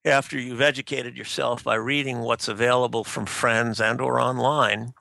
after 0.04 0.38
you've 0.38 0.60
educated 0.60 1.16
yourself 1.16 1.64
by 1.64 1.74
reading 1.74 2.20
what's 2.20 2.48
available 2.48 3.02
from 3.02 3.26
friends 3.26 3.80
and 3.80 4.00
or 4.00 4.20
online 4.20 4.92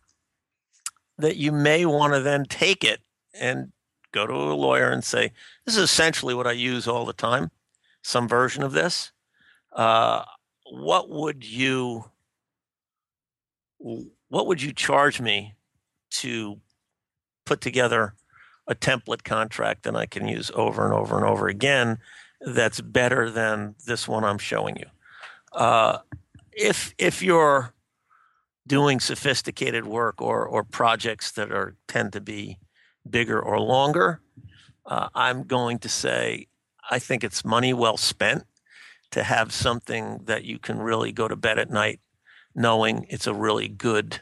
that 1.18 1.38
you 1.38 1.52
may 1.52 1.86
want 1.86 2.14
to 2.14 2.20
then 2.22 2.46
take 2.46 2.84
it 2.84 3.02
and 3.40 3.72
go 4.12 4.26
to 4.26 4.34
a 4.34 4.56
lawyer 4.56 4.90
and 4.90 5.04
say 5.04 5.32
this 5.66 5.76
is 5.76 5.84
essentially 5.84 6.34
what 6.34 6.48
i 6.48 6.52
use 6.52 6.88
all 6.88 7.06
the 7.06 7.14
time 7.14 7.52
some 8.06 8.28
version 8.28 8.62
of 8.62 8.72
this. 8.72 9.12
Uh, 9.74 10.24
what 10.66 11.10
would 11.10 11.46
you 11.46 12.06
what 13.78 14.48
would 14.48 14.62
you 14.62 14.74
charge 14.74 15.22
me 15.22 15.54
to 16.10 16.60
put 17.46 17.62
together 17.62 18.16
a 18.68 18.74
template 18.74 19.24
contract 19.24 19.84
that 19.84 19.96
I 19.96 20.06
can 20.06 20.28
use 20.28 20.52
over 20.56 20.84
and 20.84 20.94
over 20.94 21.16
and 21.16 21.26
over 21.26 21.48
again 21.48 22.00
that's 22.42 22.82
better 22.82 23.30
than 23.30 23.76
this 23.86 24.08
one 24.08 24.24
I'm 24.24 24.38
showing 24.38 24.76
you. 24.76 24.86
Uh, 25.54 26.00
if 26.52 26.94
if 26.98 27.22
you're 27.22 27.74
doing 28.68 29.00
sophisticated 29.00 29.86
work 29.86 30.22
or 30.22 30.46
or 30.46 30.64
projects 30.64 31.32
that 31.34 31.52
are 31.52 31.76
tend 31.88 32.14
to 32.14 32.22
be 32.22 32.58
bigger 33.10 33.40
or 33.40 33.60
longer, 33.60 34.22
uh, 34.86 35.10
I'm 35.14 35.44
going 35.44 35.80
to 35.80 35.90
say 35.90 36.48
I 36.90 37.00
think 37.00 37.24
it's 37.24 37.46
money 37.46 37.74
well 37.74 37.98
spent 37.98 38.46
to 39.16 39.24
have 39.24 39.54
something 39.54 40.20
that 40.26 40.44
you 40.44 40.60
can 40.60 40.78
really 40.78 41.14
go 41.14 41.26
to 41.26 41.38
bed 41.38 41.58
at 41.58 41.70
night 41.70 42.02
knowing 42.54 43.06
it's 43.08 43.28
a 43.28 43.34
really 43.34 43.70
good 43.70 44.20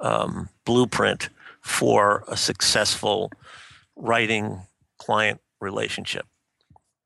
um, 0.00 0.50
blueprint 0.66 1.30
for 1.62 2.24
a 2.28 2.36
successful 2.36 3.32
writing 3.96 4.60
client 4.98 5.40
relationship. 5.62 6.26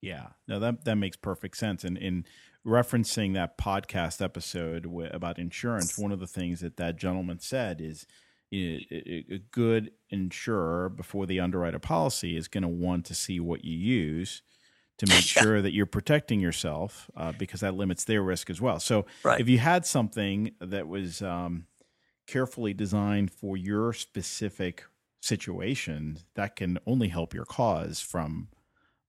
Yeah, 0.01 0.31
no, 0.49 0.59
that 0.59 0.85
that 0.85 0.97
makes 0.97 1.17
perfect 1.17 1.57
sense. 1.57 1.85
And 1.85 1.97
in 1.97 2.25
referencing 2.67 3.35
that 3.35 3.57
podcast 3.57 4.21
episode 4.21 4.85
about 5.13 5.39
insurance, 5.39 5.97
one 5.97 6.11
of 6.11 6.19
the 6.19 6.27
things 6.27 6.59
that 6.59 6.77
that 6.77 6.97
gentleman 6.97 7.39
said 7.39 7.81
is 7.81 8.05
you 8.51 8.81
know, 8.91 8.97
a 9.37 9.41
good 9.53 9.93
insurer 10.11 10.89
before 10.89 11.25
they 11.25 11.39
underwrite 11.39 11.77
a 11.77 11.81
policy 11.81 12.37
is 12.37 12.49
going 12.49 12.63
to 12.63 12.69
want 12.69 13.05
to 13.07 13.15
see 13.15 13.39
what 13.39 13.65
you 13.65 13.77
use 13.77 14.43
to 14.99 15.07
make 15.07 15.23
sure 15.25 15.63
that 15.63 15.73
you're 15.73 15.87
protecting 15.87 16.41
yourself 16.41 17.11
uh, 17.17 17.33
because 17.33 17.61
that 17.61 17.75
limits 17.75 18.05
their 18.05 18.23
risk 18.23 18.51
as 18.51 18.61
well. 18.61 18.79
So 18.79 19.07
right. 19.25 19.41
if 19.41 19.49
you 19.49 19.59
had 19.59 19.87
something 19.87 20.53
that 20.61 20.87
was 20.87 21.23
um, 21.23 21.67
carefully 22.27 22.75
designed 22.75 23.31
for 23.31 23.57
your 23.57 23.93
specific 23.93 24.85
situation, 25.21 26.19
that 26.35 26.57
can 26.57 26.79
only 26.87 27.09
help 27.09 27.33
your 27.35 27.45
cause 27.45 28.01
from 28.01 28.49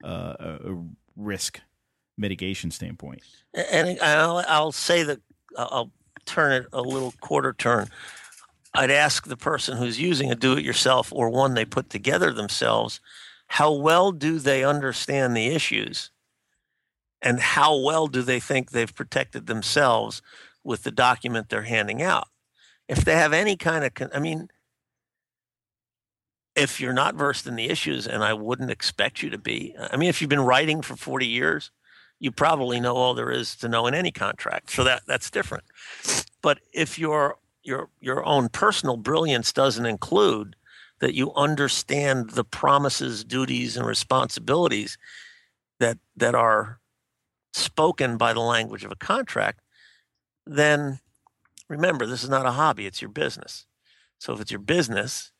uh, 0.03 0.35
a 0.39 0.77
risk 1.15 1.59
mitigation 2.17 2.71
standpoint. 2.71 3.21
And 3.53 3.99
I'll, 4.01 4.43
I'll 4.47 4.71
say 4.71 5.03
that 5.03 5.19
I'll 5.57 5.91
turn 6.25 6.53
it 6.53 6.67
a 6.71 6.81
little 6.81 7.13
quarter 7.21 7.53
turn. 7.53 7.89
I'd 8.75 8.91
ask 8.91 9.25
the 9.25 9.37
person 9.37 9.77
who's 9.77 9.99
using 9.99 10.31
a 10.31 10.35
do-it-yourself 10.35 11.11
or 11.11 11.29
one 11.29 11.55
they 11.55 11.65
put 11.65 11.89
together 11.89 12.31
themselves– 12.31 13.01
how 13.49 13.71
well 13.71 14.11
do 14.11 14.39
they 14.39 14.63
understand 14.63 15.35
the 15.35 15.47
issues? 15.47 16.11
And 17.21 17.39
how 17.39 17.77
well 17.77 18.07
do 18.07 18.21
they 18.21 18.39
think 18.39 18.71
they've 18.71 18.95
protected 18.95 19.47
themselves 19.47 20.21
with 20.63 20.83
the 20.83 20.91
document 20.91 21.49
they're 21.49 21.63
handing 21.63 22.01
out? 22.01 22.29
If 22.87 23.03
they 23.05 23.15
have 23.15 23.33
any 23.33 23.55
kind 23.55 23.83
of 23.83 24.09
i 24.15 24.19
mean 24.19 24.49
if 26.55 26.79
you're 26.79 26.91
not 26.91 27.13
versed 27.13 27.45
in 27.45 27.55
the 27.55 27.69
issues 27.69 28.07
and 28.07 28.23
i 28.23 28.33
wouldn't 28.33 28.71
expect 28.71 29.21
you 29.21 29.29
to 29.29 29.37
be 29.37 29.75
i 29.91 29.95
mean 29.95 30.09
if 30.09 30.21
you've 30.21 30.29
been 30.29 30.39
writing 30.39 30.81
for 30.81 30.95
40 30.95 31.27
years 31.27 31.69
you 32.19 32.31
probably 32.31 32.79
know 32.79 32.95
all 32.95 33.13
there 33.13 33.31
is 33.31 33.55
to 33.57 33.69
know 33.69 33.87
in 33.87 33.93
any 33.93 34.11
contract 34.11 34.69
so 34.69 34.83
that 34.83 35.03
that's 35.07 35.31
different. 35.31 35.63
But 36.41 36.59
if 36.73 36.99
your 36.99 37.37
your 37.63 37.89
your 37.99 38.25
own 38.25 38.49
personal 38.49 38.97
brilliance 38.97 39.51
doesn't 39.53 39.85
include 39.85 40.55
that 40.99 41.13
you 41.13 41.33
understand 41.33 42.31
the 42.31 42.43
promises, 42.43 43.23
duties, 43.23 43.77
and 43.77 43.85
responsibilities 43.85 44.97
that 45.79 45.97
that 46.15 46.35
are 46.35 46.79
spoken 47.53 48.17
by 48.17 48.33
the 48.33 48.41
language 48.41 48.83
of 48.83 48.91
a 48.91 48.95
contract, 48.95 49.61
then 50.45 50.99
remember 51.69 52.05
this 52.05 52.23
is 52.23 52.29
not 52.29 52.45
a 52.45 52.51
hobby; 52.51 52.85
it's 52.85 53.01
your 53.01 53.11
business. 53.11 53.65
So 54.19 54.33
if 54.33 54.41
it's 54.41 54.51
your 54.51 54.59
business, 54.59 55.31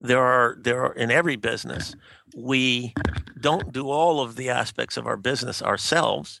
there 0.00 0.20
are 0.20 0.56
there 0.60 0.84
are 0.84 0.92
in 0.94 1.10
every 1.10 1.36
business 1.36 1.94
we 2.36 2.92
don't 3.40 3.72
do 3.72 3.88
all 3.90 4.20
of 4.20 4.36
the 4.36 4.50
aspects 4.50 4.96
of 4.96 5.06
our 5.06 5.16
business 5.16 5.62
ourselves. 5.62 6.40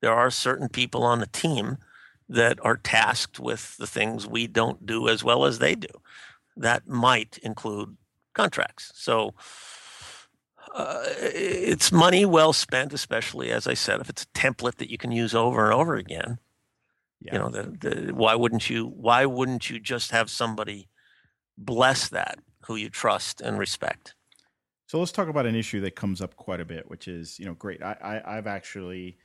There 0.00 0.14
are 0.14 0.30
certain 0.30 0.68
people 0.68 1.02
on 1.02 1.20
the 1.20 1.26
team 1.26 1.78
that 2.28 2.58
are 2.64 2.76
tasked 2.76 3.38
with 3.38 3.76
the 3.76 3.86
things 3.86 4.26
we 4.26 4.46
don't 4.46 4.86
do 4.86 5.08
as 5.08 5.22
well 5.22 5.44
as 5.44 5.58
they 5.58 5.74
do 5.74 5.88
that 6.56 6.86
might 6.86 7.38
include 7.38 7.96
contracts. 8.34 8.92
So 8.94 9.34
uh, 10.74 11.04
it's 11.06 11.92
money 11.92 12.24
well 12.24 12.52
spent, 12.52 12.92
especially 12.92 13.50
as 13.50 13.66
I 13.66 13.74
said, 13.74 14.00
if 14.00 14.08
it's 14.08 14.22
a 14.22 14.38
template 14.38 14.76
that 14.76 14.90
you 14.90 14.98
can 14.98 15.12
use 15.12 15.34
over 15.34 15.64
and 15.64 15.74
over 15.74 15.96
again. 15.96 16.38
Yeah. 17.20 17.34
You 17.34 17.38
know, 17.38 17.48
the, 17.50 17.62
the, 17.62 18.14
why 18.14 18.34
wouldn't 18.34 18.68
you? 18.68 18.86
Why 18.86 19.26
wouldn't 19.26 19.70
you 19.70 19.78
just 19.78 20.10
have 20.10 20.28
somebody 20.28 20.88
bless 21.56 22.08
that 22.08 22.38
who 22.66 22.74
you 22.74 22.88
trust 22.88 23.40
and 23.40 23.58
respect? 23.58 24.14
So 24.86 24.98
let's 24.98 25.12
talk 25.12 25.28
about 25.28 25.46
an 25.46 25.54
issue 25.54 25.80
that 25.82 25.94
comes 25.94 26.20
up 26.20 26.36
quite 26.36 26.60
a 26.60 26.64
bit, 26.64 26.90
which 26.90 27.06
is, 27.06 27.38
you 27.38 27.46
know, 27.46 27.54
great. 27.54 27.82
I, 27.82 27.96
I 28.02 28.36
I've 28.38 28.46
actually 28.46 29.18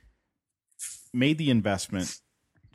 made 1.12 1.38
the 1.38 1.50
investment 1.50 2.20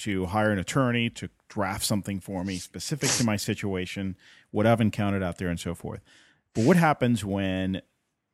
to 0.04 0.28
hire 0.28 0.52
an 0.52 0.60
attorney 0.60 1.10
to 1.10 1.30
draft 1.48 1.86
something 1.86 2.20
for 2.20 2.44
me 2.44 2.58
specific 2.58 3.10
to 3.12 3.24
my 3.24 3.36
situation, 3.36 4.16
what 4.52 4.66
I've 4.66 4.82
encountered 4.82 5.24
out 5.24 5.38
there, 5.38 5.50
and 5.50 5.60
so 5.60 5.74
forth. 5.74 6.02
But 6.54 6.66
what 6.66 6.78
happens 6.78 7.24
when 7.24 7.82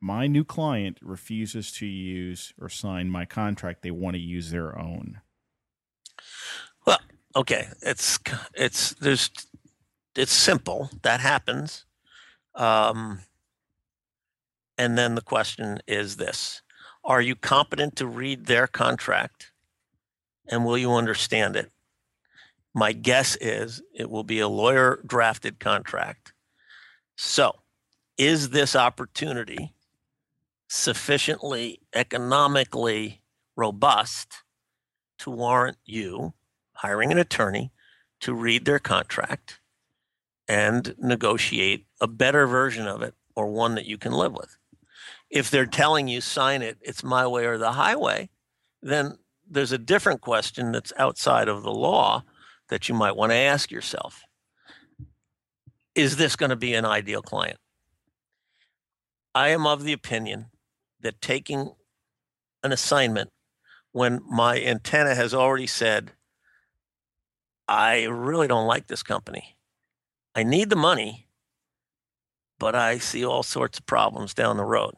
my 0.00 0.26
new 0.26 0.44
client 0.44 0.98
refuses 1.02 1.70
to 1.72 1.86
use 1.86 2.52
or 2.60 2.68
sign 2.68 3.08
my 3.08 3.24
contract? 3.24 3.82
They 3.82 3.90
want 3.90 4.14
to 4.14 4.20
use 4.20 4.50
their 4.50 4.78
own. 4.78 5.20
Well, 6.86 7.00
okay, 7.36 7.68
it's 7.82 8.18
it's 8.54 8.94
there's 8.94 9.30
it's 10.16 10.32
simple. 10.32 10.90
That 11.02 11.20
happens. 11.20 11.84
Um, 12.54 13.20
and 14.76 14.98
then 14.98 15.14
the 15.14 15.22
question 15.22 15.80
is 15.86 16.16
this: 16.16 16.62
Are 17.04 17.20
you 17.20 17.36
competent 17.36 17.96
to 17.96 18.06
read 18.06 18.46
their 18.46 18.66
contract, 18.66 19.49
and 20.50 20.64
will 20.64 20.76
you 20.76 20.92
understand 20.92 21.56
it? 21.56 21.70
My 22.74 22.92
guess 22.92 23.36
is 23.40 23.80
it 23.94 24.10
will 24.10 24.24
be 24.24 24.40
a 24.40 24.48
lawyer 24.48 25.00
drafted 25.06 25.58
contract. 25.58 26.34
So, 27.16 27.60
is 28.18 28.50
this 28.50 28.76
opportunity 28.76 29.72
sufficiently 30.68 31.80
economically 31.94 33.22
robust 33.56 34.42
to 35.18 35.30
warrant 35.30 35.78
you 35.84 36.34
hiring 36.74 37.12
an 37.12 37.18
attorney 37.18 37.72
to 38.20 38.34
read 38.34 38.64
their 38.64 38.78
contract 38.78 39.60
and 40.46 40.94
negotiate 40.98 41.86
a 42.00 42.06
better 42.06 42.46
version 42.46 42.86
of 42.86 43.02
it 43.02 43.14
or 43.34 43.46
one 43.46 43.74
that 43.76 43.86
you 43.86 43.96
can 43.98 44.12
live 44.12 44.32
with? 44.32 44.56
If 45.28 45.50
they're 45.50 45.66
telling 45.66 46.08
you 46.08 46.20
sign 46.20 46.62
it, 46.62 46.78
it's 46.82 47.04
my 47.04 47.26
way 47.26 47.46
or 47.46 47.56
the 47.56 47.72
highway, 47.72 48.30
then 48.82 49.18
there's 49.50 49.72
a 49.72 49.78
different 49.78 50.20
question 50.20 50.72
that's 50.72 50.92
outside 50.96 51.48
of 51.48 51.62
the 51.62 51.72
law 51.72 52.22
that 52.68 52.88
you 52.88 52.94
might 52.94 53.16
want 53.16 53.32
to 53.32 53.36
ask 53.36 53.70
yourself. 53.70 54.22
Is 55.94 56.16
this 56.16 56.36
going 56.36 56.50
to 56.50 56.56
be 56.56 56.72
an 56.74 56.84
ideal 56.84 57.20
client? 57.20 57.58
I 59.34 59.48
am 59.48 59.66
of 59.66 59.82
the 59.82 59.92
opinion 59.92 60.46
that 61.00 61.20
taking 61.20 61.72
an 62.62 62.72
assignment 62.72 63.30
when 63.92 64.20
my 64.28 64.60
antenna 64.60 65.14
has 65.16 65.34
already 65.34 65.66
said, 65.66 66.12
I 67.66 68.04
really 68.04 68.46
don't 68.46 68.66
like 68.66 68.86
this 68.86 69.02
company. 69.02 69.56
I 70.34 70.44
need 70.44 70.70
the 70.70 70.76
money, 70.76 71.26
but 72.58 72.76
I 72.76 72.98
see 72.98 73.24
all 73.24 73.42
sorts 73.42 73.78
of 73.78 73.86
problems 73.86 74.32
down 74.32 74.56
the 74.56 74.64
road. 74.64 74.94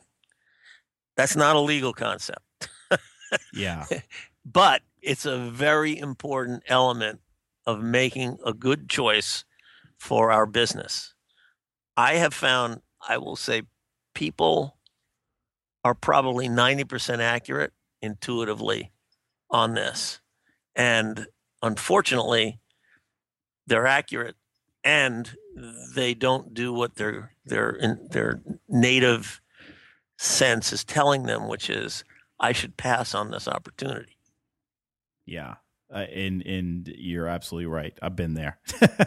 That's 1.17 1.37
not 1.37 1.57
a 1.57 1.61
legal 1.61 1.93
concept. 1.95 2.41
yeah. 3.55 3.87
But 4.45 4.83
it's 5.01 5.27
a 5.27 5.39
very 5.39 5.99
important 5.99 6.63
element 6.67 7.21
of 7.67 7.83
making 7.83 8.39
a 8.45 8.53
good 8.53 8.89
choice 8.89 9.45
for 9.99 10.33
our 10.33 10.47
business. 10.47 11.15
I 11.97 12.15
have 12.15 12.35
found, 12.35 12.81
I 13.07 13.19
will 13.19 13.37
say, 13.37 13.63
people 14.15 14.77
are 15.85 15.95
probably 15.95 16.49
90% 16.49 17.21
accurate 17.21 17.73
intuitively 18.01 18.93
on 19.51 19.75
this. 19.75 20.21
And 20.75 21.27
unfortunately, 21.63 22.61
they're 23.67 23.87
accurate 23.87 24.37
and 24.85 25.37
they 25.95 26.15
don't 26.15 26.55
do 26.55 26.73
what 26.73 26.97
their 26.97 27.33
their 27.45 27.99
their 28.11 28.43
native 28.69 29.41
sense 30.19 30.73
is 30.73 30.85
telling 30.85 31.25
them, 31.25 31.49
which 31.49 31.71
is 31.71 32.05
I 32.41 32.53
should 32.53 32.77
pass 32.77 33.15
on 33.15 33.31
this 33.31 33.47
opportunity. 33.47 34.17
Yeah. 35.27 35.55
Uh, 35.93 36.07
and 36.15 36.43
and 36.47 36.89
you're 36.97 37.29
absolutely 37.29 37.67
right. 37.67 37.99
I've 38.01 38.17
been 38.17 38.35
there. 38.35 38.59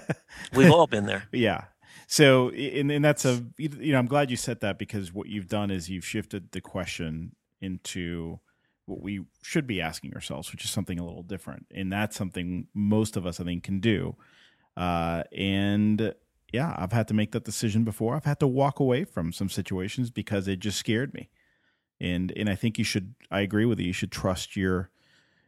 We've 0.53 0.71
all 0.71 0.87
been 0.87 1.05
there. 1.05 1.23
Yeah. 1.31 1.65
So 2.07 2.49
and, 2.49 2.91
and 2.91 3.03
that's 3.03 3.25
a 3.25 3.43
you 3.57 3.91
know 3.91 3.97
I'm 3.97 4.05
glad 4.05 4.29
you 4.29 4.37
said 4.37 4.61
that 4.61 4.77
because 4.77 5.11
what 5.11 5.27
you've 5.27 5.47
done 5.47 5.71
is 5.71 5.89
you've 5.89 6.05
shifted 6.05 6.51
the 6.51 6.61
question 6.61 7.35
into 7.59 8.39
what 8.85 9.01
we 9.01 9.25
should 9.41 9.65
be 9.65 9.81
asking 9.81 10.13
ourselves, 10.13 10.51
which 10.51 10.63
is 10.63 10.69
something 10.69 10.99
a 10.99 11.05
little 11.05 11.23
different, 11.23 11.65
and 11.73 11.91
that's 11.91 12.15
something 12.15 12.67
most 12.75 13.17
of 13.17 13.25
us 13.25 13.39
I 13.39 13.43
think 13.43 13.63
can 13.63 13.79
do. 13.79 14.15
Uh, 14.77 15.23
and 15.35 16.13
yeah, 16.53 16.75
I've 16.77 16.91
had 16.91 17.07
to 17.07 17.13
make 17.13 17.31
that 17.31 17.45
decision 17.45 17.83
before. 17.83 18.15
I've 18.15 18.25
had 18.25 18.39
to 18.41 18.47
walk 18.47 18.79
away 18.79 19.03
from 19.03 19.31
some 19.33 19.49
situations 19.49 20.11
because 20.11 20.47
it 20.47 20.59
just 20.59 20.77
scared 20.77 21.13
me. 21.13 21.29
And 21.99 22.31
and 22.35 22.49
I 22.49 22.55
think 22.55 22.77
you 22.77 22.83
should. 22.83 23.15
I 23.31 23.41
agree 23.41 23.65
with 23.65 23.79
you. 23.79 23.87
You 23.87 23.93
should 23.93 24.11
trust 24.11 24.55
your 24.55 24.91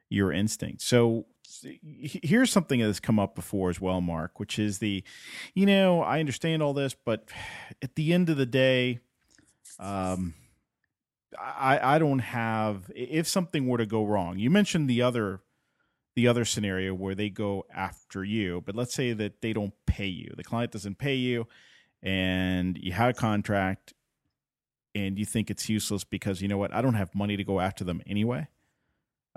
your 0.10 0.32
instinct. 0.32 0.82
So 0.82 1.26
here's 1.64 2.52
something 2.52 2.80
that's 2.80 3.00
come 3.00 3.20
up 3.20 3.36
before 3.36 3.70
as 3.70 3.80
well, 3.80 4.02
Mark, 4.02 4.40
which 4.40 4.60
is 4.60 4.80
the, 4.80 5.04
you 5.54 5.66
know, 5.66 6.02
I 6.02 6.20
understand 6.20 6.62
all 6.62 6.74
this, 6.74 6.96
but 7.06 7.30
at 7.82 7.96
the 7.96 8.14
end 8.14 8.30
of 8.30 8.38
the 8.38 8.46
day, 8.46 9.00
um, 9.80 10.34
I 11.38 11.96
I 11.96 12.00
don't 12.00 12.20
have 12.20 12.92
if 12.96 13.28
something 13.28 13.68
were 13.68 13.78
to 13.78 13.86
go 13.86 14.06
wrong. 14.06 14.40
You 14.40 14.50
mentioned 14.50 14.90
the 14.90 15.02
other 15.02 15.42
the 16.16 16.28
other 16.28 16.46
scenario 16.46 16.94
where 16.94 17.14
they 17.14 17.30
go 17.30 17.66
after 17.74 18.24
you, 18.24 18.64
but 18.66 18.76
let's 18.76 18.94
say 18.94 19.14
that 19.14 19.42
they 19.42 19.54
don't 19.54 19.74
pay 19.86 20.08
you. 20.08 20.34
The 20.36 20.44
client 20.44 20.72
doesn't 20.72 20.98
pay 20.98 21.16
you 21.16 21.48
and 22.02 22.78
you 22.78 22.92
have 22.92 23.10
a 23.10 23.14
contract 23.14 23.94
and 24.96 25.20
you 25.20 25.26
think 25.26 25.52
it's 25.52 25.70
useless 25.70 26.04
because 26.04 26.42
you 26.42 26.48
know 26.48 26.58
what? 26.58 26.74
I 26.74 26.82
don't 26.82 26.96
have 26.96 27.14
money 27.14 27.38
to 27.38 27.44
go 27.44 27.60
after 27.60 27.84
them 27.84 28.02
anyway. 28.08 28.48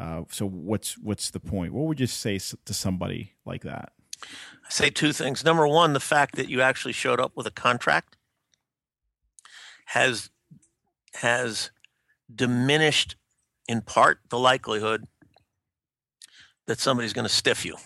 Uh, 0.01 0.23
so 0.31 0.47
what's 0.47 0.97
what's 0.97 1.31
the 1.31 1.39
point? 1.39 1.75
What 1.75 1.85
would 1.87 2.01
you 2.01 2.07
say 2.07 2.39
to 2.39 2.73
somebody 2.73 3.35
like 3.45 3.63
that? 3.65 3.93
I 4.23 4.71
say 4.71 4.89
two 4.89 5.13
things. 5.13 5.45
Number 5.45 5.69
one, 5.69 5.93
the 5.93 6.01
fact 6.01 6.37
that 6.37 6.49
you 6.49 6.63
actually 6.63 6.95
showed 6.95 7.21
up 7.21 7.33
with 7.37 7.47
a 7.47 7.51
contract 7.51 8.17
has 9.87 10.31
has 11.17 11.71
diminished 12.35 13.17
in 13.69 13.83
part 13.83 14.21
the 14.31 14.39
likelihood 14.39 15.05
that 16.67 16.81
somebody's 16.81 17.13
going 17.13 17.27
to 17.27 17.33
stiff 17.33 17.67
you. 17.67 17.77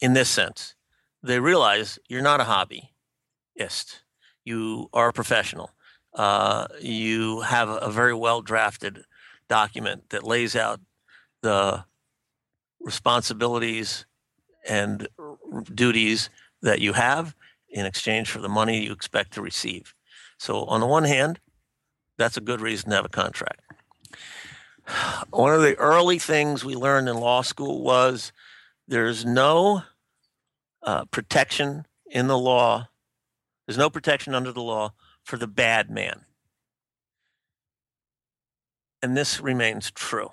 In 0.00 0.14
this 0.14 0.28
sense, 0.28 0.74
they 1.22 1.38
realize 1.38 2.00
you're 2.08 2.20
not 2.20 2.40
a 2.40 2.44
hobbyist. 2.44 4.00
You 4.44 4.88
are 4.92 5.10
a 5.10 5.12
professional. 5.12 5.70
Uh, 6.14 6.66
you 6.80 7.42
have 7.42 7.68
a 7.68 7.92
very 7.92 8.14
well 8.14 8.42
drafted 8.42 9.04
document 9.48 10.10
that 10.10 10.24
lays 10.24 10.56
out 10.56 10.80
the 11.42 11.84
responsibilities 12.80 14.06
and 14.68 15.08
duties 15.74 16.30
that 16.62 16.80
you 16.80 16.92
have 16.92 17.34
in 17.68 17.86
exchange 17.86 18.30
for 18.30 18.40
the 18.40 18.48
money 18.48 18.84
you 18.84 18.92
expect 18.92 19.32
to 19.32 19.42
receive. 19.42 19.94
So, 20.38 20.64
on 20.64 20.80
the 20.80 20.86
one 20.86 21.04
hand, 21.04 21.40
that's 22.18 22.36
a 22.36 22.40
good 22.40 22.60
reason 22.60 22.90
to 22.90 22.96
have 22.96 23.04
a 23.04 23.08
contract. 23.08 23.60
One 25.30 25.54
of 25.54 25.62
the 25.62 25.76
early 25.76 26.18
things 26.18 26.64
we 26.64 26.74
learned 26.74 27.08
in 27.08 27.16
law 27.16 27.42
school 27.42 27.82
was 27.82 28.32
there's 28.88 29.24
no 29.24 29.82
uh, 30.82 31.04
protection 31.06 31.86
in 32.10 32.26
the 32.26 32.38
law, 32.38 32.88
there's 33.66 33.78
no 33.78 33.88
protection 33.88 34.34
under 34.34 34.52
the 34.52 34.62
law 34.62 34.92
for 35.22 35.36
the 35.36 35.46
bad 35.46 35.88
man. 35.88 36.24
And 39.00 39.16
this 39.16 39.40
remains 39.40 39.90
true. 39.90 40.30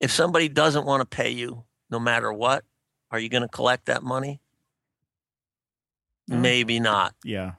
If 0.00 0.10
somebody 0.10 0.48
doesn't 0.48 0.84
want 0.84 1.00
to 1.00 1.16
pay 1.16 1.30
you 1.30 1.64
no 1.90 1.98
matter 1.98 2.32
what, 2.32 2.64
are 3.10 3.18
you 3.18 3.28
going 3.28 3.42
to 3.42 3.48
collect 3.48 3.86
that 3.86 4.02
money? 4.02 4.40
Mm-hmm. 6.30 6.42
Maybe 6.42 6.80
not. 6.80 7.14
Yeah. 7.24 7.52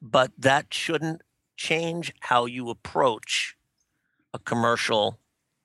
But 0.00 0.32
that 0.38 0.72
shouldn't 0.72 1.22
change 1.56 2.12
how 2.20 2.46
you 2.46 2.70
approach 2.70 3.56
a 4.32 4.38
commercial 4.38 5.18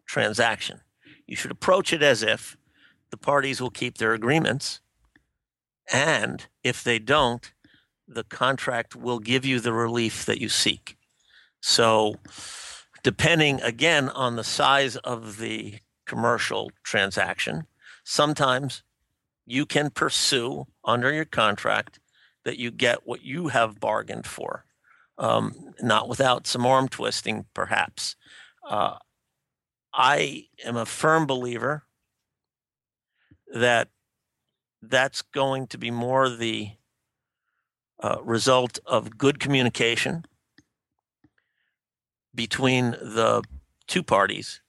transaction. 0.05 0.81
You 1.27 1.35
should 1.35 1.51
approach 1.51 1.93
it 1.93 2.01
as 2.01 2.23
if 2.23 2.57
the 3.11 3.17
parties 3.17 3.61
will 3.61 3.69
keep 3.69 3.97
their 3.97 4.13
agreements. 4.13 4.81
And 5.91 6.47
if 6.63 6.83
they 6.83 6.99
don't, 6.99 7.51
the 8.07 8.23
contract 8.23 8.95
will 8.95 9.19
give 9.19 9.45
you 9.45 9.59
the 9.59 9.73
relief 9.73 10.25
that 10.25 10.41
you 10.41 10.49
seek. 10.49 10.97
So, 11.61 12.15
depending 13.03 13.61
again 13.61 14.09
on 14.09 14.35
the 14.35 14.43
size 14.43 14.95
of 14.97 15.37
the 15.37 15.75
commercial 16.05 16.71
transaction, 16.83 17.65
sometimes 18.03 18.83
you 19.45 19.65
can 19.65 19.89
pursue 19.89 20.67
under 20.83 21.11
your 21.13 21.25
contract 21.25 21.99
that 22.43 22.57
you 22.57 22.71
get 22.71 23.05
what 23.07 23.23
you 23.23 23.49
have 23.49 23.79
bargained 23.79 24.25
for. 24.27 24.65
um, 25.17 25.73
not 25.81 26.09
without 26.09 26.47
some 26.47 26.65
arm 26.65 26.87
twisting, 26.87 27.45
perhaps. 27.53 28.15
Uh, 28.67 28.95
I 29.93 30.47
am 30.65 30.75
a 30.77 30.85
firm 30.85 31.27
believer 31.27 31.83
that 33.53 33.89
that's 34.81 35.21
going 35.21 35.67
to 35.67 35.77
be 35.77 35.91
more 35.91 36.29
the 36.29 36.71
uh, 38.01 38.17
result 38.23 38.79
of 38.85 39.17
good 39.17 39.39
communication 39.39 40.25
between 42.33 42.91
the 42.91 43.43
two 43.87 44.01
parties 44.01 44.61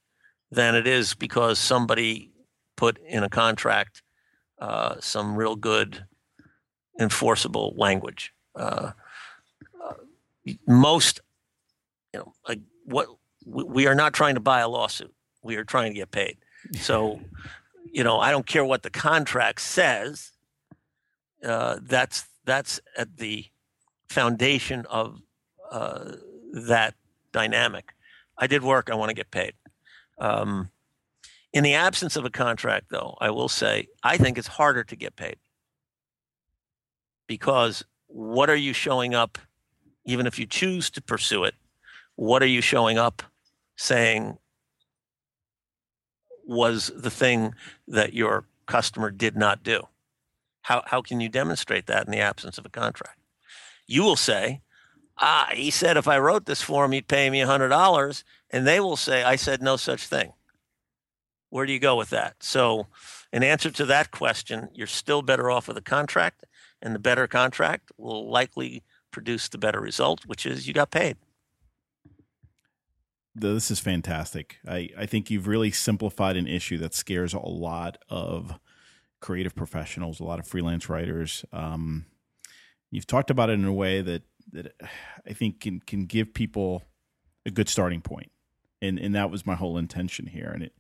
than 0.53 0.75
it 0.75 0.87
is 0.87 1.15
because 1.15 1.59
somebody 1.59 2.31
put 2.77 2.99
in 2.99 3.25
a 3.25 3.29
contract 3.29 4.03
uh, 4.61 4.95
some 5.01 5.35
real 5.35 5.57
good 5.57 6.05
enforceable 7.01 7.75
language. 7.77 8.33
Uh, 8.55 8.93
uh, 9.85 9.95
most, 10.69 11.21
you 12.13 12.21
know, 12.21 12.33
like 12.47 12.61
what 12.85 13.09
we 13.45 13.89
are 13.89 13.95
not 13.97 14.13
trying 14.13 14.35
to 14.35 14.41
buy 14.41 14.61
a 14.61 14.69
lawsuit. 14.69 15.13
We 15.43 15.57
are 15.57 15.65
trying 15.65 15.93
to 15.93 15.99
get 15.99 16.13
paid. 16.13 16.37
So, 16.75 17.21
you 17.91 18.05
know, 18.05 18.21
I 18.21 18.31
don't 18.31 18.47
care 18.47 18.65
what 18.65 18.85
the 18.85 18.91
contract 18.91 19.61
says. 19.61 20.31
Uh, 21.45 21.79
that's 21.83 22.25
that's 22.45 22.81
at 22.97 23.17
the 23.17 23.47
foundation 24.09 24.87
of 24.89 25.21
uh, 25.73 26.13
that 26.53 26.95
dynamic. 27.33 27.95
I 28.39 28.47
did 28.47 28.63
work. 28.63 28.91
I 28.91 28.95
want 28.95 29.09
to 29.09 29.15
get 29.15 29.33
paid. 29.33 29.55
Um, 30.23 30.71
in 31.53 31.65
the 31.65 31.75
absence 31.75 32.15
of 32.15 32.25
a 32.25 32.31
contract, 32.31 32.87
though, 32.91 33.19
I 33.21 33.31
will 33.31 33.49
say 33.49 33.89
I 34.05 34.17
think 34.17 34.39
it's 34.39 34.47
harder 34.47 34.85
to 34.85 34.97
get 34.97 35.17
paid 35.17 35.37
because 37.27 37.85
what 38.07 38.49
are 38.49 38.57
you 38.57 38.73
showing 38.73 39.15
up, 39.15 39.37
even 40.05 40.29
if 40.29 40.39
you 40.39 40.47
choose 40.47 40.91
to 40.91 41.03
pursue 41.03 41.43
it? 41.43 41.57
What 42.15 42.41
are 42.41 42.47
you 42.47 42.61
showing 42.61 42.99
up 42.99 43.25
saying 43.77 44.39
was 46.47 46.93
the 46.97 47.11
thing 47.11 47.55
that 47.89 48.15
your 48.15 48.45
customer 48.67 49.11
did 49.11 49.37
not 49.37 49.65
do? 49.65 49.89
How, 50.63 50.85
how 50.87 51.03
can 51.03 51.21
you 51.21 51.29
demonstrate 51.29 51.87
that 51.89 52.07
in 52.07 52.13
the 52.13 52.21
absence 52.21 52.59
of 52.59 52.65
a 52.65 52.71
contract? 52.71 53.19
You 53.89 54.05
will 54.05 54.17
say, 54.17 54.61
ah, 55.23 55.49
he 55.55 55.71
said 55.71 55.97
if 55.97 56.09
I 56.09 56.19
wrote 56.19 56.45
this 56.45 56.61
for 56.61 56.85
him, 56.85 56.93
he'd 56.93 57.09
pay 57.09 57.31
me 57.31 57.41
$100. 57.41 58.25
And 58.51 58.67
they 58.67 58.81
will 58.81 58.97
say, 58.97 59.23
I 59.23 59.37
said 59.37 59.63
no 59.63 59.77
such 59.77 60.07
thing. 60.07 60.33
Where 61.49 61.65
do 61.65 61.73
you 61.73 61.79
go 61.79 61.97
with 61.97 62.11
that? 62.11 62.43
So, 62.43 62.87
in 63.33 63.43
answer 63.43 63.71
to 63.71 63.87
that 63.87 64.11
question, 64.11 64.69
you're 64.75 64.87
still 64.87 65.23
better 65.23 65.51
off 65.51 65.69
with 65.69 65.77
a 65.77 65.83
contract, 65.83 66.45
and 66.81 66.95
the 66.95 66.99
better 66.99 67.27
contract 67.27 67.93
will 67.97 68.31
likely 68.31 68.83
produce 69.11 69.49
the 69.49 69.59
better 69.59 69.81
result, 69.81 70.27
which 70.27 70.45
is 70.45 70.67
you 70.67 70.75
got 70.75 70.91
paid. 70.91 71.17
This 73.35 73.71
is 73.71 73.81
fantastic. 73.81 74.59
I, 74.67 74.91
I 74.97 75.07
think 75.07 75.31
you've 75.31 75.47
really 75.47 75.71
simplified 75.71 76.37
an 76.37 76.47
issue 76.47 76.79
that 76.79 76.95
scares 76.95 77.33
a 77.33 77.41
lot 77.41 77.99
of 78.09 78.59
creative 79.21 79.55
professionals, 79.55 80.21
a 80.21 80.25
lot 80.25 80.39
of 80.39 80.47
freelance 80.47 80.89
writers. 80.89 81.45
Um, 81.53 82.07
you've 82.91 83.07
talked 83.07 83.31
about 83.31 83.49
it 83.49 83.55
in 83.55 83.65
a 83.65 83.73
way 83.73 84.03
that 84.03 84.23
that 84.53 84.75
I 85.27 85.33
think 85.33 85.61
can 85.61 85.81
can 85.81 86.07
give 86.07 86.35
people 86.35 86.83
a 87.47 87.51
good 87.51 87.69
starting 87.69 88.01
point, 88.01 88.31
and 88.81 88.99
and 88.99 89.15
that 89.15 89.31
was 89.31 89.47
my 89.47 89.55
whole 89.55 89.79
intention 89.79 90.27
here. 90.27 90.51
And 90.53 90.65
it, 90.65 90.75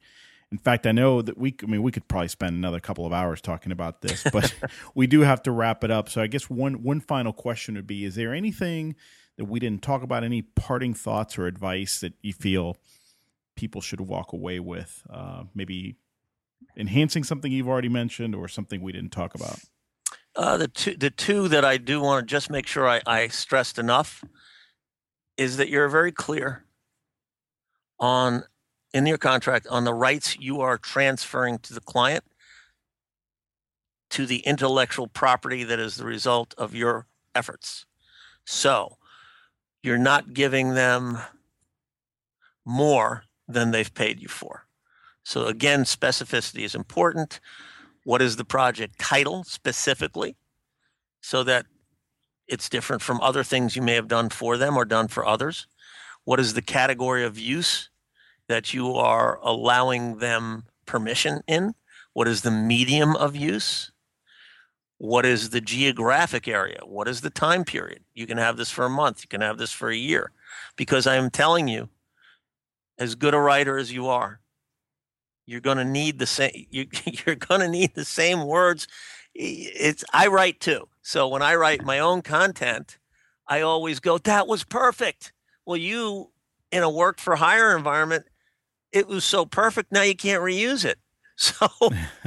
in 0.50 0.58
fact, 0.58 0.86
I 0.86 0.92
know 0.92 1.22
that 1.22 1.38
we. 1.38 1.54
I 1.62 1.66
mean, 1.66 1.82
we 1.82 1.92
could 1.92 2.06
probably 2.08 2.28
spend 2.28 2.54
another 2.54 2.80
couple 2.80 3.06
of 3.06 3.12
hours 3.12 3.40
talking 3.40 3.72
about 3.72 4.02
this, 4.02 4.24
but 4.32 4.54
we 4.94 5.06
do 5.06 5.20
have 5.20 5.42
to 5.44 5.50
wrap 5.50 5.82
it 5.82 5.90
up. 5.90 6.08
So 6.08 6.20
I 6.20 6.26
guess 6.26 6.50
one 6.50 6.82
one 6.82 7.00
final 7.00 7.32
question 7.32 7.74
would 7.74 7.86
be: 7.86 8.04
Is 8.04 8.14
there 8.14 8.34
anything 8.34 8.94
that 9.38 9.46
we 9.46 9.58
didn't 9.58 9.82
talk 9.82 10.02
about? 10.02 10.24
Any 10.24 10.42
parting 10.42 10.94
thoughts 10.94 11.38
or 11.38 11.46
advice 11.46 12.00
that 12.00 12.14
you 12.20 12.32
feel 12.32 12.76
people 13.56 13.80
should 13.80 14.02
walk 14.02 14.32
away 14.32 14.60
with? 14.60 15.02
Uh, 15.08 15.44
maybe 15.54 15.96
enhancing 16.76 17.24
something 17.24 17.50
you've 17.50 17.68
already 17.68 17.88
mentioned, 17.88 18.34
or 18.34 18.46
something 18.46 18.82
we 18.82 18.92
didn't 18.92 19.12
talk 19.12 19.34
about. 19.34 19.58
Uh, 20.34 20.56
the 20.56 20.68
two, 20.68 20.96
the 20.96 21.10
two 21.10 21.48
that 21.48 21.64
I 21.64 21.76
do 21.76 22.00
want 22.00 22.26
to 22.26 22.30
just 22.30 22.50
make 22.50 22.66
sure 22.66 22.88
I, 22.88 23.02
I 23.06 23.28
stressed 23.28 23.78
enough 23.78 24.24
is 25.36 25.58
that 25.58 25.68
you're 25.68 25.88
very 25.88 26.12
clear 26.12 26.64
on 28.00 28.44
in 28.94 29.06
your 29.06 29.18
contract 29.18 29.66
on 29.68 29.84
the 29.84 29.94
rights 29.94 30.36
you 30.38 30.60
are 30.60 30.78
transferring 30.78 31.58
to 31.58 31.74
the 31.74 31.80
client 31.80 32.24
to 34.10 34.26
the 34.26 34.40
intellectual 34.40 35.06
property 35.06 35.64
that 35.64 35.78
is 35.78 35.96
the 35.96 36.04
result 36.04 36.54
of 36.58 36.74
your 36.74 37.06
efforts. 37.34 37.86
So 38.44 38.98
you're 39.82 39.96
not 39.96 40.34
giving 40.34 40.74
them 40.74 41.18
more 42.64 43.24
than 43.48 43.70
they've 43.70 43.92
paid 43.92 44.20
you 44.20 44.28
for. 44.28 44.66
So 45.24 45.46
again, 45.46 45.84
specificity 45.84 46.62
is 46.62 46.74
important. 46.74 47.40
What 48.05 48.22
is 48.22 48.36
the 48.36 48.44
project 48.44 48.98
title 48.98 49.44
specifically? 49.44 50.36
So 51.20 51.44
that 51.44 51.66
it's 52.48 52.68
different 52.68 53.03
from 53.03 53.20
other 53.20 53.44
things 53.44 53.76
you 53.76 53.82
may 53.82 53.94
have 53.94 54.09
done 54.09 54.28
for 54.28 54.57
them 54.57 54.76
or 54.76 54.84
done 54.84 55.09
for 55.09 55.24
others. 55.24 55.66
What 56.24 56.40
is 56.40 56.55
the 56.55 56.62
category 56.62 57.24
of 57.24 57.38
use 57.38 57.90
that 58.48 58.74
you 58.74 58.92
are 58.94 59.38
allowing 59.42 60.18
them 60.18 60.64
permission 60.84 61.40
in? 61.46 61.74
What 62.12 62.28
is 62.28 62.42
the 62.42 62.50
medium 62.50 63.16
of 63.16 63.34
use? 63.34 63.92
What 64.98 65.24
is 65.24 65.50
the 65.50 65.61
geographic 65.61 66.46
area? 66.46 66.80
What 66.84 67.09
is 67.09 67.22
the 67.22 67.30
time 67.30 67.64
period? 67.64 68.05
You 68.14 68.26
can 68.26 68.38
have 68.38 68.57
this 68.57 68.70
for 68.70 68.84
a 68.84 68.90
month, 68.90 69.22
you 69.22 69.28
can 69.28 69.40
have 69.40 69.59
this 69.59 69.72
for 69.72 69.88
a 69.90 69.96
year. 69.96 70.30
Because 70.76 71.07
I 71.07 71.16
am 71.16 71.30
telling 71.30 71.68
you, 71.68 71.88
as 72.98 73.14
good 73.14 73.34
a 73.34 73.38
writer 73.38 73.78
as 73.78 73.92
you 73.92 74.07
are, 74.07 74.40
you're 75.47 75.61
going 75.61 75.78
to 75.78 75.84
need 75.84 76.18
the 76.18 76.26
same 76.26 76.53
you, 76.70 76.86
you're 77.26 77.36
going 77.36 77.61
to 77.61 77.68
need 77.68 77.95
the 77.95 78.05
same 78.05 78.47
words. 78.47 78.86
It's 79.34 80.05
i 80.12 80.26
write 80.26 80.61
too. 80.61 80.88
So 81.03 81.28
when 81.28 81.43
i 81.43 81.55
write 81.55 81.84
my 81.84 81.99
own 81.99 82.22
content 82.22 82.99
i 83.49 83.61
always 83.61 84.01
go 84.01 84.18
that 84.18 84.47
was 84.47 84.64
perfect. 84.64 85.32
Well 85.66 85.76
you 85.76 86.30
in 86.70 86.82
a 86.82 86.90
work 86.90 87.18
for 87.18 87.36
hire 87.36 87.76
environment 87.76 88.26
it 88.93 89.09
was 89.09 89.24
so 89.24 89.47
perfect 89.47 89.90
now 89.90 90.03
you 90.03 90.16
can't 90.16 90.43
reuse 90.43 90.84
it. 90.84 90.99
So 91.36 91.66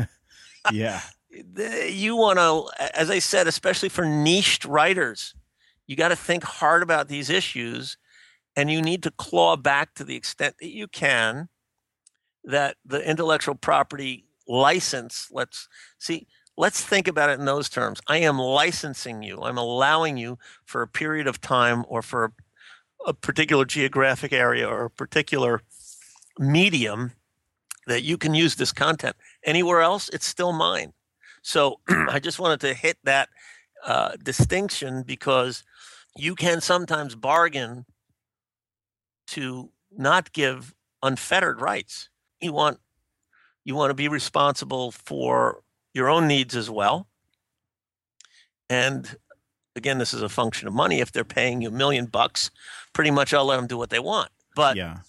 yeah. 0.73 0.99
you 1.29 2.15
want 2.15 2.39
to 2.39 2.89
as 2.95 3.11
i 3.11 3.19
said 3.19 3.47
especially 3.47 3.87
for 3.87 4.03
niched 4.03 4.65
writers 4.65 5.35
you 5.85 5.95
got 5.95 6.07
to 6.07 6.15
think 6.15 6.43
hard 6.43 6.81
about 6.81 7.07
these 7.07 7.29
issues 7.29 7.97
and 8.55 8.71
you 8.71 8.81
need 8.81 9.03
to 9.03 9.11
claw 9.11 9.55
back 9.55 9.93
to 9.95 10.03
the 10.03 10.15
extent 10.15 10.55
that 10.59 10.69
you 10.69 10.87
can 10.87 11.49
that 12.45 12.77
the 12.85 13.07
intellectual 13.07 13.55
property 13.55 14.25
license, 14.47 15.29
let's 15.31 15.67
see, 15.99 16.27
let's 16.57 16.81
think 16.81 17.07
about 17.07 17.29
it 17.29 17.39
in 17.39 17.45
those 17.45 17.69
terms. 17.69 17.99
I 18.07 18.17
am 18.17 18.39
licensing 18.39 19.23
you, 19.23 19.41
I'm 19.41 19.57
allowing 19.57 20.17
you 20.17 20.37
for 20.63 20.81
a 20.81 20.87
period 20.87 21.27
of 21.27 21.41
time 21.41 21.83
or 21.87 22.01
for 22.01 22.25
a, 22.25 22.31
a 23.07 23.13
particular 23.13 23.65
geographic 23.65 24.31
area 24.31 24.67
or 24.67 24.85
a 24.85 24.89
particular 24.89 25.61
medium 26.39 27.11
that 27.87 28.03
you 28.03 28.17
can 28.17 28.33
use 28.33 28.55
this 28.55 28.71
content. 28.71 29.15
Anywhere 29.43 29.81
else, 29.81 30.09
it's 30.09 30.25
still 30.25 30.51
mine. 30.51 30.93
So 31.41 31.79
I 31.87 32.19
just 32.19 32.39
wanted 32.39 32.61
to 32.61 32.73
hit 32.73 32.97
that 33.03 33.29
uh, 33.85 34.13
distinction 34.23 35.03
because 35.03 35.63
you 36.15 36.35
can 36.35 36.61
sometimes 36.61 37.15
bargain 37.15 37.85
to 39.27 39.69
not 39.91 40.33
give 40.33 40.73
unfettered 41.03 41.61
rights 41.61 42.09
you 42.45 42.53
want 42.53 42.79
you 43.65 43.75
want 43.75 43.89
to 43.89 43.95
be 43.95 44.07
responsible 44.07 44.91
for 44.91 45.61
your 45.93 46.09
own 46.09 46.27
needs 46.27 46.55
as 46.55 46.69
well. 46.69 47.07
And 48.69 49.17
again, 49.75 49.97
this 49.97 50.13
is 50.13 50.21
a 50.21 50.29
function 50.29 50.67
of 50.67 50.73
money. 50.73 50.99
If 50.99 51.11
they're 51.11 51.23
paying 51.23 51.61
you 51.61 51.69
a 51.69 51.71
million 51.71 52.05
bucks, 52.05 52.51
pretty 52.93 53.11
much 53.11 53.33
I'll 53.33 53.45
let 53.45 53.57
them 53.57 53.67
do 53.67 53.77
what 53.77 53.89
they 53.89 53.99
want. 53.99 54.29
But 54.55 54.75
yeah. 54.77 54.99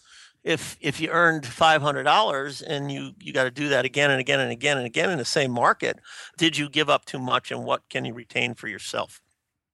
if 0.43 0.76
if 0.80 1.01
you 1.01 1.11
earned 1.11 1.47
five 1.47 1.82
hundred 1.82 2.05
dollars 2.05 2.62
and 2.62 2.91
you 2.91 3.12
you 3.18 3.32
got 3.32 3.45
to 3.45 3.51
do 3.51 3.68
that 3.68 3.84
again 3.84 4.11
and 4.11 4.20
again 4.20 4.41
and 4.41 4.51
again 4.51 4.78
and 4.78 4.87
again 4.87 5.11
in 5.11 5.18
the 5.18 5.24
same 5.24 5.53
market, 5.53 5.99
did 6.37 6.57
you 6.57 6.68
give 6.68 6.91
up 6.91 7.05
too 7.05 7.18
much? 7.18 7.51
And 7.51 7.64
what 7.64 7.89
can 7.89 8.05
you 8.05 8.14
retain 8.14 8.55
for 8.55 8.68
yourself? 8.68 9.20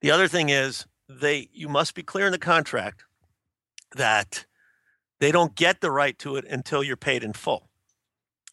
The 0.01 0.11
other 0.11 0.29
thing 0.29 0.49
is 0.51 0.87
they 1.09 1.49
you 1.53 1.69
must 1.69 1.95
be 1.95 2.03
clear 2.03 2.27
in 2.27 2.33
the 2.33 2.39
contract 2.39 3.05
that 3.95 4.47
they 5.23 5.31
don't 5.31 5.55
get 5.55 5.81
the 5.81 5.91
right 5.93 6.19
to 6.19 6.35
it 6.35 6.45
until 6.51 6.83
you're 6.83 6.97
paid 6.97 7.23
in 7.23 7.33
full. 7.33 7.69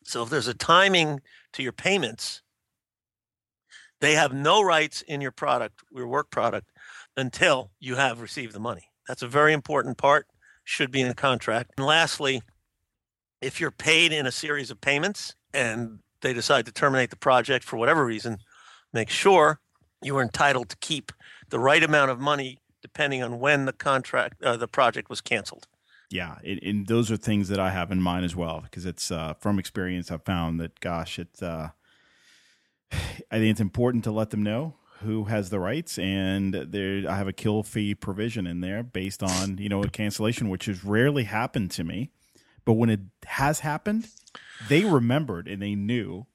So 0.04 0.22
if 0.22 0.30
there's 0.30 0.48
a 0.48 0.54
timing 0.54 1.20
to 1.54 1.64
your 1.64 1.72
payments, 1.72 2.44
they 4.02 4.14
have 4.14 4.34
no 4.34 4.62
rights 4.62 5.02
in 5.02 5.20
your 5.20 5.32
product, 5.32 5.80
your 5.92 6.08
work 6.08 6.30
product, 6.30 6.70
until 7.18 7.72
you 7.80 7.96
have 7.96 8.22
received 8.22 8.54
the 8.54 8.60
money. 8.60 8.84
That's 9.08 9.24
a 9.24 9.28
very 9.28 9.52
important 9.52 9.98
part, 9.98 10.28
should 10.64 10.92
be 10.92 11.02
in 11.02 11.08
the 11.08 11.16
contract. 11.16 11.72
And 11.76 11.88
lastly, 11.88 12.44
if 13.42 13.60
you're 13.60 13.72
paid 13.72 14.14
in 14.14 14.28
a 14.28 14.32
series 14.32 14.70
of 14.70 14.80
payments 14.80 15.34
and 15.56 15.98
they 16.22 16.34
decide 16.34 16.68
to 16.68 16.72
terminate 16.72 17.10
the 17.10 17.16
project 17.16 17.66
for 17.66 17.78
whatever 17.78 18.06
reason, 18.06 18.38
make 18.94 19.10
sure 19.10 19.60
you 20.04 20.16
are 20.18 20.22
entitled 20.22 20.70
to 20.70 20.78
keep 20.78 21.14
the 21.50 21.58
right 21.58 21.84
amount 21.84 22.12
of 22.12 22.20
money 22.20 22.60
depending 22.84 23.24
on 23.24 23.40
when 23.40 23.66
the 23.66 23.74
contract, 23.74 24.44
uh, 24.44 24.56
the 24.56 24.68
project 24.68 25.10
was 25.10 25.20
canceled. 25.20 25.68
Yeah, 26.10 26.38
and 26.44 26.88
those 26.88 27.12
are 27.12 27.18
things 27.18 27.50
that 27.50 27.60
I 27.60 27.70
have 27.70 27.92
in 27.92 28.02
mind 28.02 28.26
as 28.26 28.36
well 28.36 28.62
because 28.62 28.86
it's 28.86 29.12
uh, 29.12 29.36
from 29.36 29.60
experience. 29.60 30.10
I've 30.12 30.24
found 30.24 30.60
that, 30.60 30.80
gosh, 30.80 31.20
it's. 31.20 31.42
Uh, 31.42 31.70
I 32.92 33.38
think 33.38 33.52
it's 33.52 33.62
important 33.62 34.04
to 34.06 34.12
let 34.12 34.32
them 34.32 34.42
know 34.42 34.76
who 35.02 35.26
has 35.26 35.50
the 35.50 35.60
rights, 35.60 35.98
and 36.00 36.54
there 36.54 37.10
I 37.10 37.16
have 37.16 37.28
a 37.28 37.34
kill 37.34 37.64
fee 37.64 37.96
provision 37.96 38.48
in 38.48 38.62
there 38.62 38.84
based 38.84 39.22
on 39.24 39.58
you 39.58 39.70
know 39.70 39.84
a 39.84 39.90
cancellation, 39.90 40.50
which 40.50 40.66
has 40.66 40.84
rarely 40.84 41.24
happened 41.26 41.72
to 41.72 41.84
me, 41.84 42.12
but 42.66 42.74
when 42.74 42.90
it 42.90 43.02
has 43.26 43.60
happened, 43.60 44.08
they 44.68 44.84
remembered 44.86 45.48
and 45.48 45.62
they 45.62 45.76
knew 45.76 46.26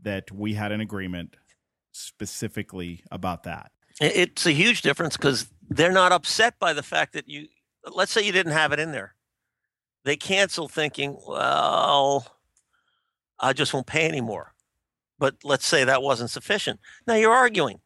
that 0.00 0.32
we 0.32 0.54
had 0.54 0.72
an 0.72 0.80
agreement 0.80 1.36
specifically 1.92 3.02
about 3.10 3.44
that. 3.44 3.70
It's 4.00 4.44
a 4.44 4.52
huge 4.52 4.82
difference 4.82 5.16
because 5.16 5.46
they're 5.68 5.92
not 5.92 6.10
upset 6.10 6.58
by 6.58 6.72
the 6.72 6.82
fact 6.82 7.12
that 7.12 7.28
you, 7.28 7.46
let's 7.92 8.12
say 8.12 8.22
you 8.22 8.32
didn't 8.32 8.52
have 8.52 8.72
it 8.72 8.78
in 8.78 8.92
there. 8.92 9.14
They 10.04 10.16
cancel 10.16 10.68
thinking, 10.68 11.16
well, 11.26 12.26
I 13.40 13.52
just 13.52 13.72
won't 13.72 13.86
pay 13.86 14.06
anymore. 14.06 14.52
But 15.18 15.36
let's 15.44 15.66
say 15.66 15.84
that 15.84 16.02
wasn't 16.02 16.30
sufficient. 16.30 16.80
Now 17.06 17.14
you're 17.14 17.32
arguing. 17.32 17.80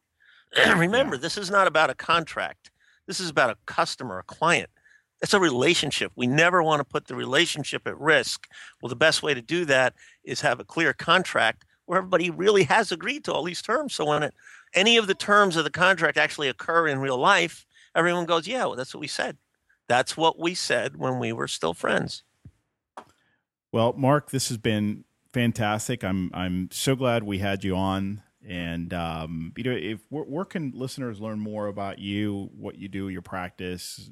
Remember, 0.75 1.15
yeah. 1.15 1.21
this 1.21 1.37
is 1.37 1.49
not 1.49 1.67
about 1.67 1.89
a 1.89 1.95
contract. 1.95 2.71
This 3.07 3.19
is 3.19 3.29
about 3.29 3.51
a 3.51 3.57
customer, 3.65 4.19
a 4.19 4.23
client. 4.23 4.69
It's 5.21 5.33
a 5.33 5.39
relationship. 5.39 6.11
We 6.15 6.27
never 6.27 6.63
want 6.63 6.79
to 6.79 6.85
put 6.85 7.07
the 7.07 7.15
relationship 7.15 7.87
at 7.87 7.99
risk. 7.99 8.47
Well, 8.81 8.89
the 8.89 8.95
best 8.95 9.21
way 9.21 9.33
to 9.33 9.41
do 9.41 9.65
that 9.65 9.93
is 10.23 10.41
have 10.41 10.59
a 10.59 10.65
clear 10.65 10.93
contract 10.93 11.65
where 11.85 11.97
everybody 11.97 12.29
really 12.29 12.63
has 12.63 12.91
agreed 12.91 13.23
to 13.25 13.33
all 13.33 13.43
these 13.43 13.61
terms. 13.61 13.93
So 13.93 14.05
when 14.05 14.23
it, 14.23 14.33
any 14.73 14.97
of 14.97 15.07
the 15.07 15.15
terms 15.15 15.55
of 15.55 15.63
the 15.63 15.71
contract 15.71 16.17
actually 16.17 16.47
occur 16.47 16.87
in 16.87 16.99
real 16.99 17.17
life, 17.17 17.65
everyone 17.95 18.25
goes, 18.25 18.47
"Yeah, 18.47 18.65
well, 18.65 18.75
that's 18.75 18.93
what 18.93 19.01
we 19.01 19.07
said. 19.07 19.37
That's 19.89 20.15
what 20.15 20.39
we 20.39 20.53
said 20.55 20.95
when 20.95 21.19
we 21.19 21.33
were 21.33 21.49
still 21.49 21.73
friends." 21.73 22.23
Well, 23.73 23.93
Mark, 23.93 24.31
this 24.31 24.47
has 24.47 24.57
been 24.57 25.03
fantastic. 25.33 26.03
I'm 26.03 26.31
I'm 26.33 26.69
so 26.71 26.95
glad 26.95 27.23
we 27.23 27.39
had 27.39 27.63
you 27.63 27.75
on. 27.75 28.23
And 28.47 28.93
um, 28.93 29.53
you 29.57 29.63
know, 29.63 29.71
if 29.71 29.99
where, 30.09 30.23
where, 30.23 30.45
can 30.45 30.71
listeners 30.73 31.19
learn 31.19 31.39
more 31.39 31.67
about 31.67 31.99
you, 31.99 32.49
what 32.57 32.77
you 32.77 32.87
do, 32.87 33.09
your 33.09 33.21
practice? 33.21 34.09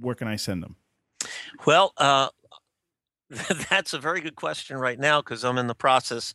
Where 0.00 0.14
can 0.14 0.28
I 0.28 0.36
send 0.36 0.62
them? 0.62 0.76
Well, 1.66 1.92
uh, 1.96 2.28
that's 3.70 3.92
a 3.92 3.98
very 3.98 4.20
good 4.20 4.36
question 4.36 4.76
right 4.78 4.98
now 4.98 5.20
because 5.20 5.44
I'm 5.44 5.58
in 5.58 5.66
the 5.66 5.74
process 5.74 6.32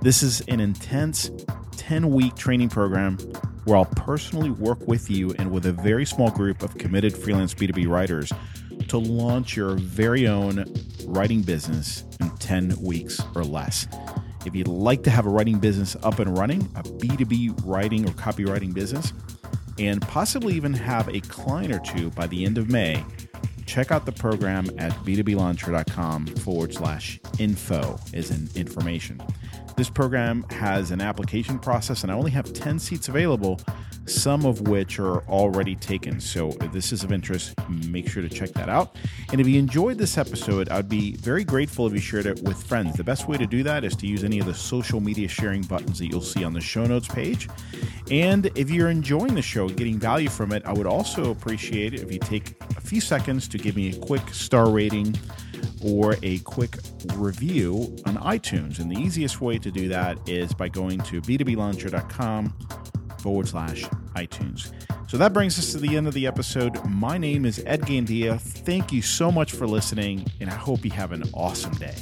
This 0.00 0.22
is 0.22 0.40
an 0.48 0.60
intense 0.60 1.30
10 1.76 2.10
week 2.10 2.34
training 2.34 2.70
program 2.70 3.18
where 3.68 3.76
I'll 3.76 3.84
personally 3.84 4.48
work 4.48 4.88
with 4.88 5.10
you 5.10 5.34
and 5.38 5.50
with 5.50 5.66
a 5.66 5.72
very 5.72 6.06
small 6.06 6.30
group 6.30 6.62
of 6.62 6.78
committed 6.78 7.14
freelance 7.14 7.52
B2B 7.52 7.86
writers 7.86 8.32
to 8.88 8.96
launch 8.96 9.56
your 9.56 9.74
very 9.74 10.26
own 10.26 10.64
writing 11.04 11.42
business 11.42 12.04
in 12.18 12.30
10 12.38 12.80
weeks 12.80 13.20
or 13.34 13.44
less. 13.44 13.86
If 14.46 14.56
you'd 14.56 14.68
like 14.68 15.02
to 15.02 15.10
have 15.10 15.26
a 15.26 15.28
writing 15.28 15.58
business 15.58 15.96
up 16.02 16.18
and 16.18 16.36
running, 16.38 16.62
a 16.76 16.82
B2B 16.82 17.66
writing 17.66 18.08
or 18.08 18.12
copywriting 18.12 18.72
business, 18.72 19.12
and 19.78 20.00
possibly 20.00 20.54
even 20.54 20.72
have 20.72 21.08
a 21.08 21.20
client 21.20 21.74
or 21.74 21.80
two 21.80 22.08
by 22.12 22.26
the 22.26 22.46
end 22.46 22.56
of 22.56 22.70
May, 22.70 23.04
check 23.66 23.90
out 23.92 24.06
the 24.06 24.12
program 24.12 24.70
at 24.78 24.92
b2blauncher.com 25.04 26.26
forward 26.26 26.72
slash 26.72 27.20
info 27.38 28.00
is 28.14 28.30
in 28.30 28.48
information. 28.58 29.20
This 29.78 29.88
program 29.88 30.44
has 30.50 30.90
an 30.90 31.00
application 31.00 31.60
process, 31.60 32.02
and 32.02 32.10
I 32.10 32.16
only 32.16 32.32
have 32.32 32.52
10 32.52 32.80
seats 32.80 33.08
available, 33.08 33.60
some 34.06 34.44
of 34.44 34.62
which 34.62 34.98
are 34.98 35.22
already 35.28 35.76
taken. 35.76 36.18
So 36.18 36.48
if 36.60 36.72
this 36.72 36.90
is 36.90 37.04
of 37.04 37.12
interest, 37.12 37.54
make 37.68 38.08
sure 38.08 38.20
to 38.20 38.28
check 38.28 38.50
that 38.54 38.68
out. 38.68 38.96
And 39.30 39.40
if 39.40 39.46
you 39.46 39.56
enjoyed 39.56 39.96
this 39.96 40.18
episode, 40.18 40.68
I'd 40.68 40.88
be 40.88 41.14
very 41.18 41.44
grateful 41.44 41.86
if 41.86 41.92
you 41.92 42.00
shared 42.00 42.26
it 42.26 42.42
with 42.42 42.60
friends. 42.60 42.96
The 42.96 43.04
best 43.04 43.28
way 43.28 43.36
to 43.36 43.46
do 43.46 43.62
that 43.62 43.84
is 43.84 43.94
to 43.98 44.08
use 44.08 44.24
any 44.24 44.40
of 44.40 44.46
the 44.46 44.54
social 44.54 44.98
media 44.98 45.28
sharing 45.28 45.62
buttons 45.62 46.00
that 46.00 46.06
you'll 46.06 46.22
see 46.22 46.42
on 46.42 46.54
the 46.54 46.60
show 46.60 46.84
notes 46.84 47.06
page. 47.06 47.48
And 48.10 48.50
if 48.56 48.70
you're 48.70 48.90
enjoying 48.90 49.36
the 49.36 49.42
show, 49.42 49.68
getting 49.68 49.96
value 49.96 50.28
from 50.28 50.50
it, 50.50 50.64
I 50.66 50.72
would 50.72 50.88
also 50.88 51.30
appreciate 51.30 51.94
it 51.94 52.02
if 52.02 52.10
you 52.10 52.18
take 52.18 52.60
a 52.76 52.80
few 52.80 53.00
seconds 53.00 53.46
to 53.46 53.58
give 53.58 53.76
me 53.76 53.90
a 53.90 53.98
quick 54.00 54.28
star 54.34 54.70
rating 54.70 55.14
or 55.84 56.16
a 56.22 56.38
quick 56.40 56.76
review 57.14 57.96
on 58.06 58.16
iTunes. 58.16 58.78
And 58.78 58.90
the 58.90 59.00
easiest 59.00 59.40
way 59.40 59.58
to 59.58 59.70
do 59.70 59.88
that 59.88 60.28
is 60.28 60.52
by 60.52 60.68
going 60.68 61.00
to 61.00 61.20
b2blauncher.com 61.20 62.54
forward 63.20 63.48
slash 63.48 63.84
iTunes. 64.14 64.72
So 65.08 65.16
that 65.16 65.32
brings 65.32 65.58
us 65.58 65.72
to 65.72 65.78
the 65.78 65.96
end 65.96 66.06
of 66.06 66.14
the 66.14 66.26
episode. 66.26 66.84
My 66.84 67.16
name 67.16 67.46
is 67.46 67.62
Ed 67.64 67.80
Gandia. 67.82 68.38
Thank 68.38 68.92
you 68.92 69.00
so 69.00 69.32
much 69.32 69.52
for 69.52 69.66
listening, 69.66 70.26
and 70.40 70.50
I 70.50 70.54
hope 70.54 70.84
you 70.84 70.90
have 70.90 71.12
an 71.12 71.22
awesome 71.32 71.72
day. 71.72 71.94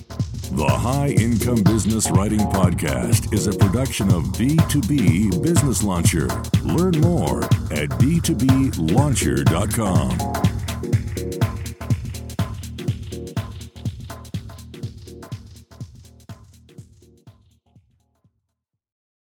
The 0.53 0.67
High 0.67 1.11
Income 1.11 1.63
Business 1.63 2.11
Writing 2.11 2.41
Podcast 2.41 3.33
is 3.33 3.47
a 3.47 3.53
production 3.53 4.13
of 4.13 4.25
B2B 4.35 5.41
Business 5.43 5.85
Launcher. 5.85 6.27
Learn 6.63 7.01
more 7.01 7.45
at 7.73 7.89
b2blauncher.com. 8.01 10.56